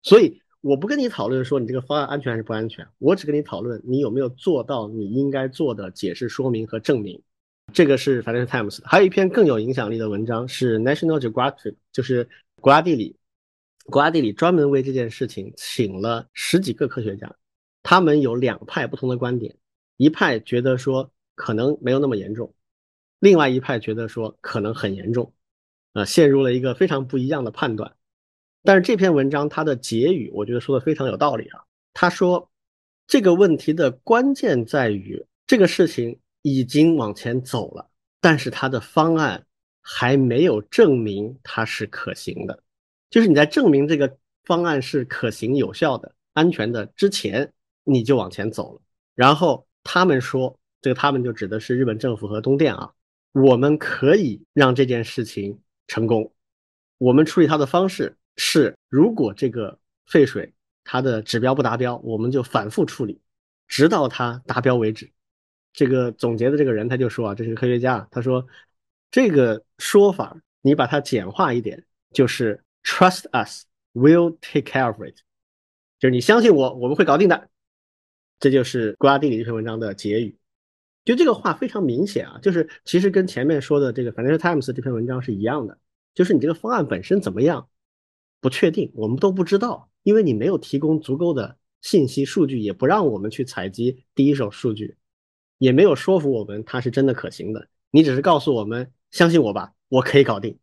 [0.02, 7.22] 所以我不跟你讨论说你这个方案安全还是不安全，我只跟你讨论你有没有做到你应该做的解释说明和证明。
[7.72, 12.28] 这个是 Financial Times，还有一篇更有影响力的文章是 National Geographic，就是
[12.60, 13.16] 国家地理。
[13.90, 17.34] 国家地理专门为这件事情请了十几个科学家，
[17.82, 19.56] 他们有两派不同的观点，
[19.96, 22.52] 一派觉得说可能没有那么严重，
[23.18, 25.32] 另外一派觉得说可能很严重，
[25.94, 27.96] 啊，陷入了一个非常不一样的判断。
[28.62, 31.60] 但是这篇文章它的结语，我觉得说的非常有道理啊。
[31.94, 32.50] 他说
[33.06, 36.20] 这个问题的关键在于这个事情
[36.56, 39.46] 已经往前走了，但是它的方案
[39.80, 42.62] 还没有证明它是可行的。
[43.10, 47.52] 就是你在证明这个方案是可行、有效的、安全的之前，
[47.84, 48.80] 你就往前走了。
[49.14, 52.92] 然后他们说，这个他们就指的是日本政府和东电啊，
[53.32, 56.32] 我们可以让这件事情成功。
[56.98, 60.52] 我们处理它的方式是，如果这个废水
[60.84, 63.20] 它的指标不达标，我们就反复处理，
[63.66, 65.10] 直到它达标为止。
[65.78, 68.44] 这个总结的这个人他就说啊，这是个科学家，他说
[69.10, 72.60] 这个说法你把它简化一点，就是。
[72.84, 75.16] Trust us, we'll take care of it。
[75.98, 77.50] 就是你相信我，我们会搞定的。
[78.38, 80.38] 这就是国家地理这篇文章的结语。
[81.04, 85.76] 就这个话非常明显啊，就是其实跟前面说的这个 Financial Times 这篇文章是一样的。
[86.14, 87.68] 就是你这个方案本身怎么样，
[88.40, 94.96] 不确定，我们都不知道，因为你没有提供足够的信息数据，也不让我们去采集第一手数据，
[95.58, 97.68] 也没有说服我们它是真的可行的。
[97.90, 100.58] 你只是告诉我们，相信我吧，我可以搞定。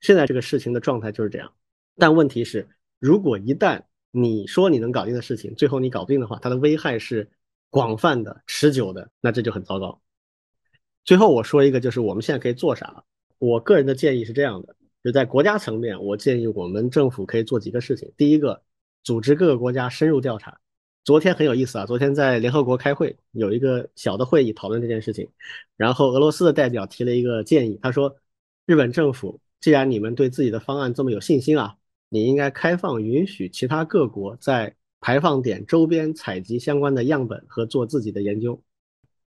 [0.00, 1.52] 现在这个事情的状态就是这样，
[1.96, 2.68] 但问题是，
[2.98, 7.30] 如果一旦你说你能搞定的事情，最后你搞不定的话，它的危害是
[7.68, 10.00] 广泛的、持久的，那这就很糟糕。
[11.04, 13.04] 最后我说一个，就是我们现在可以做啥？
[13.38, 14.74] 我个人的建议是这样的：
[15.04, 18.12] 就在国家层面，我建议我们政府可以做几个事情。
[18.16, 18.62] 第一个，
[19.04, 20.58] 组织各个国家深入调查。
[21.04, 25.28] 昨天很有意思啊，昨天在联合国开会，有一个小的会议讨论这件事情，
[25.76, 28.16] 然后俄罗斯的代表提了一个建议，他说，
[28.66, 29.40] 日本政府。
[29.60, 31.76] 既然你们对自己的方案这么有信心啊，
[32.08, 38.62] 你应该开放允许其他各国在排放点周边采集相关的样本和做自己的研究。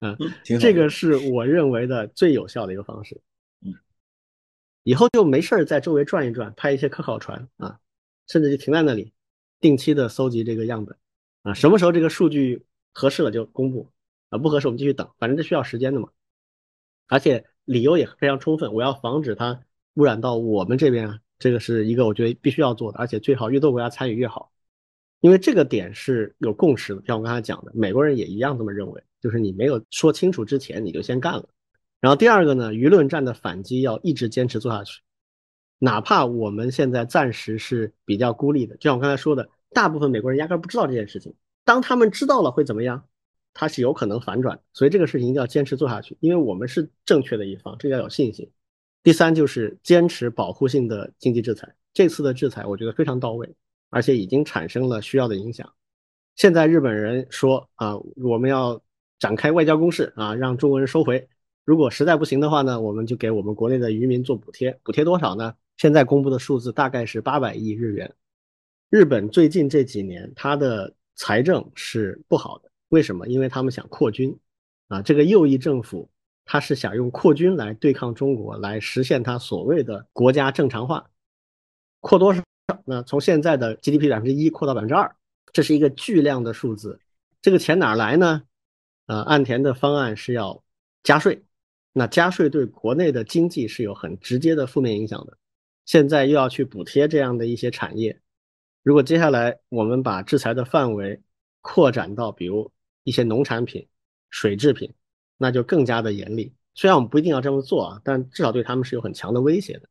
[0.00, 0.16] 嗯，
[0.58, 3.20] 这个是我认为的最有效的一个方式。
[3.60, 3.74] 嗯，
[4.82, 7.78] 以后就没事儿在周围转一转，拍一些科考船啊，
[8.26, 9.12] 甚至就停在那里，
[9.60, 10.96] 定期的搜集这个样本
[11.44, 13.88] 啊，什么时候这个数据合适了就公布
[14.30, 16.08] 啊，不合适我们继续等，反正这需要时间的嘛。
[17.06, 19.60] 而且理由也非常充分，我要防止它。
[19.96, 24.50] 污染到我们这边啊，这个是一个我觉得必须要做的，而且最好越多国家参与越好，
[25.20, 27.02] 因为这个点是有共识的。
[27.06, 31.48] 像我刚才讲的，美国人也一样这么认为，就是你没有说清楚之前你就先干了。
[32.00, 35.00] 然后第二个呢，舆论战的反击要一直坚持做下去，
[35.78, 41.34] 哪怕我们现在暂时是比较孤立的，就像我刚才说的，大部分美国人压根不知道这件事情，
[41.64, 43.04] 当他们知道了会怎么样？
[43.52, 48.50] 他是有可能反转，所以这个事情一定要坚持做下去，因为我们是正确的一方，这要有信心。
[49.04, 53.54] 第三就是坚持保护性的经济制裁，这次的制裁我觉得非常到位，
[53.90, 55.72] 而且已经产生了需要的影响。
[56.34, 58.82] 现在日本人说啊，我们要
[59.20, 61.28] 展开外交攻势啊，让中国人收回。
[61.64, 65.54] 如果实在不行的话呢，我们就给我们国内的渔民做补贴，补贴多少呢？
[65.76, 68.12] 现在公布的数字大概是八百亿日元。
[68.94, 73.26] 日本最近这几年它的财政是不好的，为什么？
[73.26, 74.38] 因为他们想扩军
[74.86, 76.08] 啊，这个右翼政府。
[76.44, 81.10] 他是想用扩军来对抗中国，来实现他所谓的国家正常化，
[81.98, 82.40] 扩多少？
[82.84, 85.16] 那从现在的 GDP 百分之一扩到百分之二，
[85.52, 87.00] 这是一个巨量的数字。
[87.42, 88.44] 这个钱哪来呢？
[89.06, 90.62] 呃，岸田的方案是要
[91.02, 91.42] 加税，
[91.92, 95.36] 那加税对国内的经济是有很直接的负面影响的。
[95.84, 98.20] 现在又要去补贴这样的一些产业，
[98.84, 101.20] 如果接下来我们把制裁的范围
[101.60, 102.70] 扩展到比如
[103.02, 103.84] 一些农产品、
[104.30, 104.94] 水制品。
[105.36, 106.54] 那就更加的严厉。
[106.74, 109.88] 虽然我们不一定要这么做啊，但至少对他们是有很强的威胁的。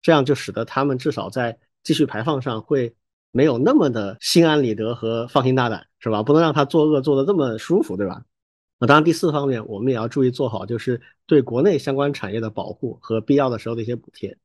[0.00, 2.92] 这样就使得他们至少在继续排放上会
[3.30, 6.22] 没有那么的心安理得和放心大胆，是吧？
[6.22, 8.24] 不能让他作恶做的这么舒服，对吧？
[8.78, 14.36] 那当然，第四方面我们也要注意做好，就是对国内相关产业的保护和必要的时候的一些补贴。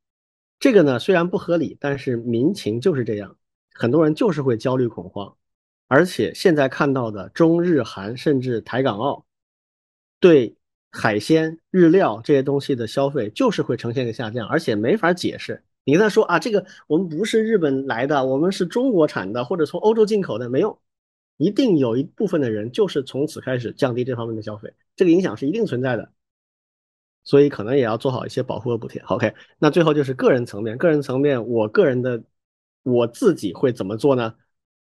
[0.59, 3.37] 这个呢虽然不合理，但是民情就是这样，
[3.73, 5.35] 很多人就是会焦虑恐慌。
[5.87, 9.25] 而且现在看到的中日韩甚至台港澳。
[10.19, 10.55] 对
[10.89, 15.61] 海鲜、日料这些东西的消费就是会呈现一个下降，而且没法解释。
[15.83, 20.79] 你跟他说啊，这个我们不是日本来的，我们是中国产的，或者从欧洲进口的，没用，
[21.35, 26.09] 一定有一部分的人就是从此开始降低这方面的消费，这个影响是一定存在的。
[27.25, 29.01] 所以可能也要做好一些保护和补贴。
[29.07, 32.23] OK，那最后就是个人层面，个人层面，我个人的
[32.84, 34.35] 我自己会怎么做呢？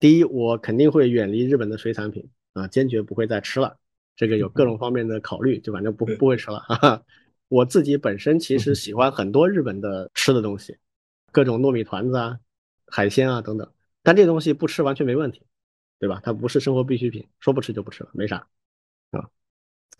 [0.01, 3.77] 第一，我肯定会远离日本的水产品啊，坚决不会再吃了。
[4.16, 6.61] 这个有各种方面的考虑，就反正不不会吃了。
[6.61, 7.03] 哈哈。
[7.49, 10.77] 我自己本身其实喜欢很多日本的吃的东西。
[11.31, 12.39] 各种糯米团子啊、
[12.87, 13.70] 海鲜啊等等，
[14.03, 15.43] 但这东西不吃完全没问题，
[15.99, 16.20] 对吧？
[16.23, 18.47] 它不是生活必需品，说不吃就不吃了，没啥
[19.11, 19.29] 啊。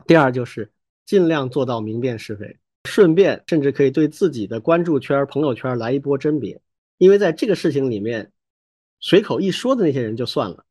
[0.07, 0.70] 第二就是
[1.05, 6.61] 尽量做到明辨是非，顺便甚至可以对自己的关注圈、朋友圈来一波甄别，
[6.99, 8.31] 因为在这个事情里面，
[9.01, 10.65] 随口一说的那些人就算了，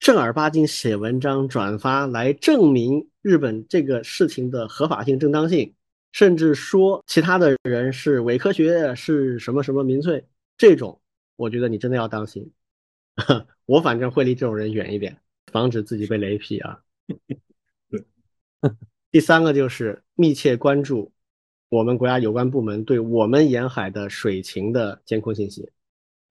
[0.00, 5.72] 正儿八经写文章转发来证明日本这个事情的合法性、正当性。
[6.12, 10.24] 甚至说其他的人是伪科学，是什么什么民粹，
[10.56, 11.00] 这种
[11.34, 12.52] 我觉得你真的要当心。
[13.66, 15.18] 我反正会离这种人远一点，
[15.50, 16.78] 防止自己被雷劈啊。
[19.10, 21.12] 第三个就是密切关注
[21.68, 25.68] 我们国家有关部门对我们沿海的水情的监控信息。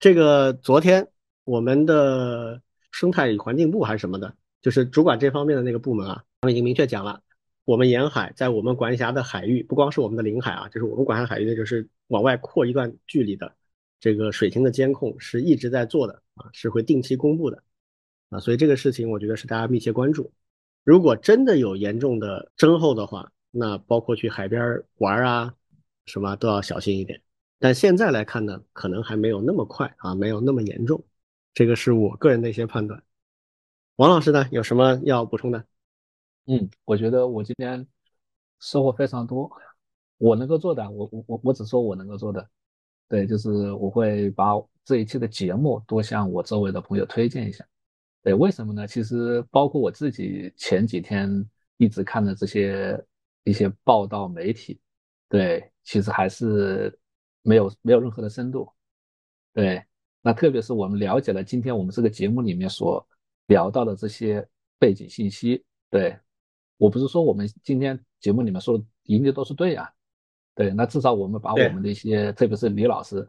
[0.03, 1.07] 这个昨天
[1.45, 2.61] 我们的
[2.91, 7.21] 生态与环境部还是什么的，就是主管这方面的那个部门啊，他们已经明确讲了。
[7.63, 13.55] 我们沿海在我们管辖的海域，不光是我们的领海啊，就是我们管辖海域的，就是往外扩一段距离的
[14.01, 17.63] 这个水情的监控是一直在做的啊，是会定期公布的
[18.29, 20.33] 啊，所以这个事情我觉得是大家密切关注。
[20.83, 25.53] 如果真的有严重的征候的话，那包括去海边玩啊
[26.07, 27.21] 什么都要小心一点。
[27.63, 31.01] 但现在来看呢，可能还没有那么快啊，没有那么严重，
[31.53, 33.01] 这个是我个人的一些判断。
[33.95, 35.65] 王老师呢，有什么要补充的？
[36.47, 37.87] 嗯，我觉得我今天
[38.59, 39.49] 收获非常多。
[40.17, 42.45] 我能够做的，我我我我只说我能够做的。
[43.07, 47.65] 对，就是我会把这一期的节目多向我周围的朋友推荐一下。
[48.21, 48.85] 对，为什么呢？
[48.85, 53.01] 其实包括我自己前几天一直看的这些
[53.45, 54.81] 一些报道媒体，
[55.29, 56.99] 对，其实还是
[57.43, 58.67] 没有没有任何的深度。
[59.53, 59.83] 对，
[60.21, 63.07] 那特别是我们了解了今天我们这个节目里面所
[63.45, 64.43] 聊到的这些
[64.79, 66.17] 背景信息，对。
[66.77, 69.89] 我不是说我们今天节目里面说的一定都是对啊，
[70.53, 73.25] 对，那至少我们把我们的一些，特别是李老师，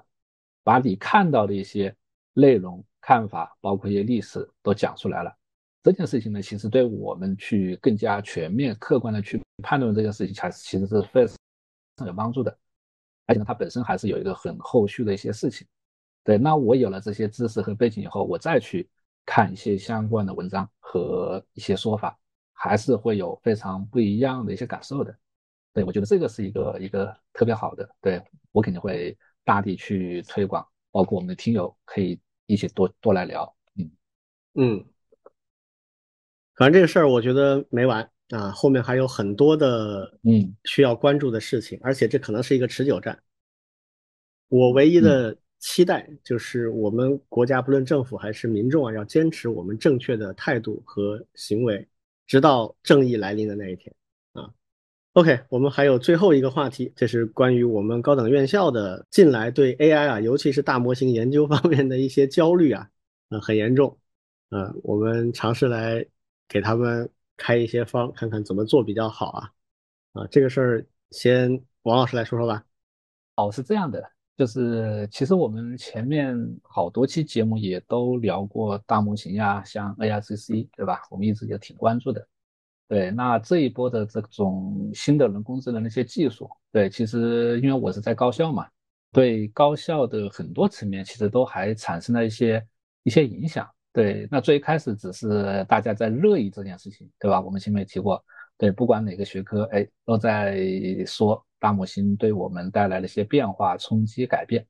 [0.65, 1.95] 把你看到的一些
[2.32, 5.32] 内容、看法，包括一些历史都讲出来了。
[5.85, 11.24] 这件事情呢，其实对我们去更加全面、客观的去判断这件事情，才其实是非
[11.97, 12.59] 常有帮助的。
[13.27, 15.67] 而且呢，它本身还是有一个很后续的一些事情。
[16.23, 18.89] 对，那我有了这些知识和背景以后，我再去
[19.27, 22.19] 看一些相关的文章和一些说法。
[22.57, 25.15] 还是会有非常不一样的一些感受的，
[25.75, 28.23] 对我觉得这个是一个一个特别好的，对
[28.53, 29.15] 我肯定会
[29.45, 33.91] 大力去推广，包括我们的听友可以一起多多来聊，嗯
[34.55, 34.85] 嗯，
[36.55, 43.19] 反正这个事儿我觉得没完啊，后面还有很多的嗯需要关注的事情，而且这可能是一个持久战。
[44.49, 51.87] 我唯一的期待就是我们国家不论政府还是民众啊，要坚持我们正确的态度和行为。
[52.27, 53.95] 直到正义来临的那一天
[54.33, 54.49] 啊
[55.13, 62.89] ！OK，我们还有最后一个话题，这是关于我们高等院校的近来对 AI 啊，尤其是大模型研究方面的一些焦虑啊，
[63.29, 63.99] 呃，很严重。
[64.49, 66.03] 嗯，我们尝试来
[66.49, 69.51] 给他们开一些方，看看怎么做比较好啊。
[70.12, 71.51] 啊，这个事儿先
[71.82, 72.65] 王老师来说说吧。
[73.36, 74.02] 哦，是这样的，
[74.36, 81.02] 就是其实我们前面好多期节目也都聊过大模型呀，像 A I C C，对吧？
[81.11, 82.27] 我们一直也挺关注的。
[82.86, 88.69] 对，那这一波的这种新的人工智能的一些技术，对，其实因为我是在高校嘛，
[89.11, 92.65] 对高校的很多层面其实都还产生了一些
[93.02, 93.69] 一些影响。
[93.95, 97.41] 对，那最开始只是大家在热议这件事情，对吧？
[97.41, 98.23] 我们前面也提过，
[98.59, 100.59] 对，不管哪个学科，哎，都在
[101.07, 101.43] 说。
[101.61, 104.66] 大模型对我们带来了一些变化、冲击、改变。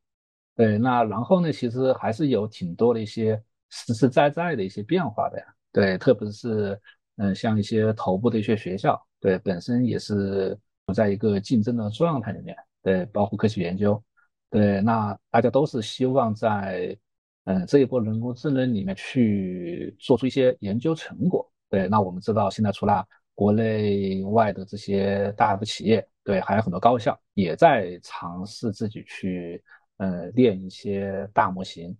[0.54, 1.50] 对，那然后呢？
[1.50, 5.44] 其实还是有挺多的一些实实在在的一些变化的呀。
[5.72, 6.80] 对，特别是
[7.16, 10.56] 嗯，像一些头部的一些学校，对，本身也是
[10.86, 12.56] 处在一个竞争的状态里面。
[12.80, 14.00] 对，包括科学研究，
[14.48, 16.96] 对，那大家都是希望在
[17.44, 21.50] 嗯这一波人工智能里面去做出一些研究成果。
[21.68, 26.06] 对，那我们知道现在除了国内外的这些大的企业。
[26.26, 29.62] 对，还有很多高校也在尝试自己去，
[29.98, 31.94] 呃，练一些大模型，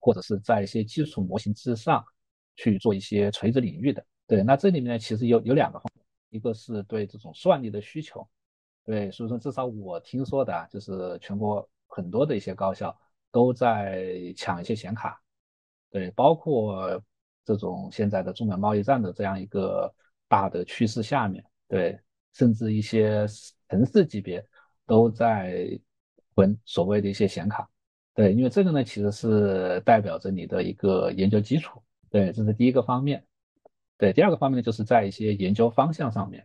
[0.00, 2.02] 或者是在一些基础模型之上
[2.56, 4.02] 去做一些垂直领域的。
[4.26, 8.26] 对，那这里面其实有有两个方面，一个是对这种算力的需求，
[8.86, 12.98] 对，所以说至少我听说的，就是全国很多的一些高校
[13.32, 15.20] 都在抢一些显卡，
[15.90, 17.02] 对，包括
[17.44, 19.92] 这种现在的中美贸易战的这样一个
[20.28, 21.98] 大的趋势下面，对，
[22.34, 23.26] 甚至一些
[23.68, 24.46] 城市级别
[24.86, 25.66] 都在
[26.36, 27.68] 囤所谓的一些显卡，
[28.14, 33.26] 对，因为这个呢其实是代表着你的一个研究基础，对，这是第一个方面。
[33.98, 36.44] 对，第二个方面，就是在一些研究方向上面。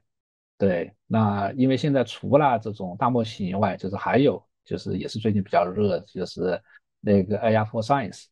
[0.60, 6.62] 对，那因为现在除了这种大模型以外，就是还有就是也是最近比较热，就是
[7.00, 8.26] 那个 AI for Science。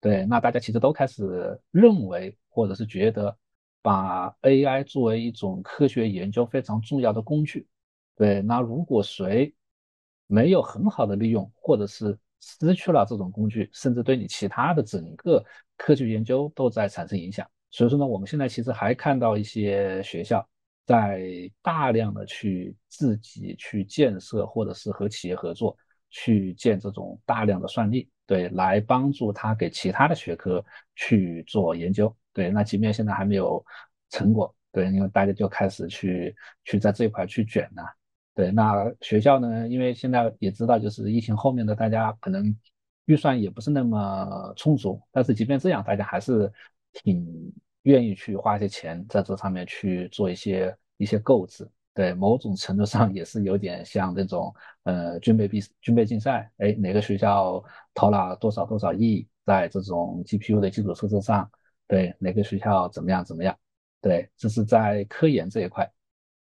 [0.00, 1.22] 对，那大家其实都开始
[1.70, 3.36] 认为或者是觉得，
[3.82, 7.68] 把 AI 作为一种科学研究非常重要的工具。
[8.16, 9.54] 对，那如果谁
[10.26, 15.44] 没有很好的利用，或者是失去了这种工具，甚至对你其他的整个
[15.76, 17.46] 科学研究都在产生影响。
[17.70, 20.46] 所以说呢，我们现在其实还看到一些学校
[20.84, 21.22] 在
[21.62, 25.76] 大量的去自己去建设，或者是和企业合作
[26.12, 30.64] 去建这种大量的算力，对，来帮助他给其他的学科
[30.94, 32.50] 去做研究，对。
[32.50, 33.60] 那即便现在还没有
[34.10, 36.32] 成果，对，因为大家就开始去
[36.64, 37.82] 去在这一块去卷了，
[38.32, 38.52] 对。
[38.52, 42.56] 那学校呢，因为现在也知道，就是疫情后面的大家可能
[43.06, 46.48] 预算也不是那么充足，但是即便这样，大家还是。
[46.94, 47.50] 挺
[47.84, 54.54] 愿意去花一些钱在这上面去做一些一些购置，对，某种程度上也是有点像那种
[54.84, 57.62] 呃军备比军备竞赛，哎，哪个学校
[57.94, 61.50] 投了多少多少亿在这种 GPU 的基础设施上，
[61.86, 63.56] 对，哪个学校怎么样怎么样，
[64.00, 65.90] 对，这是在科研这一块。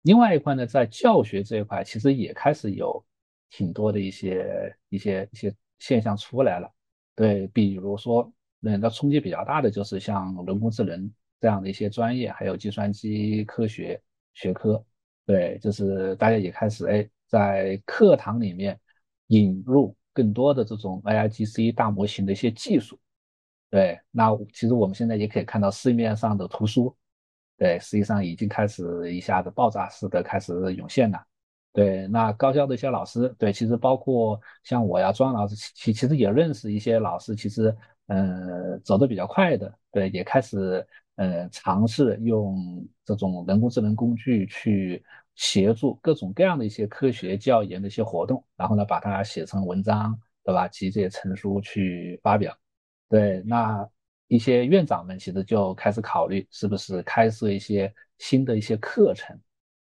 [0.03, 3.05] 另外一块呢，在教学这一块，其实也开始有
[3.51, 6.71] 挺多的一些一些一些现象出来了，
[7.15, 8.33] 对，比如说。
[8.63, 11.11] 那那冲击比较大的就是像人工智能
[11.41, 13.99] 这样的一些专业，还有计算机科学
[14.35, 14.85] 学科，
[15.31, 18.77] 对，就是大家也开始哎，在课堂里面
[19.29, 22.99] 引入更多的这种 AIGC 大模型的一些技术，
[23.71, 26.97] 对，那其实我们现在也可以看到市面上的图书，
[27.57, 31.25] 对，实际上已经开始一下子爆炸式的开始涌现了，
[31.73, 37.73] 对，那高校的一些老师，对，其实包括像我呀，庄老师，其其实也认识一些老师，其实。
[38.07, 40.85] 呃，走得比较快的，对，也开始
[41.15, 45.01] 呃尝试用这种人工智能工具去
[45.41, 50.15] 协助各种各样的一些科学教研的一些活动，然后呢把它写成文章，
[50.45, 50.69] 对吧？
[50.69, 52.55] 集这些成书去发表。
[53.09, 53.89] 对，那
[54.29, 59.35] 一些院长们其实就开始考虑是不是开设一些新的一些课程。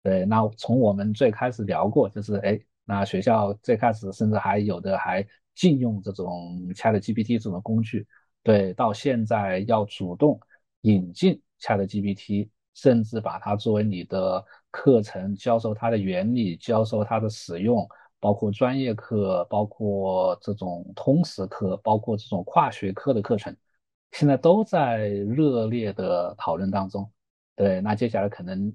[0.03, 8.07] 对，那从我们最开始聊过，就是哎，那学校最开始甚至还有的还禁用这种 ChatGPT 这种工具。
[8.43, 10.39] 对，到现在要主动
[10.83, 17.89] 引进 ChatGPT，甚至把它作为你的课程教授它的原理，教授它的使用，
[18.21, 23.55] 包括专业课，包括这种通识课，包括这种跨学科的课程，
[24.13, 27.11] 现在都在热烈的讨论当中。
[27.55, 28.73] 对，那接下来可能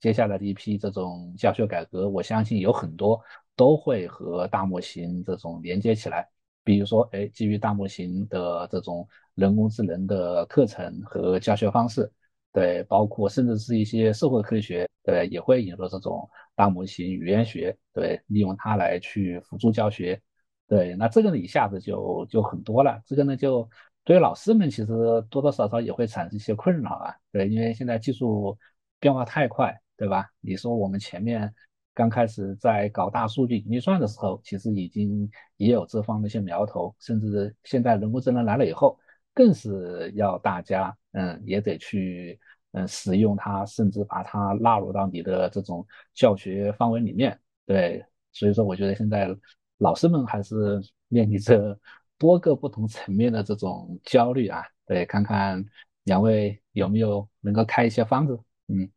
[0.00, 3.20] 接下来的一批这种教学改革，我相信有很多
[3.56, 6.28] 都会和大模型这种连接起来。
[6.62, 12.12] 比如说，哎，基于大模型的这种人工智能的课程和教学方式，
[12.58, 20.20] 对，包括甚至是一些社会科学，对，也会引入这种大模型语言学，对，利用它来去辅助教学，
[20.66, 23.68] 对，那这个呢一下子就就很多了，这个呢就
[24.02, 24.86] 对老师们其实
[25.30, 28.58] 多多少少也会产生一些困扰啊，对，因为现在技术
[28.98, 30.28] 变化太快，对吧？
[30.40, 31.54] 你说我们前面。
[31.94, 38.96] 刚开始在搞大数据运算的时候，其实已经也有这方面一些苗头，甚至现在人工智能来了以后，
[39.38, 42.36] 更是要大家嗯也得去
[42.72, 47.38] 嗯使用它，甚至把它纳入到你的这种教学范围里面。
[47.64, 49.32] 对，所以说我觉得现在
[49.78, 51.78] 老师们还是面临着
[52.18, 54.64] 多个不同层面的这种焦虑啊。
[54.84, 55.64] 对，看看
[56.02, 58.36] 两位有没有能够开一些方子，
[58.66, 58.90] 嗯，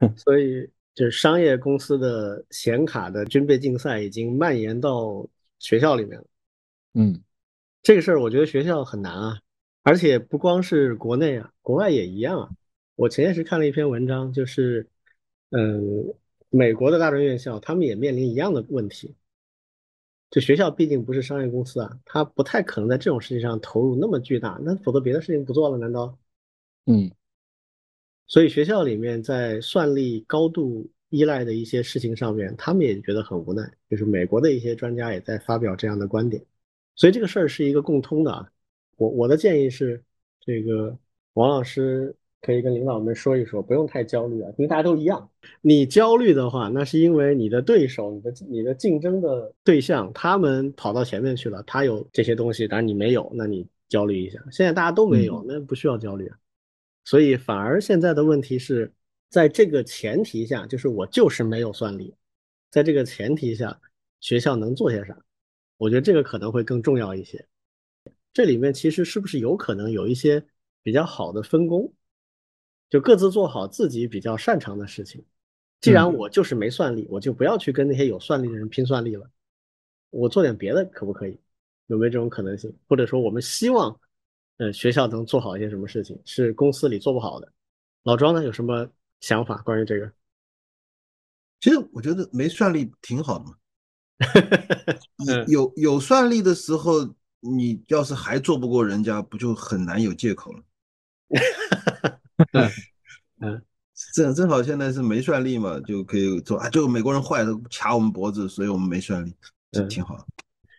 [0.16, 0.70] 所以。
[0.96, 5.28] 就是商业公司的显卡的军备竞赛已经蔓延到
[5.58, 6.24] 学校里面了。
[6.94, 7.22] 嗯，
[7.82, 9.38] 这个事儿我觉得学校很难啊，
[9.86, 12.50] 而且不光是国内啊，国外也一样啊。
[12.96, 14.84] 我前些时看了一篇文章，就是，
[15.50, 16.12] 嗯，
[16.50, 19.14] 美国的大专院校他们也面临一样的问题。
[20.28, 26.18] 就学校毕竟不是商业公司啊，他不太可能在这种事情上投入那么巨大，那否则别的事情不做了难道？
[26.86, 27.08] 嗯。
[28.26, 33.72] 所以学校里面在算力高度依赖的一些事情上面，他们也觉得很无奈。
[33.88, 36.44] 就是美国的一些专家也在发表这样的观点，
[36.96, 38.50] 所以这个事儿是一个共通的啊。
[38.96, 40.02] 我我的建议是，
[40.40, 40.96] 这个
[41.34, 45.28] 王老师可以跟领导们说一说，不用太焦虑啊，因为大家都一样。
[45.60, 54.42] 你焦虑的话，那是因为你的对手、你的你的竞争的对象，他们跑到前面去了，他有这些东西，但是你没有，那你焦虑一下。
[54.50, 56.38] 现在大家都没有，那不需要焦虑啊。
[57.04, 58.90] 所以反而现在的问题是
[59.28, 62.14] 在这个前提下，就是我就是没有算力，
[62.70, 63.78] 在这个前提下，
[64.20, 65.16] 学校能做些啥？
[65.76, 67.44] 我觉得这个可能会更重要一些。
[68.36, 70.44] 这里面其实是不是有可能有一些
[70.82, 71.90] 比较好的分工，
[72.90, 75.24] 就各自做好自己比较擅长的事情。
[75.80, 79.26] 既然我就是没算力，我就不要去跟那些有算力的人拼算力了，
[80.10, 81.40] 我做点别的可不可以？
[81.86, 82.70] 有没有这种可能性？
[82.86, 83.98] 或者说我们希望，
[84.58, 87.50] 呃，学校能做好一些什么事情是公司里做不好的？
[88.02, 88.86] 老庄呢有什么
[89.20, 90.12] 想法关于这个？
[91.58, 93.56] 其实我觉得没算力挺好的嘛。
[95.48, 97.14] 有有算力的时候，
[97.54, 100.62] 你要是还做不过人家，不就很难有借口了？
[103.40, 103.62] 嗯，
[104.14, 106.68] 正正好现在是没算力嘛，就可以做啊。
[106.70, 109.34] 就美国人坏，的卡我们脖子，所以我们没算力，
[109.72, 110.26] 这挺好。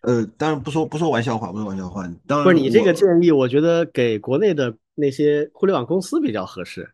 [0.04, 2.04] 呃，当然不说不说玩笑话，不说玩笑话。
[2.26, 6.90] 当然不是你这个建议，我觉得给国内的那些互联网公司比较合适，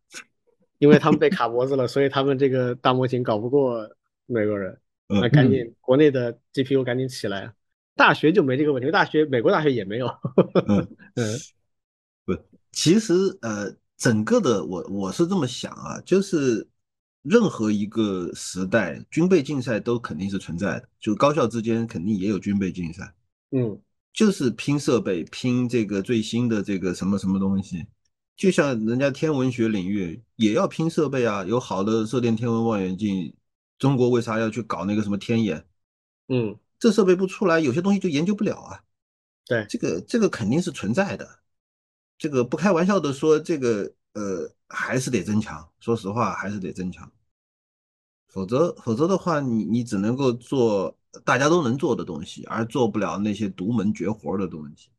[0.79, 3.89] 因为他们被卡脖子了，所以他们这个大模型搞不过
[4.25, 4.77] 美国人。
[5.07, 7.53] 那赶紧，国内的 GPU 赶紧起来。
[7.95, 10.07] 大学就没这个问题，大学美国大学也没有。
[11.15, 11.25] 嗯，
[12.25, 12.35] 不，
[12.71, 16.67] 其实呃，整个的我我是这么想啊，就是
[17.21, 23.13] 任何一个时代军备竞赛都肯定是存在的，就高校之间肯定也有军备竞赛。
[23.51, 23.79] 嗯，
[24.11, 27.85] 就是拼设备，拼这个最新的这个什么什么东西，
[28.35, 33.33] 就像人家天文学领域也要拼设备啊，有好的射电天文望远镜。
[33.79, 35.65] 中国为啥要去搞那个什么天眼？
[36.29, 38.83] 嗯，这设备不出来，有些东西就研究不了啊。
[39.45, 41.39] 对，这个这个肯定是存在的。
[42.17, 45.65] 这个不开玩笑的说，这个呃还是得增强。
[45.79, 47.09] 说实话，还是得增强。
[48.27, 50.93] 否则否则的话，你你只能够做
[51.23, 54.89] 大家都能做的东西，而做不了那些独门绝活的东西。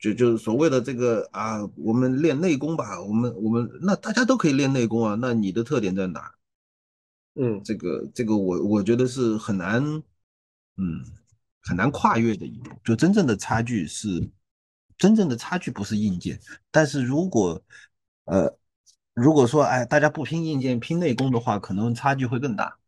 [0.00, 6.33] 就就是所谓的这个啊，我们练内功吧，我们我们那大家都可以练内功啊，那你的特点在哪？
[7.34, 9.82] 嗯，这个这个我我觉得是很难，
[10.76, 11.04] 嗯，
[11.62, 12.70] 很难跨越的一步。
[12.84, 14.30] 就真正的差距是，
[14.96, 16.38] 真正的差距不是硬件，
[16.70, 17.62] 但是如果
[18.24, 18.56] 呃
[19.14, 22.78] 如果说哎大家不拼硬件拼内功的话，可能差距会更大。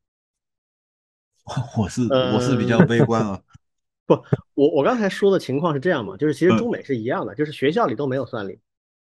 [1.78, 3.40] 我是我是比较悲观啊。
[4.06, 4.14] 不，
[4.54, 8.60] 我我刚才说的情况是这样嘛，就是其实中美是一样的，就是学校里都没有算力，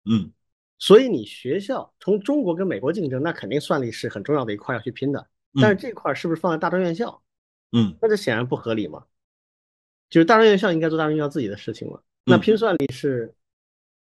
[0.09, 0.31] 嗯，
[0.79, 5.27] 所以你学校从中国跟美国竞争，那肯定算力是很重要的一块要去拼的，
[5.61, 7.21] 但是这块是不是放在大专院校？
[7.71, 9.03] 嗯，那这显然不合理嘛，
[10.09, 13.33] 就是大专院校应该做大专院校自己的事情嘛，那拼算力是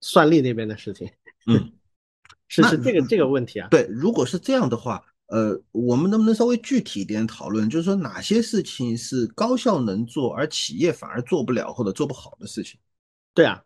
[0.00, 1.10] 算力那边的事情，
[1.46, 1.72] 嗯，
[2.48, 5.04] 是是这个这个问题啊，对，如果是这样的话。
[5.28, 7.70] 呃，我们能不能稍微具体一点讨论？
[7.70, 12.78] 就是说，哪些事情是高校能做，而企业反而做不了或者做不好的事情？
[13.32, 13.64] 对啊，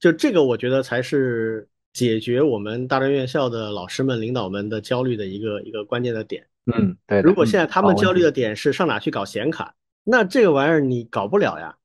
[0.00, 6.44] 就这个，我觉得才是解决我们大专院校的老师们、领导们的焦虑的一个一个关键的点。
[6.76, 7.20] 嗯，对。
[7.20, 9.74] 如果现在他们焦虑的点是上哪去搞显卡，
[10.04, 11.76] 那这个玩意儿你搞不了呀。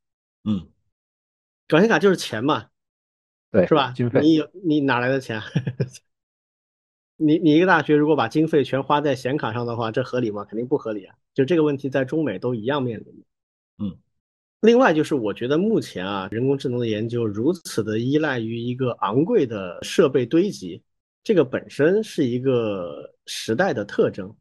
[0.43, 0.67] 嗯，
[1.67, 2.67] 搞显卡就是钱嘛，
[3.51, 3.93] 对，是吧？
[4.21, 5.41] 你有你哪来的钱？
[7.17, 10.43] 你你一个大学如果把经费全花在显卡上的话，这合理吗？
[10.43, 11.15] 肯定不合理啊！
[11.33, 13.23] 就这个问题在中美都一样面临。
[13.77, 13.97] 嗯，
[14.59, 20.83] 另外就是我觉得目前啊，人工智能的研究如此的依赖于一个昂贵的设备堆积，
[21.23, 24.35] 这个本身是一个时代的特征，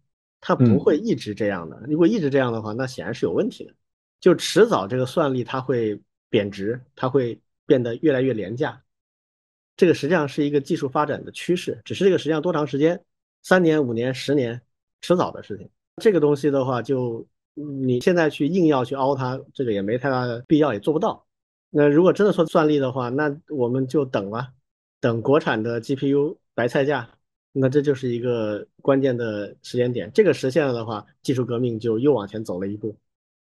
[0.46, 1.82] 它不会一直这样的。
[1.88, 3.72] 如果一直这样的话，那显然是有问题的。
[4.20, 5.98] 就迟早这个算力它会
[6.28, 8.78] 贬值，它会变得越来越廉价。
[9.74, 13.02] 这个实际上是一个技术发展的趋势，只是这个实际上多长时间，
[13.42, 14.60] 三年、五年、十年，
[15.00, 15.66] 迟早的事情。
[16.02, 21.26] 这个东西的话，就你现在去硬要去凹它，这个也没太大的必要，也做不到。
[21.70, 24.52] 那如果真的说算力的话，那我们就等吧，
[25.00, 27.08] 等国产的 GPU 白菜价，
[27.54, 30.10] 那这就是一个关键的时间点。
[30.12, 32.94] 这个实现了的话，技术革命就又往前走了一步。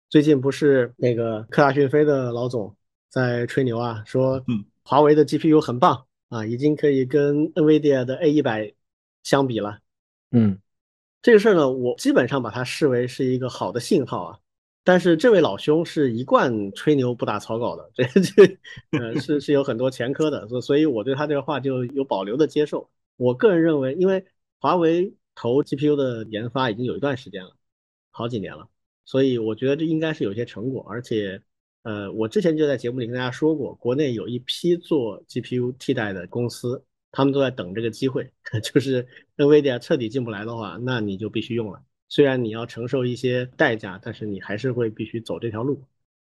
[0.10, 2.76] 最近不是那个科大讯飞的老总
[3.10, 4.44] 在吹牛啊，说
[4.84, 6.06] 华为的 GPU 很棒。
[6.30, 8.72] 啊，已经可以跟 NVIDIA 的 A 一百
[9.24, 9.80] 相比了。
[10.30, 10.60] 嗯，
[11.24, 14.38] 这个事儿呢，我基本上把它视为是一个好的信号啊。
[14.84, 18.58] 但是这位老兄是一贯吹牛不打草稿的， 这这
[19.00, 22.88] 呃是是有很多前科的，所所以我对他这个话就有保留的接受。
[23.20, 24.26] 我个人认为，因为
[24.60, 27.54] 华为投 GPU 的研发已经有一段时间了，
[28.12, 28.70] 好几年了，
[29.04, 31.42] 所以我觉得这应该是有些成果，而且
[31.84, 36.82] 呃，我之前就在节目里跟大家说过，国内有一批做 GPU 替代的公司，
[37.12, 38.32] 他们都在等这个机会，
[38.64, 39.06] 就是
[39.36, 41.84] NVIDIA 彻底进不来的话，那你就必须用了。
[42.08, 45.84] 虽然你要承受一些代价，但是你还是会必须走这条路。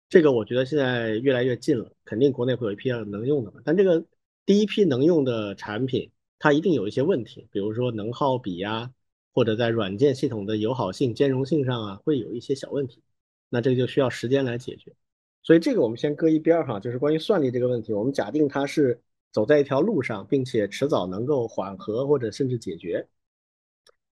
[0.09, 3.61] 这个我觉得现在越来越近了，肯定国内会有一批要能用的嘛。
[3.65, 4.05] 但这个
[4.45, 6.11] 第一批能用的产品，
[6.45, 8.93] 它一定有一些问题，比如说能耗比呀，
[9.33, 13.01] 或者在软件系统的友好性、兼容性上啊，会有一些小问题。
[13.49, 14.93] 那这个就需要时间来解决。
[15.45, 19.01] 所以这个我们先搁一边儿哈，就是关于算力这个问题，我们假定它是
[19.31, 23.07] 走在一条路上，并且迟早能够缓和或者甚至解决，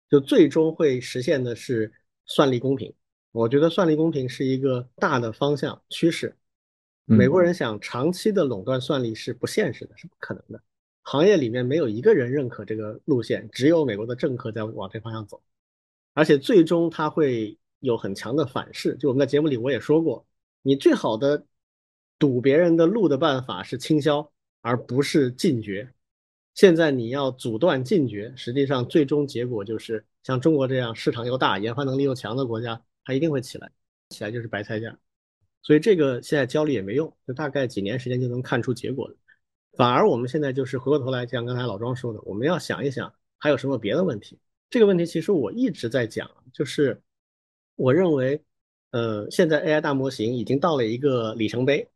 [0.08, 1.92] 就最终会实现的是
[2.24, 2.90] 算力公平。
[3.32, 6.34] 我觉得算力公平是一个大的方向趋势。
[7.04, 10.62] 美国人想长期的垄断算力是不现实的，是不可能的。
[11.04, 15.40] 行业里面没有一个人认可这个路线，只有美国的政客在往这方向走，
[16.14, 18.96] 而且最终它会有很强的反噬。
[18.96, 20.26] 就我们在节目里我也说过。
[20.62, 21.46] 你最好的
[22.18, 24.32] 堵别人的路的办法是倾销，
[24.62, 25.92] 而不是禁绝。
[26.54, 33.70] 现在你要阻断禁绝，实际上最终结果就是像中国这样市场又大、研发能力又强的国家，它一定会起来，
[34.08, 34.98] 起来就是白菜价。
[35.62, 39.16] 所以这个现在焦虑也没用，就大概几年时间就能看出结果了。
[39.76, 44.38] 反而我们现在就是回过头来，像刚才老庄说的，我们要想一想还有什么别的问题。
[44.70, 47.00] 这个问题其实我一直在讲，就是
[47.76, 48.42] 我认为。
[48.90, 51.90] 呃，现在 AI 大模型已经到了一个里程碑。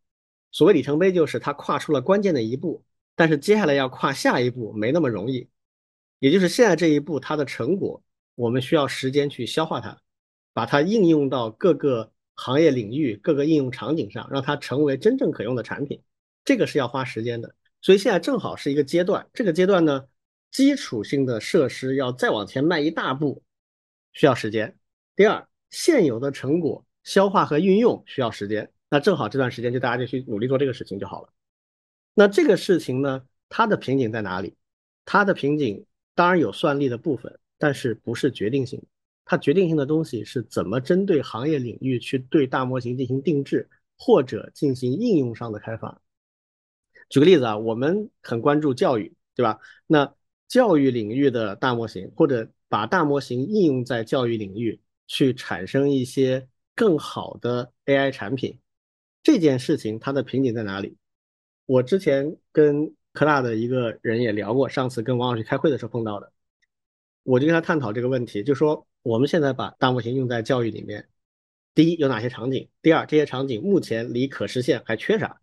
[0.51, 2.83] 所谓里程碑，就是它跨出了关键的一步，
[3.15, 5.47] 但是接下来要跨下一步没那么容易。
[6.19, 8.03] 也就是现在这一步，它的成果
[8.35, 9.97] 我们需要时间去消化它，
[10.53, 16.03] 把它应用到各个行业领域、各个应用场景上，让它成为真正可用的产品。
[16.45, 17.55] 这个是要花时间的。
[17.81, 20.07] 所以现在正好是一个阶段，这个阶段呢，
[20.51, 23.43] 基础性的设施要再往前迈一大步，
[24.13, 24.77] 需要时间。
[25.17, 26.85] 第二，现有的成果。
[27.05, 31.33] 消化和运用需要时间，那正好这段时间就大家就去努力做这个事情就好了。
[32.13, 34.55] 那这个事情呢，它的瓶颈在哪里？
[35.07, 38.83] 它的瓶颈当然有算力的部分，但是不是决定性。
[39.25, 45.99] 它决定性的东西是怎么针对行业领域去对大模型进行定制，或者进行应用上的开发。
[47.09, 49.59] 举个例子啊，我们很关注教育，对吧？
[49.87, 50.15] 那
[50.47, 56.49] 教育领域的大模型，或者把大模型应用在教育领域，去产生一些。
[56.79, 58.57] 更好的 AI 产品
[59.21, 60.97] 这件事情，它的瓶颈在哪里？
[61.67, 66.33] 我之前跟科大的一个人也聊过，上次跟王老师开会的时候碰到的，
[67.25, 71.09] 我就跟他探讨这个问题，就说我们现在把大模型用在教育里面，
[71.75, 72.69] 第一有哪些场景？
[72.81, 75.41] 第二这些场景目前离可实现还缺啥？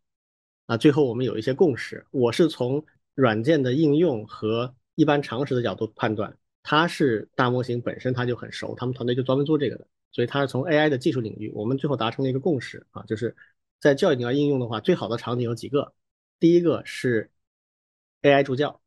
[0.66, 2.06] 啊，最后我们有一些共识。
[2.12, 2.84] 我是从
[3.14, 9.88] 软件的应用和一般常识的角度判断，它是大模型本身它就很熟，他们团队就专门做这个的。
[10.12, 13.36] 所以它是从 AI 的技术领域，我们最后达成了一个共识啊，就是
[13.80, 15.94] 在教育领域应用的话，最好的场景有几个。
[16.40, 17.30] 第一个是
[18.22, 18.82] AI 助教，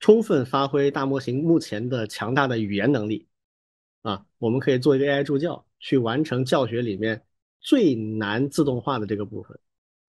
[0.00, 3.28] 充分发挥大模型目前的强大的语言能力
[4.00, 7.22] 啊，我们可以做一个 AI 助教，去完成教学里面
[7.60, 9.60] 最难自动化的这个部分。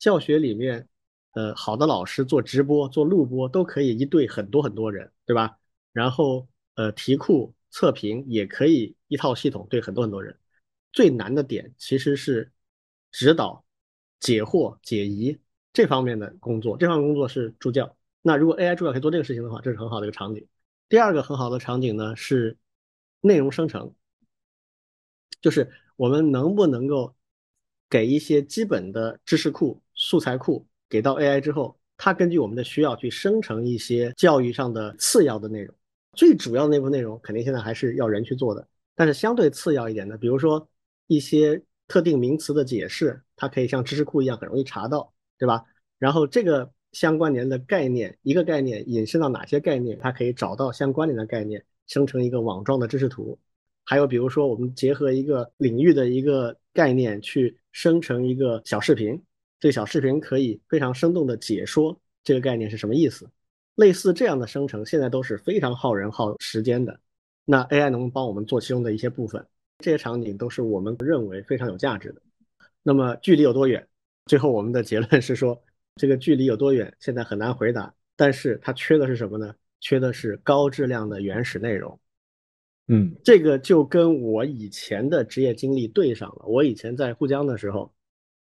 [0.04, 0.90] 教学里面，
[1.32, 5.58] 呃，好的老师做直播、做录播都可以一对很多很多人，对吧？
[5.94, 7.56] 然后，呃，题库。
[7.76, 10.38] 测评也可以一套系统对很多很多人，
[10.92, 12.52] 最难的点其实是
[13.12, 13.66] 指导、
[14.20, 15.36] 解惑、解疑
[15.74, 17.98] 这方面的工作，这方面工作是助教。
[18.22, 20.48] 那如果 AI 助教可以做这个事情的话，这是很好的一个场景。
[20.88, 22.60] 第二个很好的场景呢是
[23.22, 23.96] 内容生成，
[25.42, 27.16] 就是我们能不能够
[27.90, 35.74] 给一些基本的知识库、素材库给到 AI 之后，它根据我们的需要去生成一些教育上的次要的内容。
[36.16, 40.68] 最主要的那部分内容肯定现在还是要人去做的，但是相对次要一点的，比如说
[41.08, 45.64] 一些特定名词的解释，它可以像知识库一样很容易查到，对吧？
[45.98, 53.38] 然后这个相关联的概念，一个概念引申到哪些概念，它可以找到相关联的概念，生成一个网状的知识图。
[53.86, 59.20] 还有比如说我们结合一个领域的一个概念去生成一个小视频，
[59.64, 63.30] 这个小视频可以非常生动的解说这个概念是什么意思。
[63.76, 67.00] 类似这样的生成，现在都是非常耗人耗时间的。
[67.46, 72.22] 那 AI 能帮我们做其中的一些部分，这些场景都是我们认为非常有价值的。
[72.82, 73.88] 那么距离有多远？
[74.26, 75.58] 最后我们的结论是说，
[75.96, 77.94] 这个距离有多远，现在很难回答。
[78.18, 79.56] 但是它缺的是什么呢？
[79.80, 81.98] 缺的是高质量的原始内容。
[82.90, 86.44] 嗯，这个就跟我以前的职业经历对上了。
[86.48, 87.94] 我以前在沪江的时候，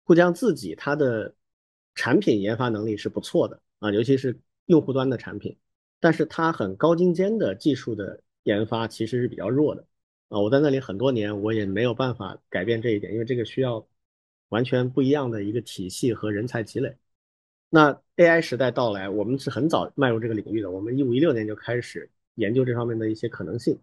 [0.10, 1.36] 沪江自己它的
[1.94, 4.36] 产品研发能力是不错的啊，尤其是。
[4.70, 5.58] 用户端的产品，
[6.00, 9.84] 但是它很高精尖的技术的研发其实是比较弱的
[10.28, 10.40] 啊！
[10.40, 13.84] 我在那里很多年，我也没有办法改变这一点，因为这个需要
[14.50, 16.96] 完全不一样的一个体系和人才积累。
[17.68, 20.70] 那 AI 时代到来，我们是很早迈入这个领域的。
[20.70, 23.76] 我们一五一六年就开始研究这方面的一些可能性，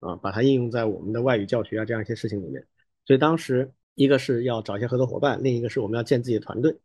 [0.00, 2.66] 啊，把它应用在我们的外语教学啊这样一些事情里面。
[3.04, 6.78] 所以当时一个是要找一些合作伙伴，另一个是我们要建自己的团队。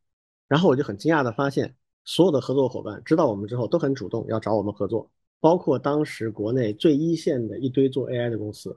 [0.48, 5.08] 然后我就很惊讶的发现，所有的合作伙伴知道我们之后都很主动要找我们合作，
[5.40, 8.76] 包括当时国内最一线的一堆做 AI 的公司。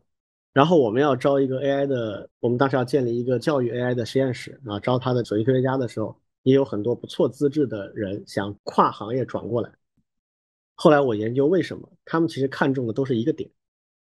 [0.52, 6.14] 然后我们要招一个 AI 的，我们当时要建立一个教育 AI 的实验室啊，招他的首席科学家的时候。
[6.44, 9.72] 也有很多不错资质的人想跨行业转过来。
[10.74, 13.50] 后来我研究为什么他们其实看中的都是一个点，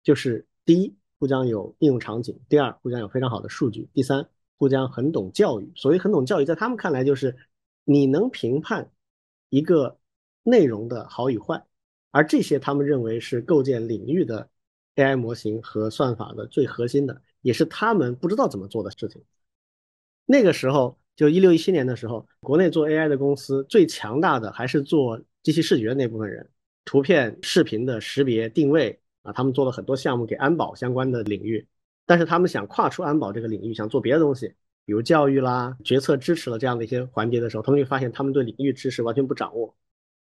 [0.02, 4.28] 就是第一，互相有应用场景；第二，互相有非常好的数据；第三，
[4.58, 5.72] 互相很懂教育。
[5.76, 7.36] 所谓很懂教育，在他们看来就是
[7.84, 8.90] 你能评判
[9.48, 9.98] 一个
[10.42, 11.64] 内容的好与坏，
[12.10, 14.48] 而这些他们认为是构建领域的
[14.96, 19.22] AI 模型和算法的最核心的，也是他们不知道怎么做的事情。
[20.24, 20.98] 那个时候。
[21.16, 26.46] 就一六一七年的时候，国内做 AI 的公司最强大的还是做机器视觉那部分人，
[26.84, 31.66] 图片、视频的识别、定位啊，他们做了很多项目给安保相关的领域。
[32.06, 34.46] 但是他们想跨出安保这个领域，想做别的东西，
[34.84, 39.74] 比如教育啦、决策支持了这样的一些环节的时候，他们就发现他们对领域知识完全不掌握。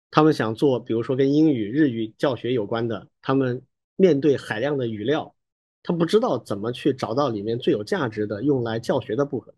[0.10, 3.62] 他们想做，比如说跟英语、日语教学有关的，他们
[3.96, 5.36] 面对海量的语料，
[5.84, 9.54] 他不知道怎么去找到里面最有价值的用来教学的部分。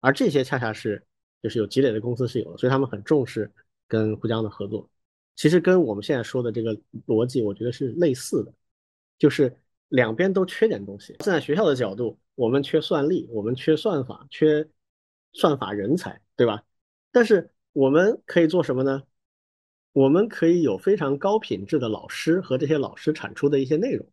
[0.00, 1.04] 而这些恰恰是
[1.42, 3.48] 就是有积累的公司是有的，所以他们很重视
[3.86, 4.88] 跟沪江的合作。
[5.36, 6.76] 其实跟我们现在说的这个
[7.06, 8.52] 逻辑，我觉得是类似的，
[9.20, 9.56] 就是
[9.86, 11.12] 两边都缺点东西。
[11.20, 14.68] 站在学校的角度，我们缺算力，我们缺算法，缺
[15.32, 16.64] 算法人才，对吧？
[17.12, 19.04] 但是我们可以做什么呢？
[19.92, 24.04] 我们可以有非常高品质的老师和这些老师产出的一些内容，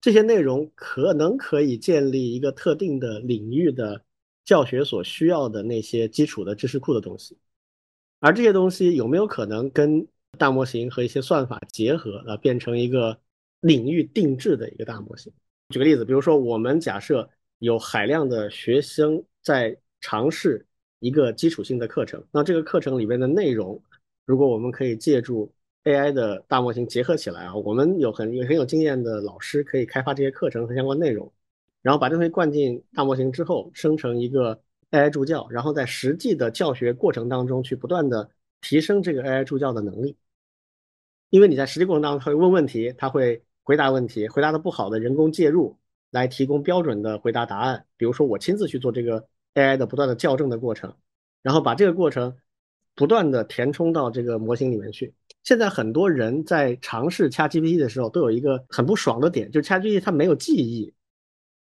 [0.00, 4.04] 这些内容可能可以建立一个特定的领域的。
[4.42, 7.38] 教学所需要的那些基础的知识库的东西，
[8.18, 10.04] 而这些东西有没有可能跟
[10.38, 13.20] 大模型和一些算法结合，呃，变成一个
[13.60, 15.32] 领域定制的一个大模型？
[15.68, 17.28] 举个例子，比如说我们假设
[17.58, 20.66] 有海量的学生在尝试
[20.98, 23.80] 一个基础性的课程，那这个课程里面的内容，
[24.26, 25.52] 如果我们可以借助
[25.84, 31.32] AI 的大模型结合起来啊，我们有很有很有经验的老师可以开发这些课程和相关内容。
[31.82, 34.60] 然后把这东西灌进大模型之后，生成一个
[34.90, 38.28] AI 助教，然后在实际的教学过程当中去不断的
[38.60, 40.14] 提升这个 AI 助教的能力。
[41.30, 45.78] 因为你在实际过程当中，他会问问题，他会回答问题，回答的不好的人工介入
[46.10, 47.84] 来提供标准的回答答案。
[47.96, 50.94] 比如说我亲自去做这个 AI 的不断的校正的过程，
[51.42, 52.36] 然后把这个过程
[52.94, 55.14] 不断的填充到这个模型里面去。
[55.42, 60.92] 现在很多人在尝试 ChatGPT 的时候，都有一个很不爽的点，就是 ChatGPT 它没有记忆。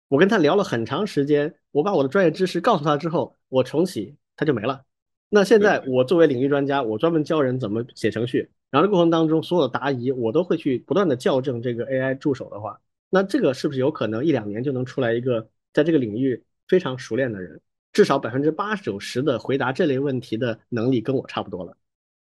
[0.08, 4.82] 我跟他聊了很长时间，我把我的专业知识告诉他之后，我重启他就没了。
[5.28, 12.80] 那现在我作为领域专家，我专门教人怎么写程序，然后这过程当中所有的答疑我都会去不断的校正这个 AI 助手的话，
[13.10, 17.60] 那这个是不是有可能一两年就能出来一个在这个领域非常熟练的人，
[17.93, 21.76] 至少百分之八九十的回答这类问题的能力跟我差不多了？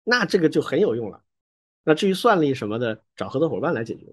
[0.04, 1.22] 那这个就很有用了。
[1.82, 4.06] 那至于算力什么的，找合作伙伴来解决。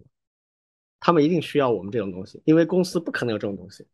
[1.03, 3.87] 他们一定需要我们这种东西，因为公司不可能有这种东西，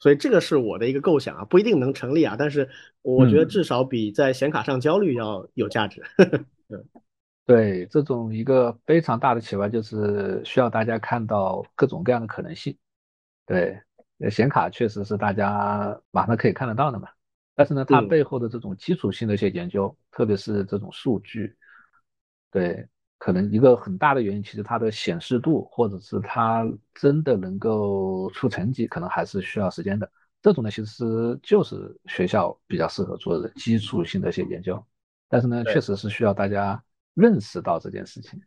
[0.00, 2.68] 所以这个是我的一个构想啊，不一定能成立啊，但是
[3.02, 6.02] 我觉得至少比在显卡上焦虑要有价值。
[6.68, 6.80] 对，
[7.48, 12.76] 对，这种一个非常大的启发就是需要大家看到各种各样的可能性。
[13.46, 13.80] 对，
[14.30, 17.08] 显卡确实是大家马上可以看得到的嘛，
[17.54, 21.56] 但是呢，它背后的这种基础性的一些研究，特别是这种数据，
[22.50, 22.86] 对。
[23.16, 26.64] 可能一个很大的原因，其实它的显示度，或者是它
[26.94, 30.08] 真的能够出成绩，可能还是需要时间的。
[30.40, 34.80] 这种呢，其实就是学校比较适合做的基础性的一些研究。
[35.28, 36.80] 但是呢，确实是需要大家
[37.18, 38.40] 认识到这件事情，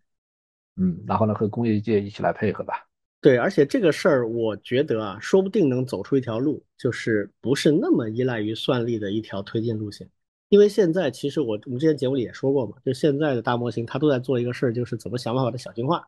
[0.78, 2.88] 嗯，然后呢，和工业界一起来配合吧。
[3.20, 10.10] 对，而且这个事儿，我觉得啊，说不定能走出一条路，就是不是那么依赖于算力的一条推进路线。
[10.50, 16.08] 因为现在其实我我们之前节目里也说过嘛，就现在的大模型它都在做一个事儿，就是怎么想办法的小型化。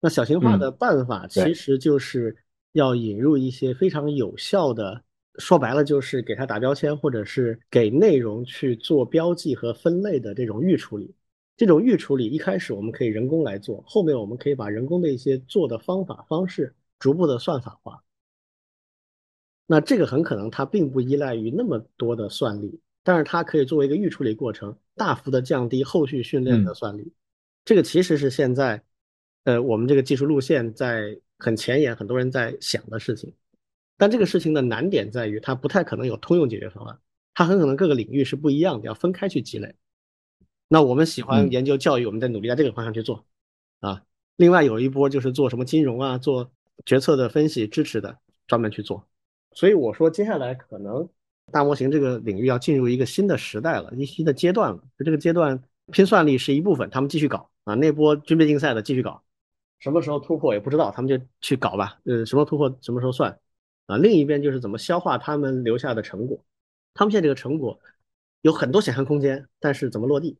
[0.00, 2.36] 那小型化的办法其实就是
[2.72, 5.02] 要引入一些非常有效的，
[5.38, 11.12] 说白了就是给它打标签，或者是给内容去做标记和分类的这种预处理。
[11.58, 18.02] 这种预处理一开始我们可以人工来做，后面我们可以把人工的一些做的方法方式逐步的算法化。
[19.66, 22.80] 那这个很可能它并不依赖于那么多的算力。
[23.02, 27.10] 但是它可以作为一个预处理过程，大幅的降低后续训练的算力。
[27.64, 28.82] 这个其实是现在，
[29.44, 33.32] 呃，我们这个技术路线在很前沿，很多人在想的事情。
[33.96, 36.98] 但这个事情的难点在于，它不太可能有通用解决方案，
[37.34, 39.74] 它很可能各个领域是不一样的，要分开去积累。
[40.68, 43.24] 那我们喜欢研究教育，我们在努力在这个方向去做
[43.80, 44.02] 啊。
[44.36, 46.50] 另外有一波就是做什么金融啊，做
[46.84, 49.04] 决策的分析支持的，专门去做。
[49.52, 51.08] 所以我说，接下来可能
[51.50, 54.78] 大模型这个领域要进入一个新的时代了，一新的阶段了。
[54.98, 59.22] 就这个阶段，拼算力是一部分，他们继续搞啊，那波军备竞赛的继续搞，
[59.78, 61.98] 什么时候突破也不知道，他们就去搞吧。
[62.04, 63.36] 呃，什么突破什么时候算
[63.86, 63.96] 啊？
[63.96, 66.44] 另一边就是怎么消化他们留下的成果，
[66.94, 67.80] 他们现在这个成果
[68.42, 70.36] 有很多想象空间，但是怎么落地，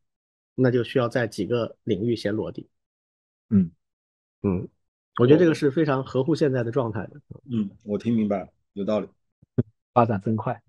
[0.58, 2.68] 那就需要在几个领域先落地。
[3.50, 3.70] 嗯
[4.42, 4.68] 嗯，
[5.18, 7.20] 我觉得这个是非常合乎现在的状态的。
[7.50, 8.48] 嗯，我听明白了。
[8.74, 9.08] 有道理，
[9.94, 10.62] 发展真快。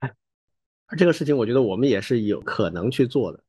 [0.96, 3.42] 这个事情我觉得我们也是有可能去做的，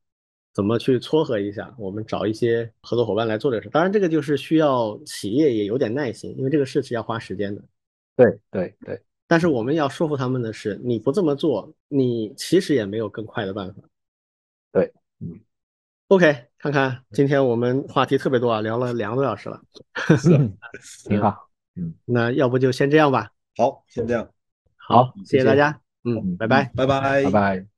[0.52, 1.74] 怎么去撮合一下？
[1.78, 3.70] 我们找一些合作伙伴来做这个事。
[3.70, 7.62] 当然，这个就是需要企业也有点耐心，因为这个事是要花时间的。
[8.16, 9.00] 对对对。
[9.26, 13.82] 但是我们要说服他们的是，你不这么做，你其实也没有更快的办法。
[14.72, 15.40] 对，嗯。
[16.10, 19.60] OK，看看今天我们话题特别多啊，聊了两个多小时了，
[21.08, 21.48] 挺好。
[21.78, 23.30] 嗯，那要不就先这样吧。
[23.56, 24.28] 好，先这样。
[24.76, 25.80] 好，谢谢大家。
[26.02, 27.70] 嗯，拜拜，拜拜，拜拜。